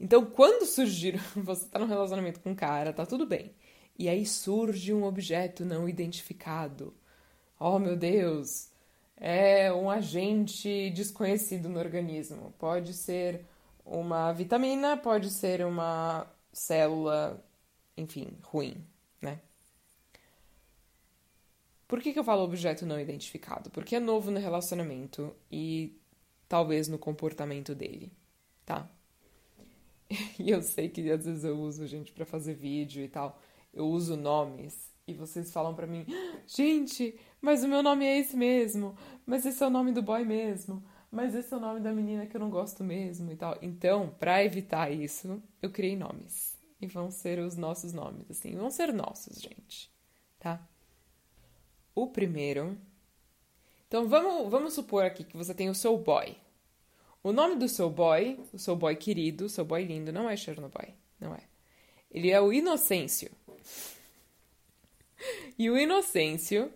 Então, 0.00 0.24
quando 0.24 0.64
surgir, 0.64 1.18
você 1.34 1.66
tá 1.66 1.78
num 1.78 1.86
relacionamento 1.86 2.40
com 2.40 2.50
um 2.50 2.54
cara, 2.54 2.92
tá 2.92 3.04
tudo 3.04 3.26
bem. 3.26 3.52
E 3.98 4.08
aí 4.08 4.24
surge 4.24 4.94
um 4.94 5.04
objeto 5.04 5.64
não 5.64 5.88
identificado. 5.88 6.94
Oh, 7.58 7.78
meu 7.78 7.96
Deus, 7.96 8.70
é 9.16 9.72
um 9.72 9.90
agente 9.90 10.90
desconhecido 10.90 11.68
no 11.68 11.80
organismo. 11.80 12.54
Pode 12.58 12.94
ser 12.94 13.44
uma 13.84 14.32
vitamina, 14.32 14.96
pode 14.96 15.30
ser 15.30 15.66
uma 15.66 16.30
célula, 16.58 17.44
enfim, 17.96 18.36
ruim, 18.42 18.84
né? 19.20 19.40
Por 21.86 22.00
que, 22.02 22.12
que 22.12 22.18
eu 22.18 22.24
falo 22.24 22.42
objeto 22.42 22.84
não 22.84 23.00
identificado? 23.00 23.70
Porque 23.70 23.96
é 23.96 24.00
novo 24.00 24.30
no 24.30 24.38
relacionamento 24.38 25.34
e 25.50 25.98
talvez 26.48 26.88
no 26.88 26.98
comportamento 26.98 27.74
dele, 27.74 28.12
tá? 28.64 28.88
E 30.38 30.50
eu 30.50 30.62
sei 30.62 30.88
que 30.88 31.10
às 31.10 31.24
vezes 31.26 31.44
eu 31.44 31.58
uso 31.58 31.86
gente 31.86 32.12
para 32.12 32.24
fazer 32.24 32.54
vídeo 32.54 33.02
e 33.04 33.08
tal. 33.08 33.38
Eu 33.74 33.86
uso 33.86 34.16
nomes 34.16 34.90
e 35.06 35.12
vocês 35.12 35.52
falam 35.52 35.74
para 35.74 35.86
mim: 35.86 36.06
"Gente, 36.46 37.18
mas 37.40 37.62
o 37.62 37.68
meu 37.68 37.82
nome 37.82 38.06
é 38.06 38.18
esse 38.18 38.36
mesmo, 38.36 38.96
mas 39.26 39.44
esse 39.44 39.62
é 39.62 39.66
o 39.66 39.70
nome 39.70 39.92
do 39.92 40.02
boy 40.02 40.24
mesmo, 40.24 40.82
mas 41.10 41.34
esse 41.34 41.52
é 41.52 41.56
o 41.56 41.60
nome 41.60 41.80
da 41.80 41.92
menina 41.92 42.26
que 42.26 42.36
eu 42.36 42.40
não 42.40 42.50
gosto 42.50 42.84
mesmo 42.84 43.32
e 43.32 43.36
tal. 43.36 43.56
Então, 43.62 44.14
para 44.18 44.44
evitar 44.44 44.90
isso, 44.90 45.42
eu 45.62 45.70
criei 45.70 45.96
nomes. 45.96 46.56
E 46.80 46.86
vão 46.86 47.10
ser 47.10 47.38
os 47.40 47.56
nossos 47.56 47.92
nomes, 47.92 48.30
assim, 48.30 48.54
vão 48.54 48.70
ser 48.70 48.92
nossos, 48.92 49.40
gente, 49.40 49.90
tá? 50.38 50.64
O 51.94 52.06
primeiro. 52.06 52.78
Então, 53.88 54.06
vamos, 54.06 54.50
vamos 54.50 54.74
supor 54.74 55.04
aqui 55.04 55.24
que 55.24 55.36
você 55.36 55.54
tem 55.54 55.68
o 55.68 55.74
seu 55.74 55.96
boy. 55.96 56.36
O 57.22 57.32
nome 57.32 57.56
do 57.56 57.68
seu 57.68 57.90
boy, 57.90 58.38
o 58.52 58.58
seu 58.58 58.76
boy 58.76 58.94
querido, 58.94 59.46
o 59.46 59.48
seu 59.48 59.64
boy 59.64 59.82
lindo, 59.84 60.12
não 60.12 60.30
é 60.30 60.36
Chernobyl, 60.36 60.94
não 61.18 61.34
é. 61.34 61.40
Ele 62.10 62.30
é 62.30 62.40
o 62.40 62.52
Inocêncio. 62.52 63.30
E 65.58 65.68
o 65.68 65.76
Inocêncio 65.76 66.72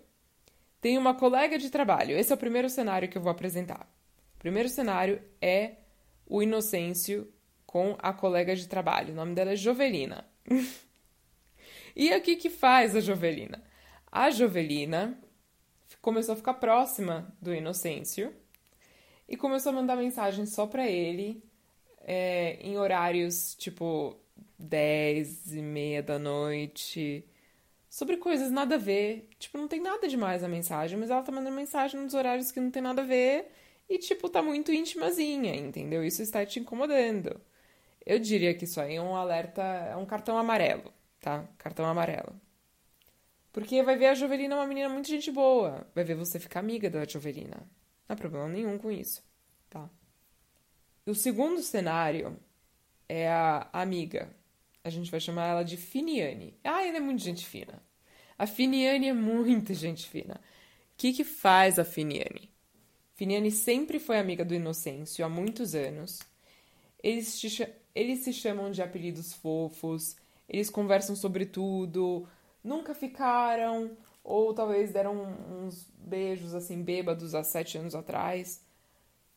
tem 0.80 0.98
uma 0.98 1.14
colega 1.14 1.58
de 1.58 1.70
trabalho. 1.70 2.16
Esse 2.16 2.32
é 2.32 2.34
o 2.34 2.38
primeiro 2.38 2.68
cenário 2.68 3.08
que 3.08 3.16
eu 3.16 3.22
vou 3.22 3.30
apresentar. 3.30 3.91
O 4.42 4.48
primeiro 4.50 4.68
cenário 4.68 5.22
é 5.40 5.76
o 6.26 6.42
Inocêncio 6.42 7.32
com 7.64 7.96
a 8.00 8.12
colega 8.12 8.56
de 8.56 8.66
trabalho. 8.66 9.12
O 9.12 9.16
nome 9.16 9.36
dela 9.36 9.52
é 9.52 9.56
Jovelina. 9.56 10.26
e 11.94 12.12
aqui 12.12 12.34
que 12.34 12.50
faz 12.50 12.96
a 12.96 13.00
Jovelina? 13.00 13.62
A 14.10 14.30
Jovelina 14.30 15.16
começou 16.00 16.32
a 16.32 16.36
ficar 16.36 16.54
próxima 16.54 17.32
do 17.40 17.54
Inocêncio 17.54 18.34
e 19.28 19.36
começou 19.36 19.70
a 19.70 19.76
mandar 19.76 19.94
mensagem 19.94 20.44
só 20.44 20.66
para 20.66 20.88
ele 20.88 21.40
é, 22.00 22.58
em 22.62 22.76
horários 22.76 23.54
tipo 23.54 24.18
10 24.58 25.52
e 25.52 25.62
meia 25.62 26.02
da 26.02 26.18
noite, 26.18 27.24
sobre 27.88 28.16
coisas 28.16 28.50
nada 28.50 28.74
a 28.74 28.78
ver. 28.78 29.28
Tipo, 29.38 29.56
não 29.56 29.68
tem 29.68 29.80
nada 29.80 30.08
demais 30.08 30.42
a 30.42 30.48
mensagem, 30.48 30.98
mas 30.98 31.10
ela 31.10 31.22
tá 31.22 31.30
mandando 31.30 31.54
mensagem 31.54 32.00
nos 32.00 32.12
horários 32.12 32.50
que 32.50 32.58
não 32.58 32.72
tem 32.72 32.82
nada 32.82 33.02
a 33.02 33.06
ver 33.06 33.61
e, 33.94 33.98
tipo, 33.98 34.28
tá 34.28 34.42
muito 34.42 34.72
íntimazinha, 34.72 35.54
entendeu? 35.54 36.04
Isso 36.04 36.22
está 36.22 36.44
te 36.46 36.60
incomodando. 36.60 37.40
Eu 38.04 38.18
diria 38.18 38.54
que 38.54 38.64
isso 38.64 38.80
aí 38.80 38.96
é 38.96 39.02
um 39.02 39.14
alerta, 39.14 39.62
é 39.62 39.96
um 39.96 40.06
cartão 40.06 40.38
amarelo, 40.38 40.92
tá? 41.20 41.46
Cartão 41.58 41.84
amarelo. 41.86 42.34
Porque 43.52 43.82
vai 43.82 43.96
ver 43.96 44.06
a 44.06 44.14
Jovelina 44.14 44.56
uma 44.56 44.66
menina 44.66 44.88
muito 44.88 45.08
gente 45.08 45.30
boa. 45.30 45.86
Vai 45.94 46.04
ver 46.04 46.14
você 46.14 46.40
ficar 46.40 46.60
amiga 46.60 46.88
da 46.88 47.04
Jovelina. 47.04 47.58
Não 48.08 48.14
há 48.14 48.16
problema 48.16 48.48
nenhum 48.48 48.78
com 48.78 48.90
isso, 48.90 49.22
tá? 49.68 49.88
O 51.06 51.14
segundo 51.14 51.60
cenário 51.62 52.38
é 53.08 53.28
a 53.28 53.68
amiga 53.72 54.34
a 54.84 54.90
gente 54.90 55.10
vai 55.10 55.20
chamar 55.20 55.46
ela 55.46 55.62
de 55.62 55.76
Finiane. 55.76 56.58
Ah, 56.64 56.84
ela 56.84 56.96
é 56.96 57.00
muito 57.00 57.22
gente 57.22 57.46
fina. 57.46 57.82
A 58.36 58.46
Finiane 58.46 59.08
é 59.08 59.12
muito 59.12 59.72
gente 59.74 60.08
fina. 60.08 60.34
O 60.34 60.96
que, 60.96 61.12
que 61.12 61.24
faz 61.24 61.78
a 61.78 61.84
Finiane? 61.84 62.51
Finiane 63.22 63.52
sempre 63.52 64.00
foi 64.00 64.18
amiga 64.18 64.44
do 64.44 64.52
Inocêncio 64.52 65.24
há 65.24 65.28
muitos 65.28 65.76
anos. 65.76 66.18
Eles, 67.00 67.40
eles 67.94 68.18
se 68.20 68.32
chamam 68.32 68.72
de 68.72 68.82
apelidos 68.82 69.32
fofos, 69.32 70.16
eles 70.48 70.68
conversam 70.68 71.14
sobre 71.14 71.46
tudo, 71.46 72.28
nunca 72.64 72.94
ficaram, 72.94 73.96
ou 74.24 74.52
talvez 74.52 74.90
deram 74.90 75.36
uns 75.48 75.86
beijos 75.96 76.52
assim 76.52 76.82
bêbados 76.82 77.32
há 77.32 77.44
sete 77.44 77.78
anos 77.78 77.94
atrás. 77.94 78.60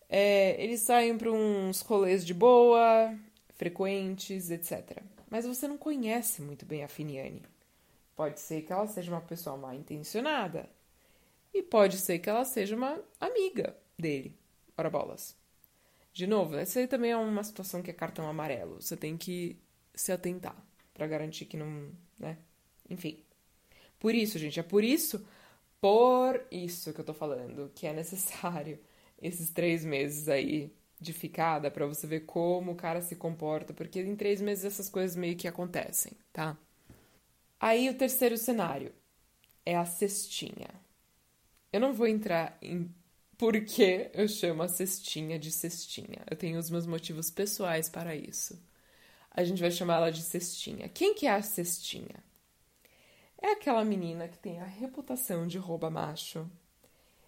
É, 0.10 0.60
eles 0.64 0.80
saem 0.80 1.16
para 1.16 1.32
uns 1.32 1.82
rolês 1.82 2.26
de 2.26 2.34
boa, 2.34 3.16
frequentes, 3.54 4.50
etc 4.50 5.04
mas 5.30 5.46
você 5.46 5.68
não 5.68 5.78
conhece 5.78 6.42
muito 6.42 6.66
bem 6.66 6.82
a 6.82 6.88
Finiane. 6.88 7.44
Pode 8.16 8.40
ser 8.40 8.62
que 8.62 8.72
ela 8.72 8.88
seja 8.88 9.12
uma 9.12 9.20
pessoa 9.20 9.58
mal 9.58 9.74
intencionada. 9.74 10.70
E 11.56 11.64
pode 11.64 11.98
ser 12.00 12.20
que 12.20 12.30
ela 12.30 12.44
seja 12.44 12.76
uma 12.76 13.02
amiga 13.18 13.78
dele. 13.98 14.38
Ora 14.78 14.90
bolas. 14.90 15.38
De 16.12 16.28
novo, 16.28 16.58
essa 16.58 16.82
aí 16.82 16.88
também 16.88 17.12
é 17.12 17.18
uma 17.18 17.46
situação 17.46 17.82
que 17.82 17.90
é 17.90 17.94
cartão 17.94 18.28
amarelo. 18.28 18.82
Você 18.82 18.98
tem 18.98 19.16
que 19.16 19.58
se 19.94 20.12
atentar 20.12 20.54
para 20.94 21.08
garantir 21.08 21.46
que 21.46 21.56
não, 21.56 21.94
né? 22.20 22.38
Enfim. 22.90 23.24
Por 23.98 24.14
isso, 24.14 24.38
gente, 24.38 24.60
é 24.60 24.64
por 24.64 24.84
isso, 24.84 25.26
por 25.80 26.46
isso 26.52 26.94
que 26.94 27.00
eu 27.00 27.06
tô 27.06 27.14
falando, 27.14 27.72
que 27.74 27.88
é 27.88 27.94
necessário 27.94 28.78
esses 29.22 29.50
três 29.50 29.86
meses 29.86 30.28
aí 30.28 30.74
de 31.00 31.14
ficada 31.14 31.72
para 31.72 31.86
você 31.86 32.06
ver 32.06 32.26
como 32.26 32.74
o 32.74 32.76
cara 32.76 33.02
se 33.02 33.16
comporta, 33.16 33.74
porque 33.74 34.02
em 34.02 34.16
três 34.18 34.42
meses 34.42 34.66
essas 34.66 34.90
coisas 34.90 35.16
meio 35.16 35.38
que 35.38 35.48
acontecem, 35.48 36.12
tá? 36.34 36.58
Aí 37.58 37.90
o 37.90 37.98
terceiro 37.98 38.38
cenário 38.38 38.94
é 39.66 39.78
a 39.78 39.86
cestinha. 39.86 40.85
Eu 41.76 41.82
não 41.82 41.94
vou 41.94 42.08
entrar 42.08 42.58
em 42.62 42.90
por 43.38 43.60
que 43.66 44.10
eu 44.14 44.28
chamo 44.28 44.64
a 44.64 44.68
cestinha 44.68 45.38
de 45.38 45.52
cestinha. 45.52 46.24
Eu 46.30 46.38
tenho 46.38 46.58
os 46.58 46.70
meus 46.70 46.86
motivos 46.86 47.30
pessoais 47.30 47.90
para 47.90 48.16
isso. 48.16 48.58
A 49.30 49.44
gente 49.44 49.60
vai 49.60 49.72
chamar 49.72 49.98
ela 49.98 50.12
de 50.12 50.22
cestinha. 50.22 50.88
Quem 50.88 51.14
que 51.14 51.28
é 51.28 51.32
a 51.32 51.42
cestinha? 51.42 52.24
É 53.42 53.52
aquela 53.52 53.84
menina 53.84 54.28
que 54.30 54.38
tem 54.38 54.60
a 54.62 54.66
reputação 54.66 55.46
de 55.46 55.58
rouba 55.58 55.90
macho. 55.90 56.50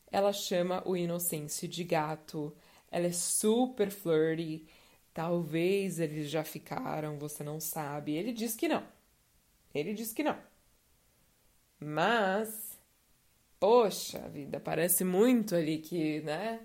Ela 0.09 0.31
chama 0.31 0.81
o 0.85 0.95
inocêncio 0.95 1.67
de 1.67 1.83
gato 1.83 2.55
ela 2.91 3.07
é 3.07 3.11
super 3.11 3.91
flirty. 3.91 4.65
Talvez 5.13 5.99
eles 5.99 6.29
já 6.29 6.43
ficaram, 6.43 7.17
você 7.17 7.43
não 7.43 7.59
sabe. 7.59 8.13
Ele 8.15 8.31
diz 8.31 8.55
que 8.55 8.67
não. 8.67 8.83
Ele 9.73 9.93
diz 9.93 10.13
que 10.13 10.23
não. 10.23 10.37
Mas, 11.79 12.66
poxa 13.59 14.27
vida, 14.29 14.59
parece 14.59 15.03
muito 15.03 15.55
ali 15.55 15.79
que, 15.79 16.21
né? 16.21 16.61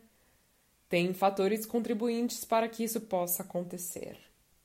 Tem 0.89 1.15
fatores 1.15 1.65
contribuintes 1.65 2.45
para 2.45 2.69
que 2.69 2.85
isso 2.85 3.01
possa 3.01 3.43
acontecer. 3.43 4.19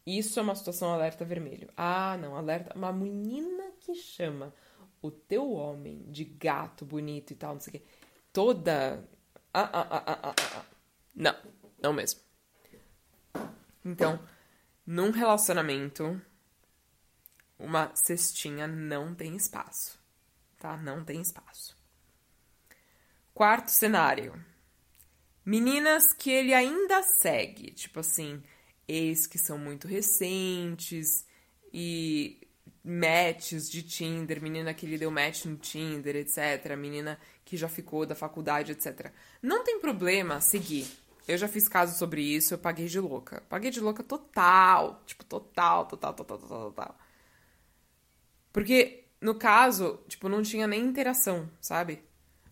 Isso 0.06 0.40
é 0.40 0.44
uma 0.44 0.56
situação 0.56 0.94
alerta 0.94 1.24
vermelho. 1.24 1.70
Ah, 1.76 2.18
não, 2.18 2.36
alerta. 2.36 2.78
Uma 2.78 2.92
menina 2.92 3.72
que 3.80 3.94
chama 3.96 4.54
o 5.02 5.12
teu 5.12 5.52
homem 5.52 6.04
de 6.10 6.24
gato 6.26 6.86
bonito 6.86 7.32
e 7.32 7.36
tal, 7.36 7.54
não 7.54 7.62
sei 7.62 7.70
o 7.70 7.74
quê. 7.80 7.86
Toda. 8.34 9.04
Ah, 9.54 9.70
ah, 9.74 9.88
ah, 9.90 10.04
ah, 10.06 10.20
ah, 10.24 10.36
ah. 10.56 10.66
Não, 11.16 11.36
não 11.82 11.94
mesmo. 11.94 12.22
Então, 13.84 14.20
num 14.86 15.12
relacionamento, 15.12 16.22
uma 17.58 17.96
cestinha 17.96 18.68
não 18.68 19.16
tem 19.16 19.36
espaço, 19.36 19.98
tá? 20.60 20.76
Não 20.76 21.06
tem 21.06 21.22
espaço. 21.22 21.77
Quarto 23.38 23.70
cenário. 23.70 24.34
Meninas 25.46 26.12
que 26.12 26.32
ele 26.32 26.56
ainda 26.56 27.04
segue, 27.04 27.70
tipo 27.70 28.00
assim, 28.00 28.42
ex 28.88 29.28
que 29.28 29.38
são 29.38 29.60
muito 29.60 29.88
recentes 29.88 31.24
e 31.72 32.42
matches 32.84 33.70
de 33.70 33.84
Tinder, 33.84 34.42
menina 34.42 34.74
que 34.74 34.88
ele 34.88 34.98
deu 34.98 35.12
match 35.12 35.46
no 35.46 35.56
Tinder, 35.56 36.16
etc. 36.16 36.76
Menina 36.76 37.20
que 37.46 37.56
já 37.56 37.70
ficou 37.70 38.08
da 38.08 38.16
faculdade, 38.16 38.72
etc. 38.72 39.12
Não 39.40 39.64
tem 39.64 39.80
problema 39.80 40.42
seguir. 40.42 40.88
Eu 41.28 41.38
já 41.38 41.48
fiz 41.48 41.68
caso 41.68 41.96
sobre 41.96 42.24
isso, 42.24 42.56
eu 42.56 42.58
paguei 42.58 42.88
de 42.88 43.00
louca. 43.00 43.44
Paguei 43.48 43.70
de 43.70 43.80
louca 43.80 44.02
total. 44.02 45.04
Tipo, 45.06 45.24
total, 45.24 45.86
total, 45.86 46.16
total, 46.16 46.40
total, 46.40 46.72
total. 46.72 47.00
Porque, 48.52 49.06
no 49.22 49.36
caso, 49.36 50.00
tipo, 50.08 50.28
não 50.28 50.42
tinha 50.42 50.66
nem 50.66 50.84
interação, 50.84 51.48
sabe? 51.62 52.07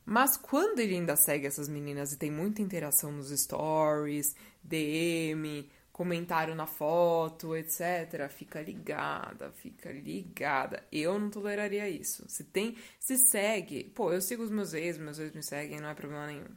Mas 0.06 0.38
quando 0.38 0.80
ele 0.80 0.96
ainda 0.96 1.16
segue 1.16 1.48
essas 1.48 1.68
meninas 1.68 2.14
e 2.14 2.18
tem 2.18 2.30
muita 2.30 2.62
interação 2.62 3.12
nos 3.12 3.30
stories, 3.30 4.36
DM, 4.64 5.68
comentário 5.92 6.54
na 6.54 6.68
foto, 6.68 7.56
etc. 7.56 8.30
Fica 8.30 8.62
ligada, 8.62 9.52
fica 9.54 9.92
ligada. 9.92 10.86
Eu 10.92 11.18
não 11.18 11.30
toleraria 11.30 11.90
isso. 11.90 12.26
Se 12.28 12.44
tem, 12.44 12.78
se 13.00 13.18
segue, 13.18 13.86
pô, 13.86 14.12
eu 14.12 14.22
sigo 14.22 14.44
os 14.44 14.52
meus 14.52 14.74
ex, 14.74 14.98
meus 14.98 15.18
ex 15.18 15.34
me 15.34 15.42
seguem, 15.42 15.80
não 15.80 15.90
é 15.90 15.96
problema 15.96 16.28
nenhum. 16.28 16.50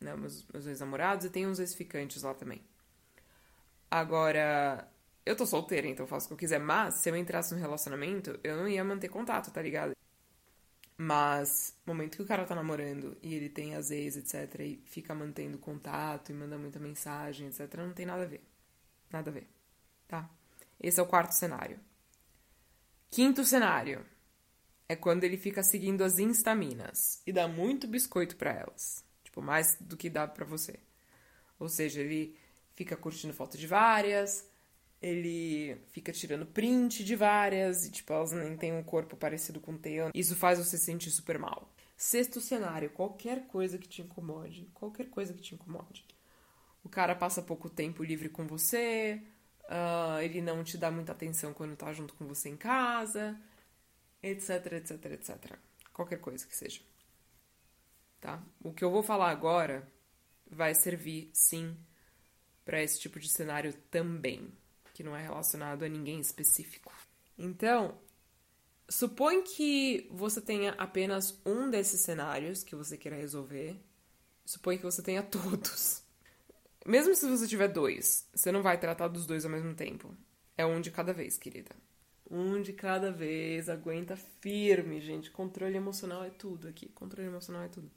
Né, 0.00 0.14
meus, 0.14 0.46
meus 0.52 0.66
ex-namorados 0.66 1.24
e 1.24 1.30
tem 1.30 1.46
uns 1.46 1.58
ex-ficantes 1.58 2.22
lá 2.22 2.34
também. 2.34 2.62
Agora, 3.90 4.86
eu 5.24 5.34
tô 5.34 5.46
solteira, 5.46 5.86
então 5.86 6.06
faço 6.06 6.26
o 6.26 6.28
que 6.28 6.34
eu 6.34 6.38
quiser, 6.38 6.60
mas 6.60 7.00
se 7.00 7.08
eu 7.08 7.16
entrasse 7.16 7.54
no 7.54 7.60
relacionamento, 7.60 8.38
eu 8.44 8.56
não 8.56 8.68
ia 8.68 8.84
manter 8.84 9.08
contato, 9.08 9.50
tá 9.50 9.62
ligado? 9.62 9.96
Mas, 10.96 11.76
no 11.84 11.92
momento 11.92 12.16
que 12.16 12.22
o 12.22 12.26
cara 12.26 12.44
tá 12.44 12.54
namorando 12.54 13.16
e 13.20 13.34
ele 13.34 13.48
tem 13.48 13.74
as 13.74 13.90
ex, 13.90 14.16
etc, 14.16 14.60
e 14.60 14.82
fica 14.86 15.14
mantendo 15.14 15.58
contato 15.58 16.30
e 16.30 16.34
manda 16.34 16.56
muita 16.56 16.78
mensagem, 16.78 17.48
etc, 17.48 17.74
não 17.78 17.92
tem 17.92 18.06
nada 18.06 18.22
a 18.22 18.26
ver. 18.26 18.44
Nada 19.10 19.30
a 19.30 19.34
ver, 19.34 19.48
tá? 20.06 20.30
Esse 20.80 21.00
é 21.00 21.02
o 21.02 21.06
quarto 21.06 21.32
cenário. 21.32 21.80
Quinto 23.10 23.44
cenário 23.44 24.04
é 24.88 24.94
quando 24.94 25.24
ele 25.24 25.36
fica 25.36 25.62
seguindo 25.62 26.04
as 26.04 26.18
instaminas 26.18 27.22
e 27.26 27.32
dá 27.32 27.48
muito 27.48 27.86
biscoito 27.86 28.36
para 28.36 28.52
elas, 28.52 29.04
tipo 29.22 29.40
mais 29.40 29.76
do 29.80 29.96
que 29.96 30.10
dá 30.10 30.26
para 30.26 30.44
você. 30.44 30.78
Ou 31.58 31.68
seja, 31.68 32.00
ele 32.00 32.36
fica 32.74 32.96
curtindo 32.96 33.32
foto 33.32 33.56
de 33.56 33.66
várias, 33.66 34.48
ele 35.04 35.76
fica 35.90 36.12
tirando 36.12 36.46
print 36.46 37.04
de 37.04 37.16
várias 37.16 37.84
e 37.84 37.90
tipo 37.90 38.12
elas 38.12 38.32
nem 38.32 38.56
têm 38.56 38.72
um 38.72 38.82
corpo 38.82 39.16
parecido 39.16 39.60
com 39.60 39.72
o 39.72 39.78
teu. 39.78 40.10
Isso 40.14 40.36
faz 40.36 40.58
você 40.58 40.78
se 40.78 40.84
sentir 40.84 41.10
super 41.10 41.38
mal. 41.38 41.72
Sexto 41.96 42.40
cenário, 42.40 42.90
qualquer 42.90 43.46
coisa 43.46 43.78
que 43.78 43.88
te 43.88 44.02
incomode, 44.02 44.68
qualquer 44.74 45.08
coisa 45.10 45.32
que 45.32 45.42
te 45.42 45.54
incomode 45.54 46.04
o 46.84 46.88
cara 46.88 47.16
passa 47.16 47.42
pouco 47.42 47.70
tempo 47.70 48.04
livre 48.04 48.28
com 48.28 48.46
você, 48.46 49.20
uh, 49.62 50.20
ele 50.20 50.42
não 50.42 50.62
te 50.62 50.76
dá 50.76 50.90
muita 50.90 51.12
atenção 51.12 51.54
quando 51.54 51.74
tá 51.74 51.90
junto 51.94 52.14
com 52.14 52.26
você 52.26 52.50
em 52.50 52.56
casa, 52.56 53.40
etc, 54.22 54.72
etc, 54.74 55.04
etc. 55.06 55.58
Qualquer 55.94 56.20
coisa 56.20 56.46
que 56.46 56.54
seja. 56.54 56.82
Tá? 58.20 58.42
O 58.62 58.72
que 58.72 58.84
eu 58.84 58.90
vou 58.90 59.02
falar 59.02 59.30
agora 59.30 59.90
vai 60.46 60.74
servir, 60.74 61.30
sim, 61.32 61.74
para 62.64 62.82
esse 62.82 63.00
tipo 63.00 63.18
de 63.18 63.30
cenário 63.30 63.72
também, 63.90 64.52
que 64.94 65.02
não 65.02 65.14
é 65.14 65.20
relacionado 65.20 65.84
a 65.84 65.88
ninguém 65.88 66.20
específico. 66.20 66.92
Então, 67.36 67.98
supõe 68.88 69.42
que 69.42 70.08
você 70.10 70.40
tenha 70.40 70.72
apenas 70.78 71.38
um 71.44 71.68
desses 71.68 72.02
cenários 72.02 72.62
que 72.62 72.76
você 72.76 72.96
queira 72.96 73.16
resolver. 73.16 73.76
Supõe 74.46 74.78
que 74.78 74.84
você 74.84 75.02
tenha 75.02 75.22
todos. 75.24 76.02
Mesmo 76.86 77.14
se 77.14 77.28
você 77.28 77.46
tiver 77.48 77.68
dois, 77.68 78.28
você 78.32 78.52
não 78.52 78.62
vai 78.62 78.78
tratar 78.78 79.08
dos 79.08 79.26
dois 79.26 79.44
ao 79.44 79.50
mesmo 79.50 79.74
tempo. 79.74 80.16
É 80.56 80.64
um 80.64 80.80
de 80.80 80.92
cada 80.92 81.12
vez, 81.12 81.36
querida. 81.36 81.74
Um 82.30 82.62
de 82.62 82.72
cada 82.72 83.10
vez, 83.10 83.68
aguenta 83.68 84.16
firme, 84.16 85.00
gente. 85.00 85.30
Controle 85.30 85.76
emocional 85.76 86.22
é 86.22 86.30
tudo 86.30 86.68
aqui. 86.68 86.88
Controle 86.90 87.26
emocional 87.26 87.64
é 87.64 87.68
tudo. 87.68 87.90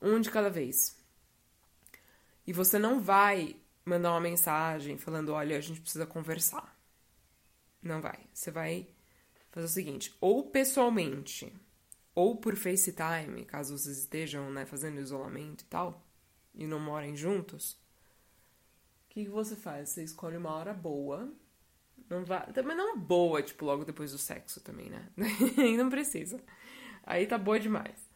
Um 0.00 0.20
de 0.20 0.30
cada 0.30 0.48
vez. 0.48 0.96
E 2.46 2.52
você 2.52 2.78
não 2.78 3.00
vai 3.00 3.56
mandar 3.84 4.12
uma 4.12 4.20
mensagem 4.20 4.96
falando: 4.98 5.32
olha, 5.32 5.56
a 5.56 5.60
gente 5.60 5.80
precisa 5.80 6.06
conversar. 6.06 6.78
Não 7.82 8.00
vai. 8.00 8.18
Você 8.32 8.50
vai 8.50 8.88
fazer 9.50 9.66
o 9.66 9.70
seguinte: 9.70 10.14
ou 10.20 10.50
pessoalmente, 10.50 11.52
ou 12.14 12.36
por 12.36 12.56
FaceTime, 12.56 13.44
caso 13.44 13.76
vocês 13.76 13.98
estejam 13.98 14.50
né, 14.50 14.64
fazendo 14.66 15.00
isolamento 15.00 15.62
e 15.62 15.66
tal 15.66 16.06
e 16.54 16.66
não 16.66 16.80
morem 16.80 17.16
juntos, 17.16 17.72
o 17.72 19.08
que, 19.10 19.24
que 19.24 19.30
você 19.30 19.56
faz? 19.56 19.90
Você 19.90 20.04
escolhe 20.04 20.36
uma 20.36 20.52
hora 20.52 20.72
boa. 20.72 21.32
Não 22.08 22.24
vai, 22.24 22.52
também 22.52 22.76
não 22.76 22.94
é 22.94 22.96
boa, 22.96 23.42
tipo, 23.42 23.64
logo 23.64 23.84
depois 23.84 24.12
do 24.12 24.18
sexo 24.18 24.60
também, 24.60 24.90
né? 24.90 25.08
Não 25.78 25.88
precisa. 25.88 26.42
Aí 27.04 27.26
tá 27.26 27.38
boa 27.38 27.60
demais. 27.60 28.08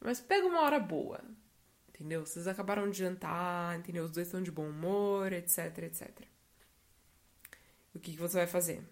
Mas 0.00 0.20
pega 0.20 0.46
uma 0.46 0.60
hora 0.60 0.78
boa. 0.78 1.20
Entendeu? 1.98 2.24
Vocês 2.24 2.46
acabaram 2.46 2.88
de 2.88 2.98
jantar, 2.98 3.78
entendeu? 3.78 4.04
Os 4.04 4.12
dois 4.12 4.28
estão 4.28 4.42
de 4.42 4.52
bom 4.52 4.68
humor, 4.68 5.32
etc, 5.32 5.78
etc. 5.78 6.10
O 7.94 7.98
que, 7.98 8.12
que 8.12 8.18
você 8.18 8.36
vai 8.36 8.46
fazer? 8.46 8.82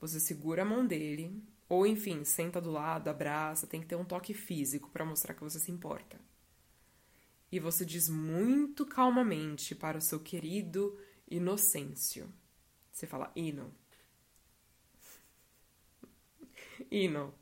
Você 0.00 0.20
segura 0.20 0.62
a 0.62 0.64
mão 0.64 0.86
dele, 0.86 1.42
ou 1.68 1.84
enfim, 1.84 2.22
senta 2.24 2.60
do 2.60 2.70
lado, 2.70 3.08
abraça, 3.08 3.66
tem 3.66 3.80
que 3.80 3.86
ter 3.86 3.96
um 3.96 4.04
toque 4.04 4.32
físico 4.32 4.88
para 4.90 5.04
mostrar 5.04 5.34
que 5.34 5.42
você 5.42 5.58
se 5.58 5.72
importa 5.72 6.18
e 7.50 7.58
você 7.58 7.84
diz 7.84 8.08
muito 8.08 8.84
calmamente 8.84 9.74
para 9.74 9.98
o 9.98 10.02
seu 10.02 10.20
querido 10.20 10.98
Inocêncio. 11.30 12.32
Você 12.92 13.06
fala 13.06 13.32
Ino. 13.34 13.72
Ino. 16.90 17.34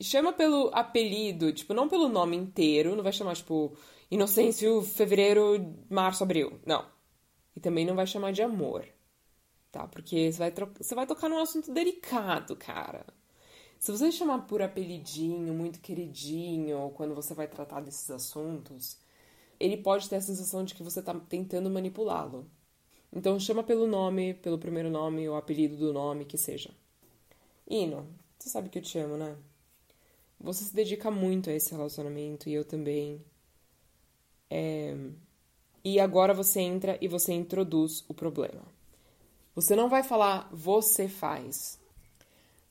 Chama 0.00 0.32
pelo 0.32 0.70
apelido, 0.74 1.52
tipo, 1.52 1.74
não 1.74 1.88
pelo 1.88 2.08
nome 2.08 2.36
inteiro, 2.36 2.96
não 2.96 3.02
vai 3.02 3.12
chamar, 3.12 3.36
tipo, 3.36 3.76
Inocêncio, 4.10 4.82
Fevereiro, 4.82 5.74
Março, 5.88 6.22
Abril. 6.24 6.60
Não. 6.66 6.84
E 7.56 7.60
também 7.60 7.86
não 7.86 7.94
vai 7.94 8.06
chamar 8.06 8.32
de 8.32 8.42
amor, 8.42 8.86
tá? 9.70 9.86
Porque 9.86 10.32
você 10.32 10.38
vai, 10.38 10.52
você 10.78 10.94
vai 10.94 11.06
tocar 11.06 11.28
num 11.28 11.38
assunto 11.38 11.72
delicado, 11.72 12.56
cara. 12.56 13.04
Se 13.78 13.90
você 13.90 14.12
chamar 14.12 14.40
por 14.46 14.60
apelidinho, 14.60 15.54
muito 15.54 15.80
queridinho, 15.80 16.92
quando 16.94 17.14
você 17.14 17.34
vai 17.34 17.48
tratar 17.48 17.80
desses 17.80 18.10
assuntos, 18.10 18.98
ele 19.58 19.76
pode 19.76 20.08
ter 20.08 20.16
a 20.16 20.20
sensação 20.20 20.64
de 20.64 20.74
que 20.74 20.82
você 20.82 21.00
está 21.00 21.14
tentando 21.14 21.70
manipulá-lo. 21.70 22.46
Então 23.12 23.40
chama 23.40 23.62
pelo 23.62 23.86
nome, 23.86 24.34
pelo 24.34 24.58
primeiro 24.58 24.90
nome 24.90 25.28
ou 25.28 25.36
apelido 25.36 25.76
do 25.76 25.92
nome, 25.92 26.24
que 26.24 26.38
seja. 26.38 26.70
Ino, 27.68 28.06
você 28.38 28.48
sabe 28.48 28.68
que 28.68 28.78
eu 28.78 28.82
te 28.82 28.98
amo, 28.98 29.16
né? 29.16 29.36
Você 30.40 30.64
se 30.64 30.74
dedica 30.74 31.10
muito 31.10 31.50
a 31.50 31.52
esse 31.52 31.70
relacionamento 31.72 32.48
e 32.48 32.54
eu 32.54 32.64
também. 32.64 33.24
É... 34.50 34.96
E 35.82 35.98
agora 35.98 36.34
você 36.34 36.60
entra 36.60 36.98
e 37.00 37.08
você 37.08 37.32
introduz 37.32 38.04
o 38.08 38.12
problema. 38.12 38.62
Você 39.54 39.74
não 39.74 39.88
vai 39.88 40.02
falar 40.02 40.48
você 40.52 41.08
faz. 41.08 41.78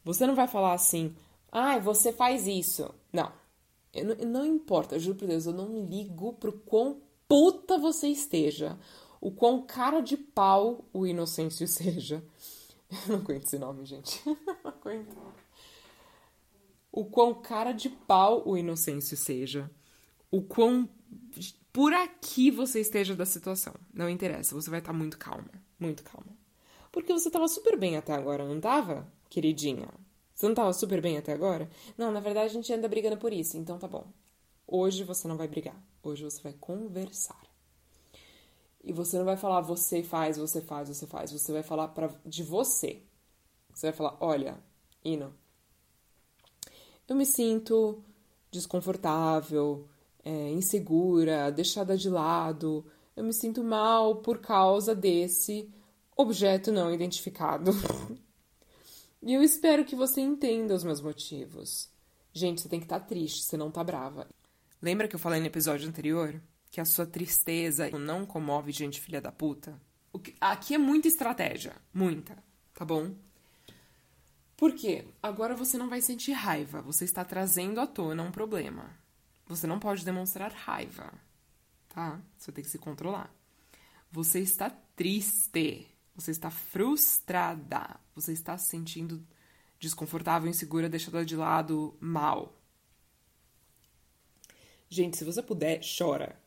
Você 0.04 0.28
não 0.28 0.36
vai 0.36 0.48
falar 0.48 0.74
assim, 0.74 1.16
ah, 1.52 1.80
você 1.80 2.12
faz 2.12 2.48
isso. 2.48 2.94
Não. 3.12 3.32
Não, 3.94 4.16
não 4.28 4.46
importa, 4.46 4.96
eu 4.96 5.00
juro 5.00 5.18
por 5.18 5.28
Deus, 5.28 5.46
eu 5.46 5.54
não 5.54 5.86
ligo 5.86 6.34
pro 6.34 6.54
quão 6.54 7.02
puta 7.28 7.78
você 7.78 8.08
esteja, 8.08 8.78
o 9.20 9.32
quão 9.32 9.62
cara 9.62 10.00
de 10.00 10.16
pau 10.16 10.86
o 10.94 11.06
Inocêncio 11.06 11.66
seja. 11.70 12.24
Eu 12.92 12.98
não 13.08 13.16
aguento 13.18 13.46
esse 13.46 13.60
nome, 13.60 13.86
gente. 13.86 14.22
Não 14.64 14.72
aguento. 14.72 15.16
O 16.92 17.06
quão 17.06 17.36
cara 17.36 17.72
de 17.72 17.88
pau 17.88 18.42
o 18.48 18.58
Inocêncio 18.58 19.16
seja. 19.16 19.70
O 20.32 20.42
quão 20.42 20.88
por 21.72 21.94
aqui 21.94 22.52
você 22.52 22.82
esteja 22.82 23.16
da 23.16 23.26
situação. 23.26 23.74
Não 23.94 24.10
interessa, 24.10 24.56
você 24.56 24.70
vai 24.70 24.80
estar 24.80 24.94
muito 24.94 25.18
calma. 25.18 25.50
Muito 25.80 26.04
calma. 26.04 26.38
Porque 26.92 27.14
você 27.14 27.30
estava 27.30 27.48
super 27.48 27.78
bem 27.78 27.98
até 27.98 28.14
agora, 28.14 28.46
não 28.46 28.58
estava, 28.58 29.08
queridinha? 29.30 29.88
Você 30.34 30.48
não 30.48 30.56
tava 30.56 30.74
super 30.74 31.02
bem 31.02 31.18
até 31.18 31.34
agora? 31.34 31.70
Não, 31.98 32.12
na 32.12 32.20
verdade 32.20 32.48
a 32.48 32.54
gente 32.54 32.72
anda 32.74 32.88
brigando 32.88 33.18
por 33.18 33.34
isso, 33.34 33.58
então 33.58 33.78
tá 33.78 33.88
bom. 33.88 34.08
Hoje 34.66 35.04
você 35.04 35.28
não 35.28 35.36
vai 35.36 35.48
brigar. 35.48 35.76
Hoje 36.02 36.24
você 36.24 36.42
vai 36.42 36.54
conversar. 36.54 37.42
E 38.84 38.94
você 38.94 39.18
não 39.18 39.26
vai 39.26 39.36
falar 39.36 39.62
você 39.62 40.02
faz, 40.02 40.38
você 40.38 40.62
faz, 40.62 40.88
você 40.88 41.06
faz. 41.06 41.32
Você 41.32 41.52
vai 41.52 41.64
falar 41.64 41.90
pra, 41.90 42.10
de 42.26 42.44
você. 42.44 43.04
Você 43.74 43.88
vai 43.88 43.94
falar: 43.94 44.18
olha, 44.22 44.58
Ino, 45.04 45.34
eu 47.08 47.16
me 47.16 47.26
sinto 47.26 48.04
desconfortável, 48.52 49.89
é, 50.24 50.50
insegura, 50.52 51.52
deixada 51.52 51.98
de 51.98 52.10
lado. 52.10 52.86
Eu 53.16 53.24
me 53.24 53.34
sinto 53.34 53.64
mal 53.64 54.18
por 54.18 54.40
causa 54.40 54.96
desse 54.96 55.70
objeto 56.16 56.72
não 56.72 56.94
identificado. 56.94 57.72
E 59.22 59.34
eu 59.34 59.44
espero 59.44 59.84
que 59.84 59.98
você 59.98 60.22
entenda 60.22 60.74
os 60.74 60.84
meus 60.84 61.02
motivos. 61.02 61.90
Gente, 62.32 62.62
você 62.62 62.70
tem 62.70 62.80
que 62.80 62.86
estar 62.86 63.02
tá 63.02 63.06
triste, 63.06 63.44
você 63.44 63.58
não 63.58 63.70
tá 63.70 63.84
brava. 63.84 64.26
Lembra 64.82 65.10
que 65.10 65.16
eu 65.16 65.20
falei 65.20 65.42
no 65.42 65.46
episódio 65.46 65.90
anterior 65.90 66.42
que 66.72 66.80
a 66.80 66.86
sua 66.86 67.06
tristeza 67.06 67.90
não 67.90 68.26
comove 68.26 68.72
gente 68.72 69.02
filha 69.02 69.20
da 69.20 69.32
puta? 69.32 69.80
Aqui 70.40 70.74
é 70.74 70.78
muita 70.78 71.08
estratégia, 71.08 71.76
muita, 71.94 72.42
tá 72.74 72.86
bom? 72.86 73.14
Por 74.56 74.74
quê? 74.74 75.06
Agora 75.22 75.56
você 75.56 75.78
não 75.78 75.90
vai 75.90 76.02
sentir 76.02 76.32
raiva, 76.32 76.82
você 76.82 77.06
está 77.06 77.24
trazendo 77.26 77.80
à 77.80 77.88
tona 77.88 78.24
um 78.24 78.32
problema. 78.32 78.98
Você 79.50 79.66
não 79.66 79.80
pode 79.80 80.06
demonstrar 80.06 80.52
raiva, 80.54 81.12
tá? 81.90 82.22
Você 82.38 82.52
tem 82.52 82.64
que 82.64 82.70
se 82.70 82.78
controlar. 82.78 83.34
Você 84.12 84.40
está 84.40 84.70
triste, 84.96 85.88
você 86.16 86.30
está 86.30 86.52
frustrada, 86.52 88.00
você 88.14 88.32
está 88.32 88.56
se 88.60 88.70
sentindo 88.70 89.26
desconfortável, 89.80 90.48
insegura, 90.48 90.88
deixada 90.88 91.26
de 91.26 91.36
lado, 91.36 91.98
mal. 92.00 92.62
Gente, 94.88 95.18
se 95.18 95.24
você 95.24 95.42
puder, 95.42 95.82
chora. 95.98 96.40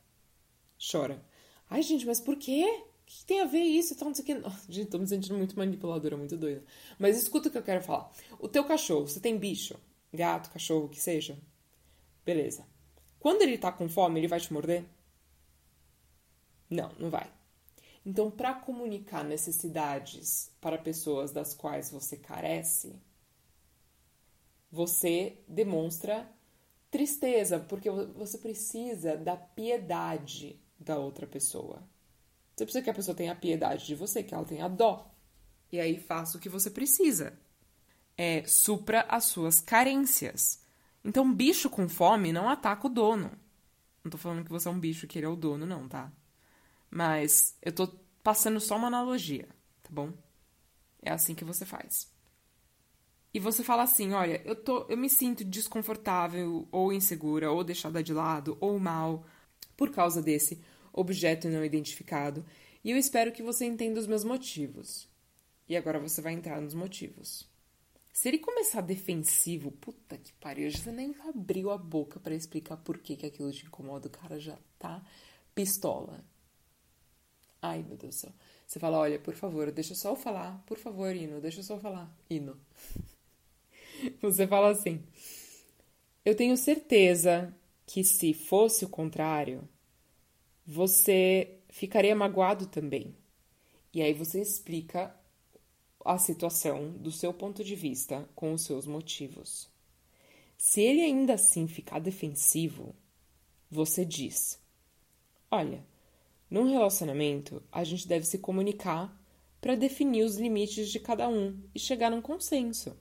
Chora. 0.78 1.20
Ai, 1.68 1.82
gente, 1.82 2.07
mas 2.07 2.20
por 2.20 2.36
quê? 2.36 2.64
O 3.00 3.05
que 3.05 3.24
tem 3.24 3.40
a 3.40 3.46
ver 3.46 3.64
isso? 3.64 3.94
Então, 3.94 4.09
não 4.09 4.14
sei 4.14 4.22
o 4.22 4.26
que. 4.26 4.50
gente, 4.72 4.90
tô 4.90 4.98
me 4.98 5.09
sentindo 5.09 5.36
muito 5.36 5.59
manipuladora, 5.59 6.16
muito 6.16 6.36
doida. 6.36 6.62
Mas 7.00 7.18
escuta 7.18 7.48
o 7.48 7.50
que 7.50 7.59
eu 7.59 7.64
quero 7.64 7.82
falar. 7.82 8.12
O 8.38 8.46
teu 8.46 8.64
cachorro, 8.64 9.09
você 9.09 9.18
tem 9.18 9.36
bicho? 9.36 9.74
Gato, 10.12 10.50
cachorro, 10.50 10.84
o 10.84 10.88
que 10.88 11.00
seja? 11.00 11.36
Beleza. 12.24 12.71
Quando 13.22 13.42
ele 13.42 13.56
tá 13.56 13.70
com 13.70 13.88
fome, 13.88 14.18
ele 14.18 14.26
vai 14.26 14.40
te 14.40 14.52
morder? 14.52 14.84
Não, 16.68 16.90
não 16.98 17.08
vai. 17.08 17.30
Então, 18.04 18.28
para 18.28 18.52
comunicar 18.52 19.22
necessidades 19.22 20.50
para 20.60 20.76
pessoas 20.76 21.30
das 21.30 21.54
quais 21.54 21.88
você 21.88 22.16
carece, 22.16 23.00
você 24.72 25.38
demonstra 25.46 26.28
tristeza, 26.90 27.60
porque 27.60 27.88
você 27.88 28.38
precisa 28.38 29.16
da 29.16 29.36
piedade 29.36 30.60
da 30.76 30.98
outra 30.98 31.24
pessoa. 31.24 31.80
Você 32.56 32.64
precisa 32.64 32.82
que 32.82 32.90
a 32.90 32.94
pessoa 32.94 33.14
tenha 33.14 33.36
piedade 33.36 33.86
de 33.86 33.94
você, 33.94 34.24
que 34.24 34.34
ela 34.34 34.44
tenha 34.44 34.66
dó. 34.66 35.08
E 35.70 35.78
aí 35.78 35.96
faça 35.96 36.36
o 36.36 36.40
que 36.40 36.48
você 36.48 36.68
precisa. 36.68 37.38
É, 38.18 38.42
supra 38.48 39.02
as 39.08 39.26
suas 39.26 39.60
carências. 39.60 40.60
Então, 41.05 41.32
bicho 41.32 41.68
com 41.68 41.88
fome 41.88 42.32
não 42.32 42.48
ataca 42.48 42.86
o 42.86 42.90
dono. 42.90 43.30
Não 44.05 44.11
tô 44.11 44.18
falando 44.18 44.44
que 44.44 44.50
você 44.50 44.68
é 44.68 44.70
um 44.70 44.80
bicho 44.80 45.07
que 45.07 45.18
ele 45.18 45.26
é 45.26 45.28
o 45.28 45.36
dono, 45.36 45.66
não, 45.66 45.88
tá? 45.88 46.12
Mas 46.90 47.57
eu 47.62 47.72
tô 47.72 47.88
passando 48.22 48.61
só 48.61 48.76
uma 48.76 48.88
analogia, 48.88 49.48
tá 49.82 49.90
bom? 49.90 50.12
É 51.00 51.11
assim 51.11 51.34
que 51.34 51.44
você 51.44 51.64
faz. 51.64 52.12
E 53.34 53.40
você 53.40 53.64
fala 53.64 53.82
assim: 53.82 54.12
olha, 54.12 54.42
eu, 54.44 54.55
tô, 54.55 54.86
eu 54.88 54.96
me 54.96 55.09
sinto 55.09 55.44
desconfortável, 55.44 56.68
ou 56.70 56.92
insegura, 56.92 57.50
ou 57.50 57.64
deixada 57.64 58.03
de 58.03 58.12
lado, 58.12 58.57
ou 58.61 58.78
mal, 58.78 59.24
por 59.76 59.90
causa 59.90 60.22
desse 60.22 60.62
objeto 60.92 61.48
não 61.48 61.64
identificado, 61.64 62.44
e 62.84 62.90
eu 62.90 62.96
espero 62.98 63.32
que 63.32 63.42
você 63.42 63.64
entenda 63.64 63.98
os 63.98 64.07
meus 64.07 64.24
motivos. 64.24 65.09
E 65.68 65.76
agora 65.76 65.98
você 65.98 66.20
vai 66.20 66.34
entrar 66.34 66.61
nos 66.61 66.74
motivos. 66.74 67.48
Se 68.12 68.28
ele 68.28 68.38
começar 68.38 68.82
defensivo, 68.82 69.70
puta 69.72 70.18
que 70.18 70.32
pariu, 70.34 70.70
você 70.70 70.92
nem 70.92 71.14
abriu 71.26 71.70
a 71.70 71.78
boca 71.78 72.20
para 72.20 72.34
explicar 72.34 72.76
por 72.76 72.98
que, 72.98 73.16
que 73.16 73.26
aquilo 73.26 73.50
te 73.50 73.64
incomoda, 73.64 74.08
o 74.08 74.10
cara 74.10 74.38
já 74.38 74.58
tá 74.78 75.02
pistola. 75.54 76.22
Ai, 77.60 77.82
meu 77.82 77.96
Deus 77.96 78.16
do 78.16 78.20
céu. 78.20 78.32
Você 78.66 78.78
fala, 78.78 78.98
olha, 78.98 79.18
por 79.18 79.34
favor, 79.34 79.70
deixa 79.70 79.94
só 79.94 80.10
eu 80.10 80.16
falar. 80.16 80.62
Por 80.66 80.78
favor, 80.78 81.14
Ino, 81.14 81.40
deixa 81.40 81.62
só 81.62 81.74
eu 81.74 81.80
falar. 81.80 82.14
Ino. 82.28 82.58
Você 84.20 84.46
fala 84.46 84.70
assim: 84.70 85.00
Eu 86.24 86.34
tenho 86.34 86.56
certeza 86.56 87.54
que 87.86 88.02
se 88.02 88.34
fosse 88.34 88.84
o 88.84 88.88
contrário, 88.88 89.68
você 90.66 91.58
ficaria 91.68 92.16
magoado 92.16 92.66
também. 92.66 93.14
E 93.92 94.00
aí 94.00 94.12
você 94.12 94.40
explica 94.40 95.14
a 96.05 96.18
situação 96.18 96.90
do 96.92 97.11
seu 97.11 97.32
ponto 97.32 97.62
de 97.64 97.74
vista 97.74 98.28
com 98.34 98.53
os 98.53 98.62
seus 98.62 98.86
motivos. 98.86 99.70
Se 100.59 100.80
ele 100.80 101.00
ainda 101.00 101.34
assim 101.34 101.66
ficar 101.66 101.98
defensivo, 101.98 102.94
você 103.70 104.05
diz: 104.05 104.61
Olha, 105.50 105.84
num 106.50 106.70
relacionamento 106.70 107.62
a 107.72 107.82
gente 107.84 108.07
deve 108.07 108.26
se 108.26 108.38
comunicar 108.38 109.18
para 109.61 109.74
definir 109.74 110.24
os 110.24 110.36
limites 110.36 110.90
de 110.90 111.00
cada 111.00 111.28
um 111.28 111.59
e 111.74 111.78
chegar 111.78 112.11
num 112.11 112.20
consenso. 112.20 112.96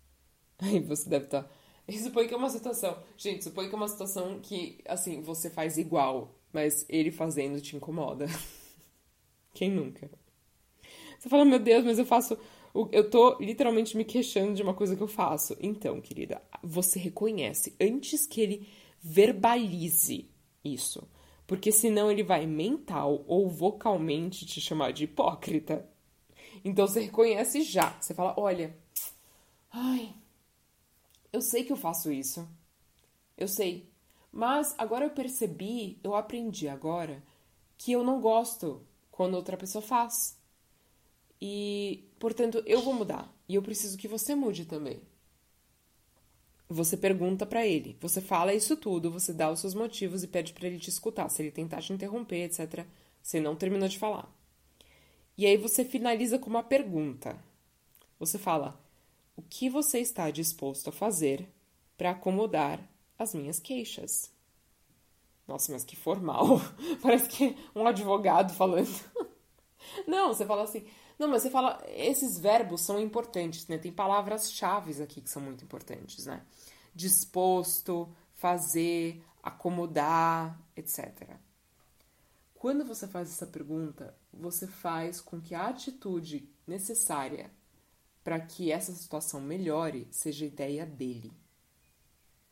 Aí 0.58 0.80
você 0.80 1.08
deve 1.08 1.26
estar. 1.26 1.44
Tá... 1.44 1.50
Supõe 1.90 2.28
que 2.28 2.34
é 2.34 2.36
uma 2.36 2.50
situação. 2.50 3.02
Gente, 3.16 3.44
supõe 3.44 3.68
que 3.68 3.74
é 3.74 3.76
uma 3.76 3.88
situação 3.88 4.38
que, 4.40 4.78
assim, 4.86 5.22
você 5.22 5.50
faz 5.50 5.76
igual, 5.76 6.38
mas 6.52 6.86
ele 6.88 7.10
fazendo 7.10 7.60
te 7.60 7.76
incomoda. 7.76 8.26
Quem 9.54 9.70
nunca? 9.70 10.10
Você 11.20 11.28
fala, 11.28 11.44
meu 11.44 11.58
Deus, 11.58 11.84
mas 11.84 11.98
eu 11.98 12.06
faço. 12.06 12.38
Eu 12.90 13.10
tô 13.10 13.36
literalmente 13.38 13.94
me 13.94 14.06
queixando 14.06 14.54
de 14.54 14.62
uma 14.62 14.72
coisa 14.72 14.96
que 14.96 15.02
eu 15.02 15.06
faço. 15.06 15.54
Então, 15.60 16.00
querida, 16.00 16.40
você 16.62 16.98
reconhece 16.98 17.76
antes 17.78 18.26
que 18.26 18.40
ele 18.40 18.66
verbalize 19.02 20.30
isso. 20.64 21.06
Porque 21.46 21.70
senão 21.70 22.10
ele 22.10 22.22
vai 22.22 22.46
mental 22.46 23.22
ou 23.26 23.50
vocalmente 23.50 24.46
te 24.46 24.62
chamar 24.62 24.94
de 24.94 25.04
hipócrita. 25.04 25.86
Então 26.64 26.86
você 26.86 27.00
reconhece 27.00 27.60
já. 27.60 27.90
Você 28.00 28.14
fala: 28.14 28.34
olha, 28.38 28.74
ai, 29.70 30.14
eu 31.30 31.42
sei 31.42 31.64
que 31.64 31.72
eu 31.72 31.76
faço 31.76 32.10
isso. 32.10 32.48
Eu 33.36 33.46
sei. 33.46 33.90
Mas 34.32 34.74
agora 34.78 35.04
eu 35.04 35.10
percebi, 35.10 35.98
eu 36.02 36.14
aprendi 36.14 36.66
agora, 36.66 37.22
que 37.76 37.92
eu 37.92 38.02
não 38.02 38.22
gosto 38.22 38.80
quando 39.10 39.34
outra 39.34 39.56
pessoa 39.56 39.82
faz. 39.82 40.39
E, 41.40 42.04
portanto, 42.18 42.62
eu 42.66 42.82
vou 42.82 42.94
mudar. 42.94 43.32
E 43.48 43.54
eu 43.54 43.62
preciso 43.62 43.96
que 43.96 44.08
você 44.08 44.34
mude 44.34 44.64
também. 44.66 45.00
Você 46.68 46.96
pergunta 46.96 47.44
para 47.44 47.66
ele, 47.66 47.96
você 48.00 48.20
fala 48.20 48.54
isso 48.54 48.76
tudo, 48.76 49.10
você 49.10 49.32
dá 49.32 49.50
os 49.50 49.58
seus 49.58 49.74
motivos 49.74 50.22
e 50.22 50.28
pede 50.28 50.52
para 50.52 50.68
ele 50.68 50.78
te 50.78 50.88
escutar. 50.88 51.28
Se 51.28 51.42
ele 51.42 51.50
tentar 51.50 51.82
te 51.82 51.92
interromper, 51.92 52.44
etc., 52.44 52.86
você 53.20 53.40
não 53.40 53.56
terminou 53.56 53.88
de 53.88 53.98
falar. 53.98 54.32
E 55.36 55.46
aí 55.46 55.56
você 55.56 55.84
finaliza 55.84 56.38
com 56.38 56.48
uma 56.48 56.62
pergunta. 56.62 57.36
Você 58.20 58.38
fala: 58.38 58.80
o 59.34 59.42
que 59.42 59.68
você 59.68 59.98
está 59.98 60.30
disposto 60.30 60.90
a 60.90 60.92
fazer 60.92 61.48
para 61.96 62.10
acomodar 62.10 62.78
as 63.18 63.34
minhas 63.34 63.58
queixas? 63.58 64.30
Nossa, 65.48 65.72
mas 65.72 65.82
que 65.82 65.96
formal. 65.96 66.60
Parece 67.02 67.28
que 67.28 67.56
um 67.74 67.86
advogado 67.86 68.54
falando. 68.54 68.88
Não, 70.06 70.28
você 70.28 70.46
fala 70.46 70.62
assim. 70.62 70.84
Não, 71.20 71.28
mas 71.28 71.42
você 71.42 71.50
fala. 71.50 71.78
Esses 71.86 72.38
verbos 72.38 72.80
são 72.80 72.98
importantes, 72.98 73.66
né? 73.66 73.76
Tem 73.76 73.92
palavras-chave 73.92 75.02
aqui 75.02 75.20
que 75.20 75.28
são 75.28 75.42
muito 75.42 75.62
importantes, 75.62 76.24
né? 76.24 76.42
Disposto, 76.94 78.10
fazer, 78.32 79.22
acomodar, 79.42 80.58
etc. 80.74 81.36
Quando 82.54 82.86
você 82.86 83.06
faz 83.06 83.30
essa 83.30 83.46
pergunta, 83.46 84.16
você 84.32 84.66
faz 84.66 85.20
com 85.20 85.38
que 85.38 85.54
a 85.54 85.68
atitude 85.68 86.48
necessária 86.66 87.50
para 88.24 88.40
que 88.40 88.72
essa 88.72 88.94
situação 88.94 89.42
melhore 89.42 90.08
seja 90.10 90.46
ideia 90.46 90.86
dele. 90.86 91.34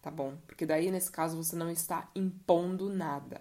Tá 0.03 0.11
bom? 0.11 0.37
Porque 0.47 0.67
daí, 0.67 0.91
nesse 0.91 1.11
caso, 1.11 1.43
você 1.43 1.57
não 1.57 1.71
está 1.71 2.11
impondo 2.15 2.91
nada. 2.91 3.41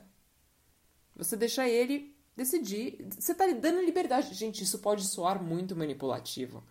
Você 1.17 1.35
deixa 1.35 1.67
ele 1.67 2.16
decidir. 2.37 3.05
Você 3.19 3.31
está 3.33 3.45
dando 3.47 3.81
liberdade. 3.81 4.33
Gente, 4.33 4.63
isso 4.63 4.79
pode 4.79 5.03
soar 5.05 5.43
muito 5.43 5.75
manipulativo. 5.75 6.63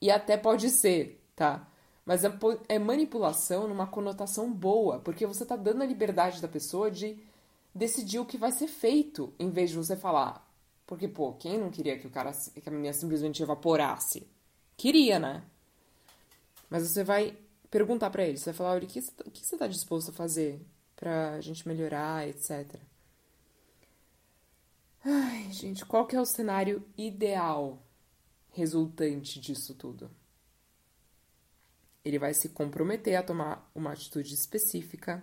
E 0.00 0.10
até 0.10 0.36
pode 0.36 0.70
ser, 0.70 1.20
tá? 1.34 1.68
Mas 2.04 2.24
é, 2.24 2.32
é 2.68 2.78
manipulação 2.78 3.66
numa 3.66 3.86
conotação 3.86 4.52
boa, 4.52 5.00
porque 5.00 5.26
você 5.26 5.42
está 5.42 5.56
dando 5.56 5.82
a 5.82 5.86
liberdade 5.86 6.40
da 6.40 6.46
pessoa 6.46 6.90
de 6.90 7.18
decidir 7.74 8.20
o 8.20 8.24
que 8.24 8.38
vai 8.38 8.52
ser 8.52 8.68
feito, 8.68 9.34
em 9.38 9.50
vez 9.50 9.70
de 9.70 9.76
você 9.76 9.96
falar. 9.96 10.46
Porque, 10.86 11.08
pô, 11.08 11.32
quem 11.32 11.58
não 11.58 11.70
queria 11.70 11.98
que 11.98 12.06
o 12.06 12.10
cara, 12.10 12.30
que 12.32 12.68
a 12.68 12.72
menina 12.72 12.92
simplesmente 12.92 13.42
evaporasse? 13.42 14.26
Queria, 14.76 15.18
né? 15.18 15.42
Mas 16.70 16.88
você 16.88 17.02
vai 17.02 17.36
perguntar 17.70 18.10
para 18.10 18.24
ele, 18.24 18.38
você 18.38 18.52
vai 18.52 18.54
falar, 18.54 18.80
que, 18.82 19.00
o 19.00 19.30
que 19.30 19.44
você 19.44 19.56
tá 19.56 19.66
disposto 19.66 20.10
a 20.10 20.14
fazer 20.14 20.64
pra 20.94 21.40
gente 21.40 21.66
melhorar, 21.66 22.28
etc. 22.28 22.76
Ai, 25.08 25.52
gente, 25.52 25.86
qual 25.86 26.04
que 26.04 26.16
é 26.16 26.20
o 26.20 26.26
cenário 26.26 26.84
ideal 26.98 27.78
resultante 28.50 29.38
disso 29.40 29.72
tudo? 29.72 30.10
Ele 32.04 32.18
vai 32.18 32.32
se 32.34 32.48
comprometer 32.48 33.16
a 33.16 33.22
tomar 33.22 33.70
uma 33.74 33.92
atitude 33.92 34.34
específica, 34.34 35.22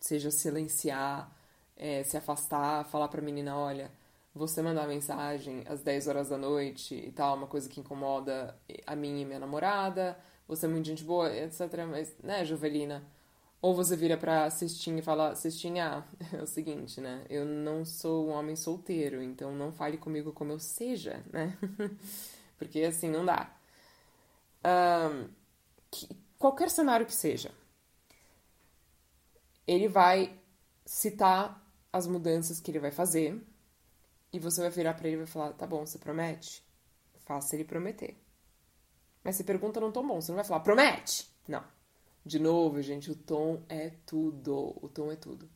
seja 0.00 0.30
silenciar, 0.30 1.32
é, 1.76 2.02
se 2.04 2.16
afastar, 2.16 2.84
falar 2.86 3.08
pra 3.08 3.22
menina, 3.22 3.56
olha, 3.56 3.90
você 4.34 4.62
mandar 4.62 4.88
mensagem 4.88 5.64
às 5.68 5.82
10 5.82 6.08
horas 6.08 6.28
da 6.28 6.38
noite 6.38 6.94
e 6.96 7.12
tal, 7.12 7.36
uma 7.36 7.46
coisa 7.46 7.68
que 7.68 7.80
incomoda 7.80 8.58
a 8.86 8.96
mim 8.96 9.20
e 9.20 9.24
minha 9.24 9.38
namorada, 9.38 10.18
você 10.48 10.66
é 10.66 10.68
muito 10.68 10.86
gente 10.86 11.04
boa, 11.04 11.32
etc. 11.34 11.60
Mas, 11.88 12.12
né, 12.22 12.44
Jovelina? 12.44 13.04
Ou 13.64 13.74
você 13.74 13.96
vira 13.96 14.18
pra 14.18 14.50
cestinha 14.50 14.98
e 14.98 15.02
fala: 15.02 15.34
Cestinha, 15.34 16.04
é 16.34 16.42
o 16.42 16.46
seguinte, 16.46 17.00
né? 17.00 17.24
Eu 17.30 17.46
não 17.46 17.82
sou 17.82 18.28
um 18.28 18.32
homem 18.32 18.54
solteiro, 18.54 19.22
então 19.22 19.54
não 19.54 19.72
fale 19.72 19.96
comigo 19.96 20.34
como 20.34 20.52
eu 20.52 20.58
seja, 20.58 21.24
né? 21.32 21.56
Porque 22.58 22.82
assim 22.82 23.08
não 23.08 23.24
dá. 23.24 23.50
Um, 24.66 25.30
que, 25.90 26.06
qualquer 26.38 26.68
cenário 26.68 27.06
que 27.06 27.14
seja, 27.14 27.52
ele 29.66 29.88
vai 29.88 30.38
citar 30.84 31.66
as 31.90 32.06
mudanças 32.06 32.60
que 32.60 32.70
ele 32.70 32.80
vai 32.80 32.90
fazer 32.90 33.42
e 34.30 34.38
você 34.38 34.60
vai 34.60 34.68
virar 34.68 34.92
para 34.92 35.08
ele 35.08 35.16
e 35.16 35.20
vai 35.20 35.26
falar: 35.26 35.54
tá 35.54 35.66
bom, 35.66 35.86
você 35.86 35.98
promete? 35.98 36.62
Faça 37.20 37.56
ele 37.56 37.64
prometer. 37.64 38.14
Mas 39.22 39.36
você 39.36 39.42
pergunta 39.42 39.80
num 39.80 39.90
tom 39.90 40.06
bom, 40.06 40.20
você 40.20 40.32
não 40.32 40.36
vai 40.36 40.44
falar: 40.44 40.60
promete! 40.60 41.32
Não. 41.48 41.73
De 42.24 42.38
novo, 42.38 42.80
gente, 42.80 43.10
o 43.10 43.14
tom 43.14 43.62
é 43.68 43.90
tudo. 44.06 44.76
O 44.82 44.88
tom 44.88 45.12
é 45.12 45.16
tudo. 45.16 45.48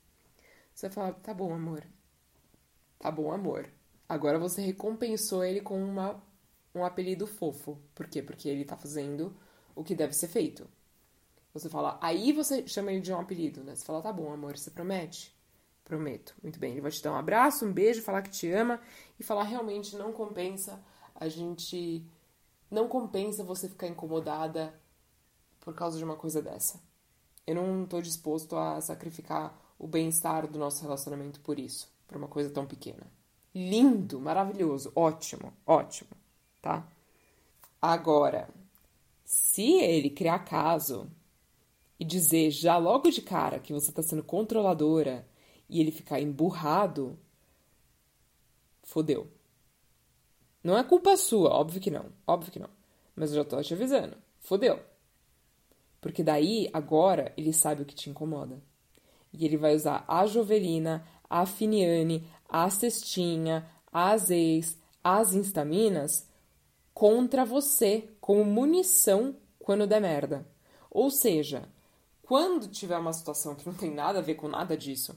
Você 0.74 0.88
vai 0.88 0.94
falar: 0.94 1.12
tá 1.14 1.32
bom, 1.32 1.52
amor. 1.54 1.82
Tá 2.98 3.10
bom, 3.10 3.32
amor. 3.32 3.68
Agora 4.08 4.38
você 4.38 4.60
recompensou 4.60 5.44
ele 5.44 5.60
com 5.60 5.82
uma, 5.82 6.22
um 6.74 6.84
apelido 6.84 7.26
fofo. 7.26 7.78
Por 7.94 8.06
quê? 8.06 8.22
Porque 8.22 8.48
ele 8.48 8.64
tá 8.64 8.76
fazendo 8.76 9.34
o 9.74 9.84
que 9.84 9.94
deve 9.94 10.12
ser 10.12 10.28
feito. 10.28 10.68
Você 11.54 11.68
fala, 11.68 11.98
aí 12.00 12.32
você 12.32 12.66
chama 12.66 12.92
ele 12.92 13.00
de 13.00 13.12
um 13.12 13.20
apelido, 13.20 13.64
né? 13.64 13.74
Você 13.74 13.84
fala, 13.84 14.02
tá 14.02 14.12
bom, 14.12 14.32
amor, 14.32 14.56
você 14.56 14.70
promete? 14.70 15.34
Prometo. 15.84 16.34
Muito 16.42 16.58
bem. 16.58 16.72
Ele 16.72 16.80
vai 16.80 16.90
te 16.90 17.02
dar 17.02 17.12
um 17.12 17.16
abraço, 17.16 17.64
um 17.64 17.72
beijo, 17.72 18.02
falar 18.02 18.22
que 18.22 18.30
te 18.30 18.50
ama 18.50 18.80
e 19.18 19.22
falar 19.22 19.44
realmente 19.44 19.96
não 19.96 20.12
compensa 20.12 20.82
a 21.14 21.28
gente. 21.28 22.06
Não 22.70 22.86
compensa 22.88 23.42
você 23.42 23.68
ficar 23.68 23.88
incomodada 23.88 24.78
por 25.68 25.74
causa 25.74 25.98
de 25.98 26.04
uma 26.04 26.16
coisa 26.16 26.40
dessa. 26.40 26.80
Eu 27.46 27.56
não 27.56 27.84
tô 27.84 28.00
disposto 28.00 28.56
a 28.56 28.80
sacrificar 28.80 29.54
o 29.78 29.86
bem-estar 29.86 30.50
do 30.50 30.58
nosso 30.58 30.80
relacionamento 30.80 31.40
por 31.40 31.58
isso, 31.58 31.92
por 32.06 32.16
uma 32.16 32.26
coisa 32.26 32.48
tão 32.48 32.64
pequena. 32.64 33.06
Lindo, 33.54 34.18
maravilhoso, 34.18 34.90
ótimo, 34.96 35.52
ótimo, 35.66 36.08
tá? 36.62 36.88
Agora, 37.82 38.48
se 39.26 39.74
ele 39.74 40.08
criar 40.08 40.38
caso 40.38 41.06
e 42.00 42.04
dizer 42.06 42.50
já 42.50 42.78
logo 42.78 43.10
de 43.10 43.20
cara 43.20 43.58
que 43.58 43.74
você 43.74 43.90
está 43.90 44.02
sendo 44.02 44.22
controladora 44.22 45.28
e 45.68 45.82
ele 45.82 45.90
ficar 45.92 46.18
emburrado, 46.18 47.18
fodeu. 48.82 49.30
Não 50.64 50.78
é 50.78 50.82
culpa 50.82 51.14
sua, 51.18 51.50
óbvio 51.50 51.78
que 51.78 51.90
não, 51.90 52.06
óbvio 52.26 52.50
que 52.50 52.58
não. 52.58 52.70
Mas 53.14 53.32
eu 53.32 53.36
já 53.36 53.44
tô 53.44 53.62
te 53.62 53.74
avisando, 53.74 54.16
fodeu. 54.40 54.88
Porque 56.01 56.22
daí, 56.22 56.68
agora, 56.72 57.32
ele 57.36 57.53
sabe 57.53 57.82
o 57.82 57.84
que 57.84 57.94
te 57.94 58.09
incomoda. 58.11 58.62
E 59.32 59.44
ele 59.44 59.57
vai 59.57 59.74
usar 59.74 60.05
a 60.07 60.26
Jovelina, 60.26 61.07
a 61.28 61.44
Finiane, 61.44 62.26
a 62.49 62.68
Cestinha, 62.70 63.68
as 63.92 64.30
ex, 64.30 64.78
as 65.03 65.34
instaminas 65.34 66.28
contra 66.94 67.44
você, 67.44 68.09
como 68.20 68.44
munição 68.44 69.36
quando 69.59 69.86
der 69.86 70.01
merda. 70.01 70.46
Ou 70.90 71.11
seja, 71.11 71.68
quando 72.22 72.68
tiver 72.68 72.96
uma 72.96 73.12
situação 73.12 73.55
que 73.55 73.66
não 73.66 73.74
tem 73.74 73.92
nada 73.92 74.18
a 74.18 74.22
ver 74.22 74.34
com 74.34 74.49
nada 74.49 74.76
disso, 74.76 75.16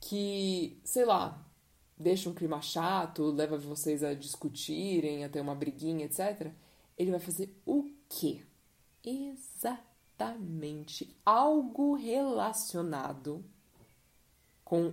que, 0.00 0.80
sei 0.84 1.04
lá, 1.04 1.44
deixa 1.96 2.28
um 2.28 2.34
clima 2.34 2.60
chato, 2.60 3.30
leva 3.30 3.56
vocês 3.56 4.02
a 4.02 4.14
discutirem, 4.14 5.24
a 5.24 5.28
ter 5.28 5.40
uma 5.40 5.54
briguinha, 5.54 6.04
etc., 6.04 6.50
ele 6.98 7.10
vai 7.10 7.20
fazer 7.20 7.54
o 7.64 7.90
quê? 8.08 8.42
Exatamente 9.06 9.96
algo 11.24 11.94
relacionado 11.94 13.42
com 14.64 14.92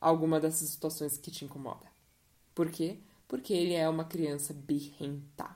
alguma 0.00 0.40
dessas 0.40 0.70
situações 0.70 1.18
que 1.18 1.30
te 1.30 1.44
incomoda. 1.44 1.86
Por 2.54 2.70
quê? 2.70 2.98
Porque 3.28 3.52
ele 3.52 3.74
é 3.74 3.86
uma 3.88 4.06
criança 4.06 4.54
birrenta, 4.54 5.54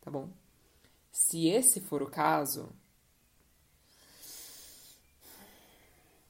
tá 0.00 0.10
bom? 0.10 0.28
Se 1.12 1.48
esse 1.48 1.80
for 1.80 2.02
o 2.02 2.10
caso, 2.10 2.68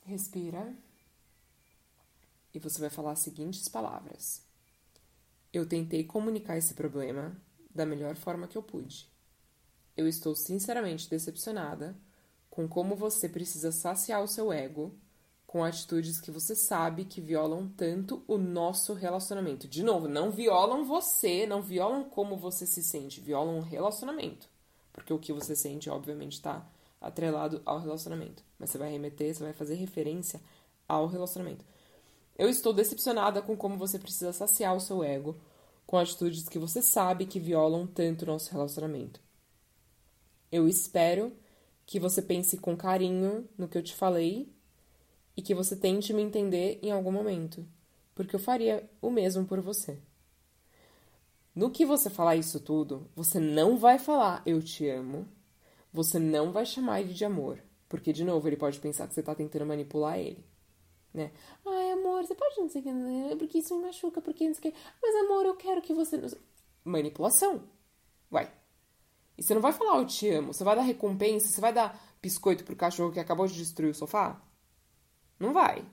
Respira. 0.08 0.74
E 2.54 2.58
você 2.58 2.80
vai 2.80 2.88
falar 2.88 3.12
as 3.12 3.18
seguintes 3.18 3.68
palavras: 3.68 4.42
Eu 5.52 5.68
tentei 5.68 6.02
comunicar 6.02 6.56
esse 6.56 6.72
problema 6.72 7.36
da 7.74 7.84
melhor 7.84 8.16
forma 8.16 8.48
que 8.48 8.56
eu 8.56 8.62
pude. 8.62 9.06
Eu 9.98 10.06
estou 10.06 10.32
sinceramente 10.36 11.10
decepcionada 11.10 11.96
com 12.48 12.68
como 12.68 12.94
você 12.94 13.28
precisa 13.28 13.72
saciar 13.72 14.22
o 14.22 14.28
seu 14.28 14.52
ego 14.52 14.94
com 15.44 15.64
atitudes 15.64 16.20
que 16.20 16.30
você 16.30 16.54
sabe 16.54 17.04
que 17.04 17.20
violam 17.20 17.68
tanto 17.76 18.22
o 18.28 18.38
nosso 18.38 18.94
relacionamento. 18.94 19.66
De 19.66 19.82
novo, 19.82 20.06
não 20.06 20.30
violam 20.30 20.84
você, 20.84 21.48
não 21.48 21.60
violam 21.60 22.04
como 22.04 22.36
você 22.36 22.64
se 22.64 22.80
sente, 22.80 23.20
violam 23.20 23.58
o 23.58 23.62
relacionamento. 23.62 24.48
Porque 24.92 25.12
o 25.12 25.18
que 25.18 25.32
você 25.32 25.56
sente, 25.56 25.90
obviamente, 25.90 26.34
está 26.34 26.64
atrelado 27.00 27.60
ao 27.64 27.80
relacionamento. 27.80 28.44
Mas 28.56 28.70
você 28.70 28.78
vai 28.78 28.92
remeter, 28.92 29.34
você 29.34 29.42
vai 29.42 29.52
fazer 29.52 29.74
referência 29.74 30.40
ao 30.86 31.08
relacionamento. 31.08 31.64
Eu 32.38 32.48
estou 32.48 32.72
decepcionada 32.72 33.42
com 33.42 33.56
como 33.56 33.76
você 33.76 33.98
precisa 33.98 34.32
saciar 34.32 34.76
o 34.76 34.80
seu 34.80 35.02
ego 35.02 35.34
com 35.84 35.98
atitudes 35.98 36.48
que 36.48 36.56
você 36.56 36.80
sabe 36.80 37.26
que 37.26 37.40
violam 37.40 37.84
tanto 37.84 38.22
o 38.22 38.26
nosso 38.26 38.52
relacionamento. 38.52 39.26
Eu 40.50 40.68
espero 40.68 41.32
que 41.84 41.98
você 41.98 42.22
pense 42.22 42.58
com 42.58 42.76
carinho 42.76 43.48
no 43.56 43.68
que 43.68 43.76
eu 43.76 43.82
te 43.82 43.94
falei 43.94 44.52
e 45.36 45.42
que 45.42 45.54
você 45.54 45.76
tente 45.76 46.12
me 46.12 46.22
entender 46.22 46.78
em 46.82 46.90
algum 46.90 47.12
momento, 47.12 47.66
porque 48.14 48.34
eu 48.34 48.40
faria 48.40 48.88
o 49.00 49.10
mesmo 49.10 49.44
por 49.44 49.60
você. 49.60 49.98
No 51.54 51.70
que 51.70 51.84
você 51.84 52.08
falar 52.08 52.36
isso 52.36 52.60
tudo, 52.60 53.10
você 53.16 53.40
não 53.40 53.76
vai 53.76 53.98
falar 53.98 54.42
eu 54.46 54.62
te 54.62 54.88
amo, 54.88 55.26
você 55.92 56.18
não 56.18 56.52
vai 56.52 56.64
chamar 56.64 57.00
ele 57.00 57.12
de 57.12 57.24
amor. 57.24 57.62
Porque, 57.88 58.12
de 58.12 58.22
novo, 58.24 58.46
ele 58.46 58.56
pode 58.56 58.78
pensar 58.78 59.08
que 59.08 59.14
você 59.14 59.22
tá 59.22 59.34
tentando 59.34 59.64
manipular 59.64 60.18
ele. 60.18 60.44
Né? 61.12 61.32
Ai, 61.66 61.92
amor, 61.92 62.24
você 62.24 62.34
pode 62.34 62.60
não 62.60 62.68
sei 62.68 62.82
o 62.82 62.84
que, 62.84 62.92
né? 62.92 63.36
porque 63.36 63.58
isso 63.58 63.74
me 63.74 63.86
machuca, 63.86 64.20
porque 64.20 64.46
não 64.46 64.54
sei 64.54 64.70
o 64.70 64.72
que. 64.72 64.78
Mas, 65.02 65.24
amor, 65.24 65.46
eu 65.46 65.56
quero 65.56 65.80
que 65.80 65.94
você. 65.94 66.20
Manipulação. 66.84 67.62
Vai. 68.30 68.52
E 69.38 69.42
você 69.42 69.54
não 69.54 69.62
vai 69.62 69.72
falar 69.72 69.98
eu 69.98 70.06
te 70.06 70.28
amo. 70.28 70.52
Você 70.52 70.64
vai 70.64 70.74
dar 70.74 70.82
recompensa, 70.82 71.46
você 71.46 71.60
vai 71.60 71.72
dar 71.72 71.98
biscoito 72.20 72.64
pro 72.64 72.74
cachorro 72.74 73.12
que 73.12 73.20
acabou 73.20 73.46
de 73.46 73.54
destruir 73.54 73.92
o 73.92 73.94
sofá? 73.94 74.42
Não 75.38 75.52
vai. 75.52 75.86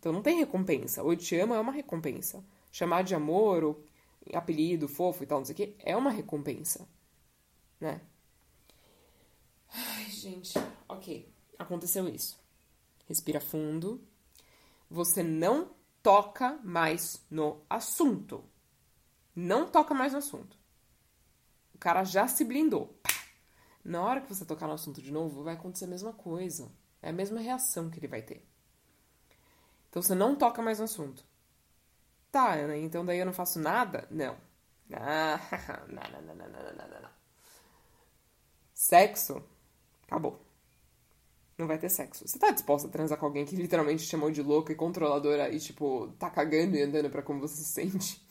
Então 0.00 0.12
não 0.12 0.20
tem 0.20 0.38
recompensa. 0.38 1.04
O 1.04 1.12
eu 1.12 1.16
te 1.16 1.38
amo 1.38 1.54
é 1.54 1.60
uma 1.60 1.70
recompensa. 1.70 2.44
Chamar 2.72 3.02
de 3.02 3.14
amor 3.14 3.62
ou 3.62 3.84
apelido 4.34 4.88
fofo 4.88 5.22
e 5.22 5.26
tal, 5.26 5.38
não 5.38 5.44
sei 5.44 5.52
o 5.52 5.56
que, 5.56 5.76
é 5.78 5.96
uma 5.96 6.10
recompensa. 6.10 6.88
Né? 7.80 8.00
Ai, 9.72 10.10
gente. 10.10 10.54
Ok, 10.88 11.32
aconteceu 11.56 12.08
isso. 12.08 12.36
Respira 13.06 13.40
fundo. 13.40 14.04
Você 14.90 15.22
não 15.22 15.70
toca 16.02 16.58
mais 16.64 17.24
no 17.30 17.62
assunto. 17.70 18.44
Não 19.34 19.68
toca 19.68 19.94
mais 19.94 20.12
no 20.12 20.18
assunto. 20.18 20.58
O 21.76 21.78
cara 21.78 22.04
já 22.04 22.26
se 22.26 22.42
blindou. 22.42 22.98
Na 23.84 24.02
hora 24.02 24.22
que 24.22 24.34
você 24.34 24.46
tocar 24.46 24.66
no 24.66 24.72
assunto 24.72 25.02
de 25.02 25.12
novo, 25.12 25.42
vai 25.42 25.52
acontecer 25.52 25.84
a 25.84 25.88
mesma 25.88 26.10
coisa. 26.10 26.72
É 27.02 27.10
a 27.10 27.12
mesma 27.12 27.38
reação 27.38 27.90
que 27.90 27.98
ele 27.98 28.08
vai 28.08 28.22
ter. 28.22 28.42
Então 29.90 30.00
você 30.00 30.14
não 30.14 30.34
toca 30.34 30.62
mais 30.62 30.78
no 30.78 30.86
assunto. 30.86 31.22
Tá, 32.32 32.56
então 32.78 33.04
daí 33.04 33.18
eu 33.18 33.26
não 33.26 33.32
faço 33.34 33.58
nada? 33.58 34.08
Não. 34.10 34.38
Ah, 34.90 35.38
não, 35.86 36.02
não, 36.02 36.22
não, 36.22 36.34
não, 36.34 36.62
não, 36.62 36.88
não, 36.88 37.02
não. 37.02 37.10
Sexo 38.72 39.44
Acabou. 40.04 40.40
Não 41.58 41.66
vai 41.66 41.78
ter 41.78 41.90
sexo. 41.90 42.26
Você 42.26 42.38
tá 42.38 42.50
disposta 42.50 42.88
a 42.88 42.90
transar 42.90 43.18
com 43.18 43.26
alguém 43.26 43.44
que 43.44 43.54
literalmente 43.54 44.04
te 44.04 44.10
chamou 44.10 44.30
de 44.30 44.40
louca 44.40 44.72
e 44.72 44.76
controladora 44.76 45.50
e, 45.50 45.58
tipo, 45.58 46.08
tá 46.18 46.30
cagando 46.30 46.74
e 46.74 46.82
andando 46.82 47.10
pra 47.10 47.22
como 47.22 47.40
você 47.40 47.56
se 47.56 47.64
sente? 47.64 48.25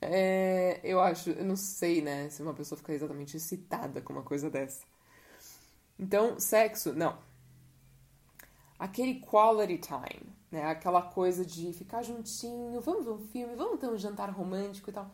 É, 0.00 0.80
eu 0.82 1.00
acho, 1.00 1.30
eu 1.30 1.44
não 1.44 1.56
sei, 1.56 2.00
né, 2.00 2.28
se 2.30 2.42
uma 2.42 2.54
pessoa 2.54 2.78
fica 2.78 2.92
exatamente 2.92 3.36
excitada 3.36 4.00
com 4.00 4.12
uma 4.12 4.22
coisa 4.22 4.50
dessa. 4.50 4.84
Então, 5.98 6.40
sexo, 6.40 6.92
não. 6.94 7.18
Aquele 8.78 9.20
quality 9.20 9.78
time, 9.78 10.34
né, 10.50 10.64
aquela 10.64 11.02
coisa 11.02 11.44
de 11.44 11.72
ficar 11.74 12.02
juntinho, 12.02 12.80
vamos 12.80 13.04
ver 13.04 13.10
um 13.10 13.18
filme, 13.28 13.54
vamos 13.54 13.78
ter 13.78 13.88
um 13.88 13.98
jantar 13.98 14.30
romântico 14.30 14.88
e 14.88 14.92
tal. 14.92 15.10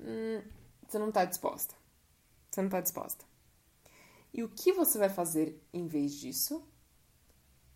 Hum, 0.00 0.42
você 0.88 0.98
não 0.98 1.12
tá 1.12 1.24
disposta. 1.24 1.74
Você 2.50 2.62
não 2.62 2.70
tá 2.70 2.80
disposta. 2.80 3.24
E 4.32 4.42
o 4.42 4.48
que 4.48 4.72
você 4.72 4.98
vai 4.98 5.10
fazer 5.10 5.62
em 5.72 5.86
vez 5.86 6.14
disso? 6.14 6.66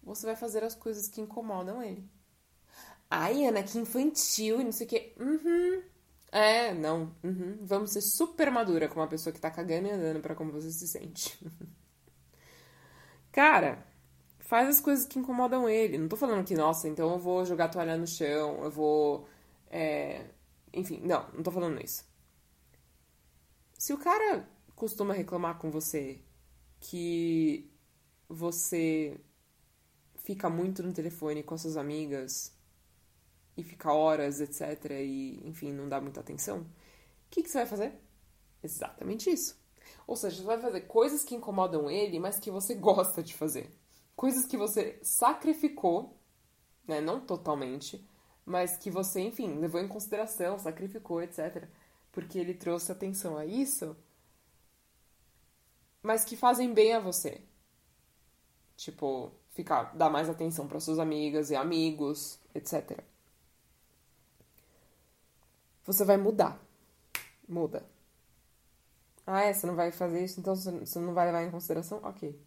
Você 0.03 0.25
vai 0.25 0.37
fazer 0.37 0.65
as 0.65 0.75
coisas 0.75 1.09
que 1.09 1.21
incomodam 1.21 1.83
ele. 1.83 2.09
Ai, 3.11 3.45
Ana, 3.47 3.63
que 3.63 3.79
infantil 3.79 4.61
e 4.61 4.65
não 4.65 4.73
sei 4.73 4.87
o 4.87 4.91
quê. 4.91 5.15
Uhum. 5.19 5.83
É, 6.37 6.75
não. 6.75 7.17
Uhum. 7.25 7.57
Vamos 7.63 7.93
ser 7.93 8.03
super 8.03 8.51
madura 8.51 8.89
com 8.89 9.01
uma 9.01 9.09
pessoa 9.09 9.33
que 9.33 9.41
tá 9.41 9.51
cagando 9.51 9.89
e 9.89 9.91
andando 9.91 10.21
pra 10.21 10.35
como 10.35 10.53
você 10.53 10.71
se 10.71 10.87
sente. 10.87 11.39
Cara, 13.33 13.87
faz 14.41 14.69
as 14.69 14.81
coisas 14.81 15.07
que 15.07 15.19
incomodam 15.19 15.67
ele. 15.67 15.97
Não 15.97 16.09
tô 16.09 16.17
falando 16.17 16.45
que, 16.47 16.55
nossa, 16.55 16.89
então 16.89 17.11
eu 17.13 17.19
vou 17.19 17.47
jogar 17.47 17.69
toalha 17.71 17.97
no 17.97 18.07
chão, 18.07 18.63
eu 18.63 18.71
vou. 18.71 19.27
É... 19.71 20.27
Enfim, 20.75 21.01
não, 21.03 21.27
não 21.33 21.43
tô 21.43 21.51
falando 21.51 21.83
isso. 21.83 22.05
Se 23.79 23.95
o 23.95 23.99
cara 23.99 24.47
costuma 24.75 25.15
reclamar 25.15 25.57
com 25.59 25.71
você 25.71 26.21
que 26.81 27.71
você 28.29 29.19
fica 30.17 30.51
muito 30.51 30.83
no 30.83 30.93
telefone 30.93 31.43
com 31.43 31.55
as 31.55 31.63
suas 31.63 31.79
amigas 31.79 32.56
e 33.57 33.63
fica 33.63 33.93
horas, 33.93 34.41
etc., 34.41 34.91
e, 34.91 35.41
enfim, 35.45 35.73
não 35.73 35.89
dá 35.89 36.01
muita 36.01 36.21
atenção, 36.21 36.61
o 36.61 36.67
que, 37.31 37.43
que 37.43 37.49
você 37.49 37.59
vai 37.59 37.67
fazer? 37.67 38.01
Exatamente 38.63 39.31
isso. 39.31 39.59
Ou 40.07 40.17
seja, 40.17 40.37
você 40.37 40.45
vai 40.45 40.59
fazer 40.59 40.83
coisas 40.83 41.25
que 41.25 41.35
incomodam 41.35 41.91
ele, 41.91 42.19
mas 42.19 42.39
que 42.39 42.51
você 42.51 42.75
gosta 42.77 43.23
de 43.23 43.35
fazer. 43.35 43.71
Coisas 44.15 44.47
que 44.47 44.57
você 44.57 44.99
sacrificou, 45.03 46.19
né? 46.87 47.01
Não 47.01 47.21
totalmente, 47.21 48.07
mas 48.45 48.77
que 48.77 48.91
você, 48.91 49.21
enfim, 49.21 49.59
levou 49.59 49.81
em 49.81 49.89
consideração, 49.89 50.59
sacrificou, 50.59 51.23
etc. 51.23 51.69
Porque 52.13 52.39
ele 52.39 52.55
trouxe 52.55 52.93
atenção 52.93 53.37
a 53.37 53.45
isso, 53.45 53.97
mas 56.03 56.25
que 56.25 56.37
fazem 56.37 56.73
bem 56.73 56.95
a 56.95 57.01
você. 57.01 57.43
Tipo, 58.77 59.33
ficar, 59.51 59.95
dar 59.97 60.11
mais 60.11 60.31
atenção 60.31 60.69
para 60.69 60.81
suas 60.81 60.99
amigas 60.99 61.51
e 61.51 61.57
amigos, 61.57 62.39
etc. 62.55 63.03
Você 65.87 66.05
vai 66.05 66.17
mudar. 66.17 66.61
Muda. 67.49 67.85
Ah, 69.27 69.43
é? 69.43 69.53
Você 69.53 69.67
não 69.67 69.75
vai 69.75 69.91
fazer 69.93 70.25
isso, 70.25 70.41
então 70.41 70.55
você 70.55 70.99
não 70.99 71.15
vai 71.15 71.27
levar 71.27 71.43
em 71.43 71.51
consideração? 71.51 72.01
Ok. 72.03 72.39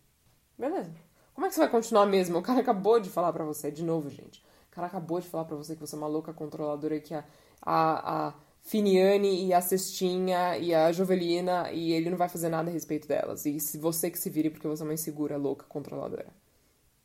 Beleza. 0.57 0.91
Como 1.33 1.45
é 1.45 1.49
que 1.49 1.55
você 1.55 1.61
vai 1.61 1.69
continuar 1.69 2.05
mesmo? 2.05 2.37
O 2.37 2.41
cara 2.41 2.59
acabou 2.59 2.99
de 2.99 3.09
falar 3.09 3.31
pra 3.33 3.45
você, 3.45 3.71
de 3.71 3.83
novo, 3.83 4.09
gente. 4.09 4.43
O 4.71 4.75
cara 4.75 4.87
acabou 4.87 5.19
de 5.19 5.27
falar 5.27 5.45
pra 5.45 5.55
você 5.55 5.73
que 5.75 5.81
você 5.81 5.95
é 5.95 5.97
uma 5.97 6.07
louca 6.07 6.33
controladora 6.33 6.95
e 6.97 7.01
que 7.01 7.13
a, 7.13 7.23
a, 7.61 8.27
a 8.29 8.33
Finiane 8.61 9.45
e 9.47 9.53
a 9.53 9.61
Cestinha 9.61 10.57
e 10.57 10.73
a 10.75 10.91
Jovelina 10.91 11.71
e 11.71 11.93
ele 11.93 12.09
não 12.09 12.17
vai 12.17 12.29
fazer 12.29 12.49
nada 12.49 12.69
a 12.69 12.73
respeito 12.73 13.07
delas. 13.07 13.45
E 13.45 13.59
se 13.59 13.77
você 13.77 14.11
que 14.11 14.19
se 14.19 14.29
vire 14.29 14.49
porque 14.49 14.67
você 14.67 14.83
é 14.83 14.85
uma 14.85 14.93
insegura, 14.93 15.37
louca, 15.37 15.65
controladora. 15.67 16.27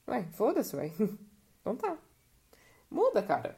Ué, 0.09 0.24
foda-se, 0.32 0.76
ué. 0.76 0.91
Então 1.61 1.76
tá. 1.76 1.97
Muda, 2.91 3.22
cara. 3.22 3.57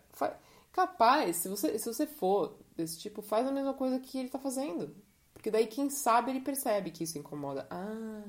Capaz, 0.77 1.37
se 1.37 1.49
você, 1.49 1.79
se 1.79 1.87
você 1.87 2.07
for 2.07 2.59
desse 2.77 2.99
tipo, 2.99 3.23
faz 3.23 3.47
a 3.47 3.51
mesma 3.51 3.73
coisa 3.73 3.99
que 3.99 4.19
ele 4.19 4.29
tá 4.29 4.39
fazendo. 4.39 4.95
Porque 5.33 5.51
daí, 5.51 5.67
quem 5.67 5.89
sabe, 5.89 6.31
ele 6.31 6.41
percebe 6.43 6.91
que 6.91 7.05
isso 7.05 7.17
incomoda. 7.17 7.67
Ah. 7.71 8.23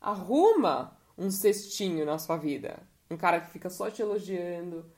Arruma 0.00 0.98
um 1.16 1.30
cestinho 1.30 2.04
na 2.04 2.18
sua 2.18 2.36
vida. 2.36 2.82
Um 3.08 3.16
cara 3.16 3.40
que 3.40 3.52
fica 3.52 3.70
só 3.70 3.88
te 3.88 4.02
elogiando, 4.02 4.90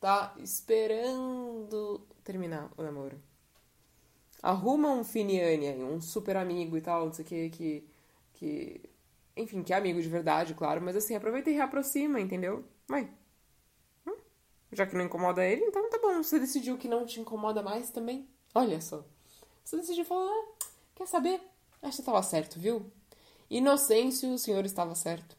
tá 0.00 0.34
esperando 0.38 2.00
terminar 2.24 2.70
o 2.74 2.82
namoro. 2.82 3.20
Arruma 4.42 4.94
um 4.94 5.04
Finiane 5.04 5.68
aí, 5.68 5.84
um 5.84 6.00
super 6.00 6.38
amigo 6.38 6.74
e 6.74 6.80
tal, 6.80 7.04
não 7.04 7.12
sei 7.12 7.22
o 7.22 7.28
que, 7.28 7.50
que, 7.50 7.88
que. 8.32 8.80
Enfim, 9.36 9.62
que 9.62 9.74
é 9.74 9.76
amigo 9.76 10.00
de 10.00 10.08
verdade, 10.08 10.54
claro, 10.54 10.80
mas 10.80 10.96
assim, 10.96 11.14
aproveita 11.14 11.50
e 11.50 11.52
reaproxima, 11.52 12.18
entendeu? 12.18 12.64
Vai. 12.88 13.10
Já 14.72 14.86
que 14.86 14.96
não 14.96 15.04
incomoda 15.04 15.44
ele, 15.44 15.64
então 15.64 15.88
tá 15.90 15.98
bom. 15.98 16.22
Você 16.22 16.38
decidiu 16.38 16.78
que 16.78 16.88
não 16.88 17.04
te 17.04 17.20
incomoda 17.20 17.62
mais 17.62 17.90
também. 17.90 18.26
Olha 18.54 18.80
só. 18.80 19.04
Você 19.64 19.76
decidiu 19.76 20.04
falar, 20.04 20.30
ah, 20.30 20.44
quer 20.94 21.06
saber? 21.06 21.40
Acho 21.82 21.98
que 21.98 22.02
tava 22.02 22.22
certo, 22.22 22.58
viu? 22.58 22.90
Inocêncio, 23.50 24.32
o 24.32 24.38
senhor 24.38 24.64
estava 24.64 24.94
certo. 24.94 25.36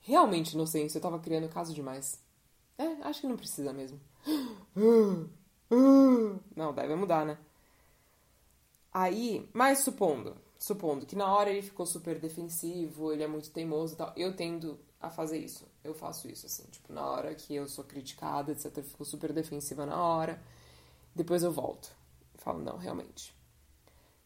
Realmente, 0.00 0.54
Inocêncio, 0.54 0.96
eu 0.98 1.02
tava 1.02 1.18
criando 1.18 1.48
caso 1.48 1.74
demais. 1.74 2.18
É, 2.78 2.84
acho 3.02 3.20
que 3.20 3.26
não 3.26 3.36
precisa 3.36 3.72
mesmo. 3.72 4.00
Não, 6.56 6.72
deve 6.74 6.94
mudar, 6.94 7.24
né? 7.24 7.38
Aí, 8.92 9.48
mas 9.52 9.78
supondo, 9.80 10.36
supondo 10.58 11.06
que 11.06 11.16
na 11.16 11.32
hora 11.34 11.50
ele 11.50 11.62
ficou 11.62 11.86
super 11.86 12.18
defensivo, 12.18 13.12
ele 13.12 13.22
é 13.22 13.26
muito 13.26 13.50
teimoso 13.50 13.94
e 13.94 13.96
tal, 13.96 14.12
eu 14.16 14.36
tendo 14.36 14.78
a 15.00 15.08
fazer 15.08 15.38
isso. 15.38 15.66
Eu 15.84 15.94
faço 15.94 16.28
isso, 16.28 16.46
assim, 16.46 16.64
tipo, 16.70 16.92
na 16.92 17.04
hora 17.04 17.34
que 17.34 17.54
eu 17.54 17.68
sou 17.68 17.84
criticada, 17.84 18.52
etc, 18.52 18.76
eu 18.76 18.84
fico 18.84 19.04
super 19.04 19.32
defensiva 19.32 19.84
na 19.84 20.00
hora. 20.00 20.40
Depois 21.14 21.42
eu 21.42 21.50
volto. 21.50 21.90
Falo, 22.36 22.60
não, 22.60 22.76
realmente. 22.76 23.34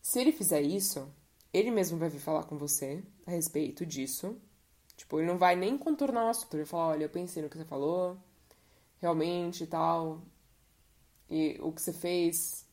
Se 0.03 0.21
ele 0.21 0.33
fizer 0.33 0.61
isso, 0.61 1.09
ele 1.53 1.71
mesmo 1.71 1.99
vai 1.99 2.09
vir 2.09 2.21
falar 2.21 2.45
com 2.45 2.57
você 2.57 3.03
a 3.27 3.31
respeito 3.31 3.87
disso. 3.87 4.37
Tipo, 4.97 5.19
ele 5.19 5.27
não 5.27 5.39
vai 5.39 5.57
nem 5.57 5.77
contornar 5.79 6.27
o 6.27 6.29
assunto. 6.29 6.55
Ele 6.55 6.65
vai 6.65 6.71
falar, 6.71 6.87
olha, 6.89 7.05
eu 7.05 7.11
pensei 7.11 7.43
no 7.43 7.49
que 7.49 7.57
você 7.57 7.65
falou, 7.65 8.17
realmente 8.99 9.65
e 9.65 9.67
tal. 9.67 10.21
E 11.29 11.59
o 11.61 11.73
que 11.73 11.83
você 11.83 11.93
fez 11.93 12.67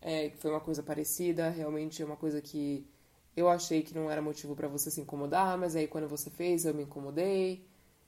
é, 0.00 0.30
foi 0.38 0.50
uma 0.50 0.60
coisa 0.60 0.82
parecida, 0.82 1.48
realmente 1.50 2.02
é 2.02 2.04
uma 2.04 2.16
coisa 2.16 2.40
que 2.40 2.86
eu 3.36 3.48
achei 3.48 3.82
que 3.82 3.94
não 3.94 4.10
era 4.10 4.20
motivo 4.22 4.54
para 4.54 4.68
você 4.68 4.90
se 4.90 5.00
incomodar, 5.00 5.56
mas 5.58 5.74
aí 5.74 5.88
quando 5.88 6.08
você 6.08 6.30
fez 6.30 6.64
eu 6.64 6.74
me 6.74 6.82
incomodei. 6.82 7.66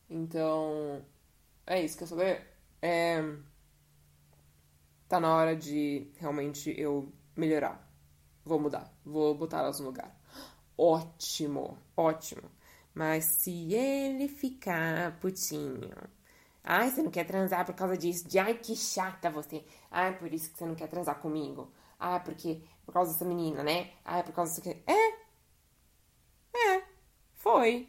Então, 0.09 1.05
é 1.67 1.83
isso, 1.83 1.99
quer 1.99 2.07
saber? 2.07 2.47
É, 2.81 3.21
tá 5.09 5.21
na 5.21 5.35
hora 5.35 5.57
de 5.57 6.11
realmente 6.19 6.75
eu 6.79 7.13
melhorar. 7.37 7.87
Vou 8.45 8.61
mudar. 8.61 8.93
Vou 9.05 9.35
botar 9.35 9.59
elas 9.59 9.81
no 9.81 9.87
lugar. 9.87 10.15
Ótimo, 10.79 11.79
ótimo. 11.97 12.51
Mas 12.95 13.25
se 13.25 13.75
ele 13.75 14.29
ficar 14.29 15.19
putinho. 15.21 15.91
Ai, 16.65 16.91
você 16.91 17.03
não 17.03 17.11
quer 17.11 17.25
transar 17.25 17.65
por 17.67 17.75
causa 17.75 17.97
disso. 17.97 18.29
De 18.29 18.39
ai, 18.39 18.55
que 18.55 18.75
chata 18.77 19.31
você. 19.31 19.65
Ai, 19.91 20.17
por 20.19 20.33
isso 20.33 20.51
que 20.51 20.59
você 20.59 20.67
não 20.67 20.75
quer 20.75 20.89
transar 20.89 21.21
comigo. 21.21 21.73
Ah, 21.99 22.21
porque 22.21 22.63
por 22.85 22.93
causa 22.93 23.13
dessa 23.13 23.25
menina, 23.25 23.63
né? 23.63 23.91
Ah, 24.05 24.23
por 24.23 24.33
causa 24.33 24.55
disso 24.55 24.69
aqui. 24.69 24.83
É. 24.87 25.27
É. 26.77 26.85
Foi. 27.35 27.89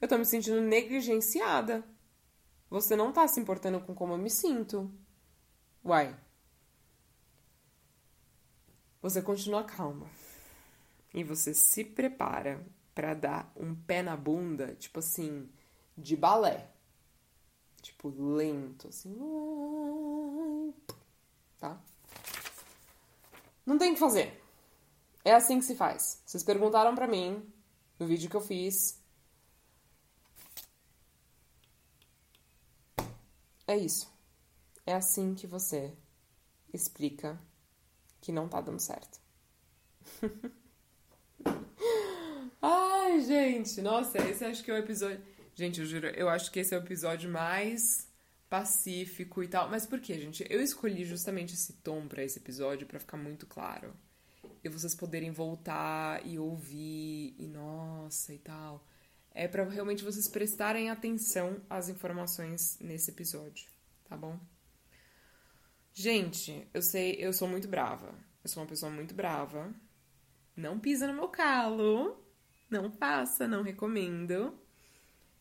Eu 0.00 0.08
tô 0.08 0.16
me 0.16 0.24
sentindo 0.24 0.60
negligenciada. 0.60 1.84
Você 2.70 2.94
não 2.94 3.12
tá 3.12 3.26
se 3.26 3.40
importando 3.40 3.80
com 3.80 3.94
como 3.94 4.12
eu 4.12 4.18
me 4.18 4.30
sinto. 4.30 4.90
Uai, 5.84 6.14
você 9.00 9.22
continua 9.22 9.64
calma. 9.64 10.06
E 11.14 11.22
você 11.22 11.54
se 11.54 11.84
prepara 11.84 12.64
para 12.94 13.14
dar 13.14 13.52
um 13.56 13.74
pé 13.74 14.02
na 14.02 14.16
bunda, 14.16 14.74
tipo 14.74 14.98
assim, 14.98 15.48
de 15.96 16.16
balé. 16.16 16.68
Tipo, 17.80 18.08
lento, 18.08 18.88
assim. 18.88 19.14
Tá? 21.58 21.80
Não 23.64 23.78
tem 23.78 23.92
o 23.92 23.94
que 23.94 24.00
fazer. 24.00 24.42
É 25.24 25.32
assim 25.32 25.58
que 25.58 25.64
se 25.64 25.76
faz. 25.76 26.20
Vocês 26.26 26.42
perguntaram 26.42 26.94
pra 26.94 27.06
mim 27.06 27.42
no 27.98 28.06
vídeo 28.06 28.28
que 28.28 28.36
eu 28.36 28.40
fiz. 28.40 28.97
É 33.68 33.76
isso. 33.76 34.10
É 34.86 34.94
assim 34.94 35.34
que 35.34 35.46
você 35.46 35.92
explica 36.72 37.38
que 38.18 38.32
não 38.32 38.48
tá 38.48 38.62
dando 38.62 38.80
certo. 38.80 39.20
Ai, 42.62 43.20
gente, 43.20 43.82
nossa, 43.82 44.16
esse 44.26 44.42
acho 44.42 44.64
que 44.64 44.70
é 44.70 44.74
o 44.74 44.78
episódio. 44.78 45.22
Gente, 45.54 45.80
eu 45.80 45.86
juro, 45.86 46.06
eu 46.06 46.30
acho 46.30 46.50
que 46.50 46.60
esse 46.60 46.74
é 46.74 46.78
o 46.78 46.82
episódio 46.82 47.30
mais 47.30 48.08
pacífico 48.48 49.42
e 49.42 49.48
tal. 49.48 49.68
Mas 49.68 49.84
por 49.84 50.00
quê, 50.00 50.18
gente? 50.18 50.46
Eu 50.48 50.62
escolhi 50.62 51.04
justamente 51.04 51.52
esse 51.52 51.74
tom 51.74 52.08
para 52.08 52.24
esse 52.24 52.38
episódio 52.38 52.86
para 52.86 52.98
ficar 52.98 53.18
muito 53.18 53.46
claro. 53.46 53.92
E 54.64 54.68
vocês 54.70 54.94
poderem 54.94 55.30
voltar 55.30 56.26
e 56.26 56.38
ouvir 56.38 57.34
e 57.38 57.46
nossa 57.46 58.32
e 58.32 58.38
tal. 58.38 58.82
É 59.34 59.46
para 59.46 59.64
realmente 59.64 60.04
vocês 60.04 60.28
prestarem 60.28 60.90
atenção 60.90 61.60
às 61.70 61.88
informações 61.88 62.78
nesse 62.80 63.10
episódio, 63.10 63.68
tá 64.08 64.16
bom? 64.16 64.38
Gente, 65.92 66.66
eu 66.72 66.82
sei, 66.82 67.16
eu 67.18 67.32
sou 67.32 67.48
muito 67.48 67.66
brava. 67.66 68.14
Eu 68.42 68.48
sou 68.48 68.62
uma 68.62 68.68
pessoa 68.68 68.90
muito 68.90 69.14
brava. 69.14 69.74
Não 70.56 70.78
pisa 70.78 71.06
no 71.06 71.14
meu 71.14 71.28
calo. 71.28 72.24
Não 72.70 72.90
faça, 72.90 73.48
não 73.48 73.62
recomendo. 73.62 74.56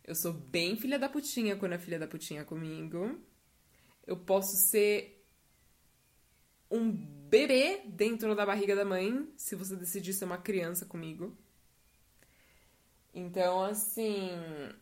Eu 0.03 0.15
sou 0.15 0.33
bem 0.33 0.77
filha 0.77 0.97
da 0.97 1.09
putinha 1.09 1.55
quando 1.57 1.73
é 1.73 1.77
filha 1.77 1.99
da 1.99 2.07
putinha 2.07 2.45
comigo. 2.45 3.19
Eu 4.05 4.17
posso 4.17 4.55
ser 4.55 5.23
um 6.71 6.91
bebê 6.91 7.81
dentro 7.85 8.35
da 8.35 8.45
barriga 8.45 8.75
da 8.75 8.85
mãe 8.85 9.27
se 9.37 9.55
você 9.55 9.75
decidir 9.75 10.13
ser 10.13 10.25
uma 10.25 10.37
criança 10.37 10.85
comigo. 10.85 11.37
Então, 13.17 13.63
assim. 13.63 14.29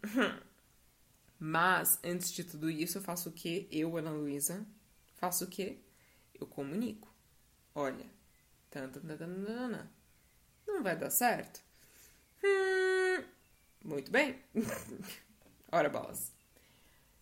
Mas, 1.40 1.98
antes 2.04 2.34
de 2.34 2.44
tudo 2.44 2.70
isso, 2.70 2.98
eu 2.98 3.02
faço 3.02 3.30
o 3.30 3.32
quê? 3.32 3.66
Eu, 3.72 3.96
Ana 3.96 4.12
Luísa, 4.12 4.66
faço 5.16 5.46
o 5.46 5.48
quê? 5.48 5.80
Eu 6.38 6.46
comunico. 6.46 7.08
Olha, 7.74 8.06
não 10.68 10.84
vai 10.84 10.98
dar 10.98 11.10
certo? 11.12 11.62
Hum, 12.44 13.24
Muito 13.86 14.12
bem. 14.12 14.38
Ora 15.72 15.90
bolas. 15.90 16.34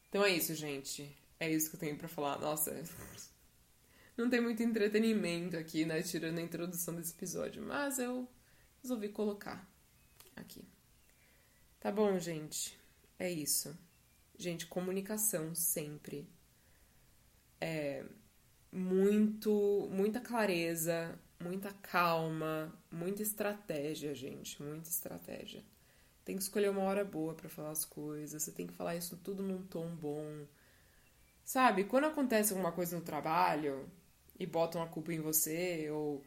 Então 0.10 0.26
é 0.26 0.32
isso, 0.32 0.56
gente. 0.56 1.16
É 1.40 1.52
isso 1.52 1.70
que 1.70 1.76
eu 1.76 1.80
tenho 1.80 1.98
para 1.98 2.08
falar. 2.08 2.40
Nossa, 2.40 2.72
não 4.18 4.32
tem 4.32 4.42
muito 4.42 4.64
entretenimento 4.64 5.58
aqui, 5.58 5.86
né? 5.86 6.02
Tirando 6.02 6.40
a 6.40 6.42
introdução 6.42 6.96
desse 6.96 7.14
episódio. 7.14 7.62
Mas 7.62 8.00
eu 8.00 8.28
resolvi 8.82 9.10
colocar 9.10 9.64
aqui. 10.36 10.64
Tá 11.84 11.92
bom, 11.92 12.18
gente. 12.18 12.80
É 13.20 13.30
isso. 13.30 13.78
Gente, 14.38 14.66
comunicação 14.68 15.54
sempre. 15.54 16.26
É 17.60 18.06
muito, 18.72 19.90
muita 19.92 20.22
clareza, 20.22 21.20
muita 21.42 21.74
calma, 21.74 22.74
muita 22.90 23.22
estratégia, 23.22 24.16
gente, 24.16 24.64
muita 24.64 24.90
estratégia. 24.90 25.62
Tem 26.26 26.38
que 26.38 26.44
escolher 26.44 26.70
uma 26.70 26.84
hora 26.84 27.04
boa 27.04 27.34
para 27.36 27.50
falar 27.50 27.72
as 27.72 27.86
coisas, 27.86 28.44
você 28.44 28.52
tem 28.54 28.68
que 28.68 28.74
falar 28.74 28.96
isso 28.96 29.18
tudo 29.18 29.44
num 29.44 29.64
tom 29.64 29.90
bom. 29.96 30.48
Sabe, 31.44 31.84
quando 31.86 32.06
acontece 32.06 32.54
alguma 32.54 32.72
coisa 32.72 32.96
no 32.98 33.04
trabalho 33.04 33.92
e 34.40 34.46
botam 34.46 34.82
a 34.82 34.88
culpa 34.88 35.14
em 35.14 35.20
você, 35.20 35.90
ou 35.92 36.24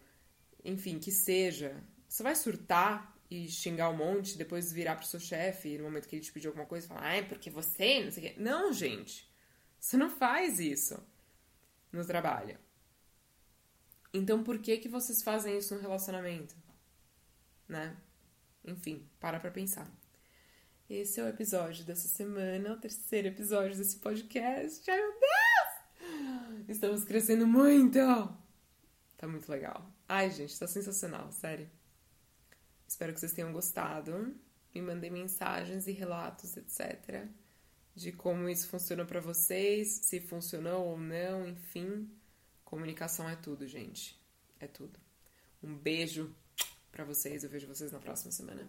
enfim, 0.64 0.98
que 0.98 1.12
seja, 1.12 1.82
você 2.08 2.22
vai 2.22 2.36
surtar 2.36 3.15
e 3.30 3.48
xingar 3.48 3.90
um 3.90 3.96
monte, 3.96 4.38
depois 4.38 4.72
virar 4.72 4.96
pro 4.96 5.06
seu 5.06 5.18
chefe 5.18 5.76
no 5.78 5.84
momento 5.84 6.08
que 6.08 6.16
ele 6.16 6.24
te 6.24 6.32
pediu 6.32 6.50
alguma 6.50 6.66
coisa 6.66 6.86
falar, 6.86 7.02
ai, 7.02 7.28
porque 7.28 7.50
você, 7.50 8.04
não 8.04 8.10
sei 8.10 8.24
o 8.24 8.26
quê. 8.26 8.40
Não, 8.40 8.72
gente, 8.72 9.30
você 9.78 9.96
não 9.96 10.08
faz 10.08 10.60
isso 10.60 11.02
no 11.92 12.04
trabalho. 12.04 12.58
Então 14.12 14.42
por 14.42 14.58
que 14.58 14.78
que 14.78 14.88
vocês 14.88 15.22
fazem 15.22 15.58
isso 15.58 15.74
no 15.74 15.80
relacionamento? 15.80 16.54
Né? 17.68 17.96
Enfim, 18.64 19.08
para 19.18 19.40
pra 19.40 19.50
pensar. 19.50 19.90
Esse 20.88 21.18
é 21.18 21.24
o 21.24 21.28
episódio 21.28 21.84
dessa 21.84 22.06
semana, 22.06 22.72
o 22.72 22.80
terceiro 22.80 23.28
episódio 23.28 23.76
desse 23.76 23.96
podcast. 23.96 24.88
Ai, 24.88 24.96
meu 24.96 25.12
Deus! 25.20 26.68
Estamos 26.68 27.02
crescendo 27.02 27.46
muito! 27.46 27.98
Tá 29.16 29.26
muito 29.26 29.50
legal. 29.50 29.90
Ai, 30.08 30.30
gente, 30.30 30.56
tá 30.56 30.68
sensacional, 30.68 31.32
sério. 31.32 31.68
Espero 32.86 33.12
que 33.12 33.20
vocês 33.20 33.32
tenham 33.32 33.52
gostado. 33.52 34.34
Me 34.74 34.82
mandem 34.82 35.10
mensagens 35.10 35.86
e 35.86 35.92
relatos, 35.92 36.56
etc 36.56 37.28
de 37.96 38.12
como 38.12 38.46
isso 38.46 38.68
funciona 38.68 39.06
para 39.06 39.20
vocês, 39.20 40.00
se 40.02 40.20
funcionou 40.20 40.86
ou 40.88 40.98
não, 40.98 41.48
enfim. 41.48 42.06
Comunicação 42.62 43.26
é 43.26 43.34
tudo, 43.34 43.66
gente. 43.66 44.20
É 44.60 44.66
tudo. 44.66 45.00
Um 45.62 45.74
beijo 45.74 46.30
para 46.92 47.04
vocês. 47.04 47.42
Eu 47.42 47.48
vejo 47.48 47.66
vocês 47.66 47.90
na 47.90 47.98
próxima 47.98 48.30
semana. 48.30 48.68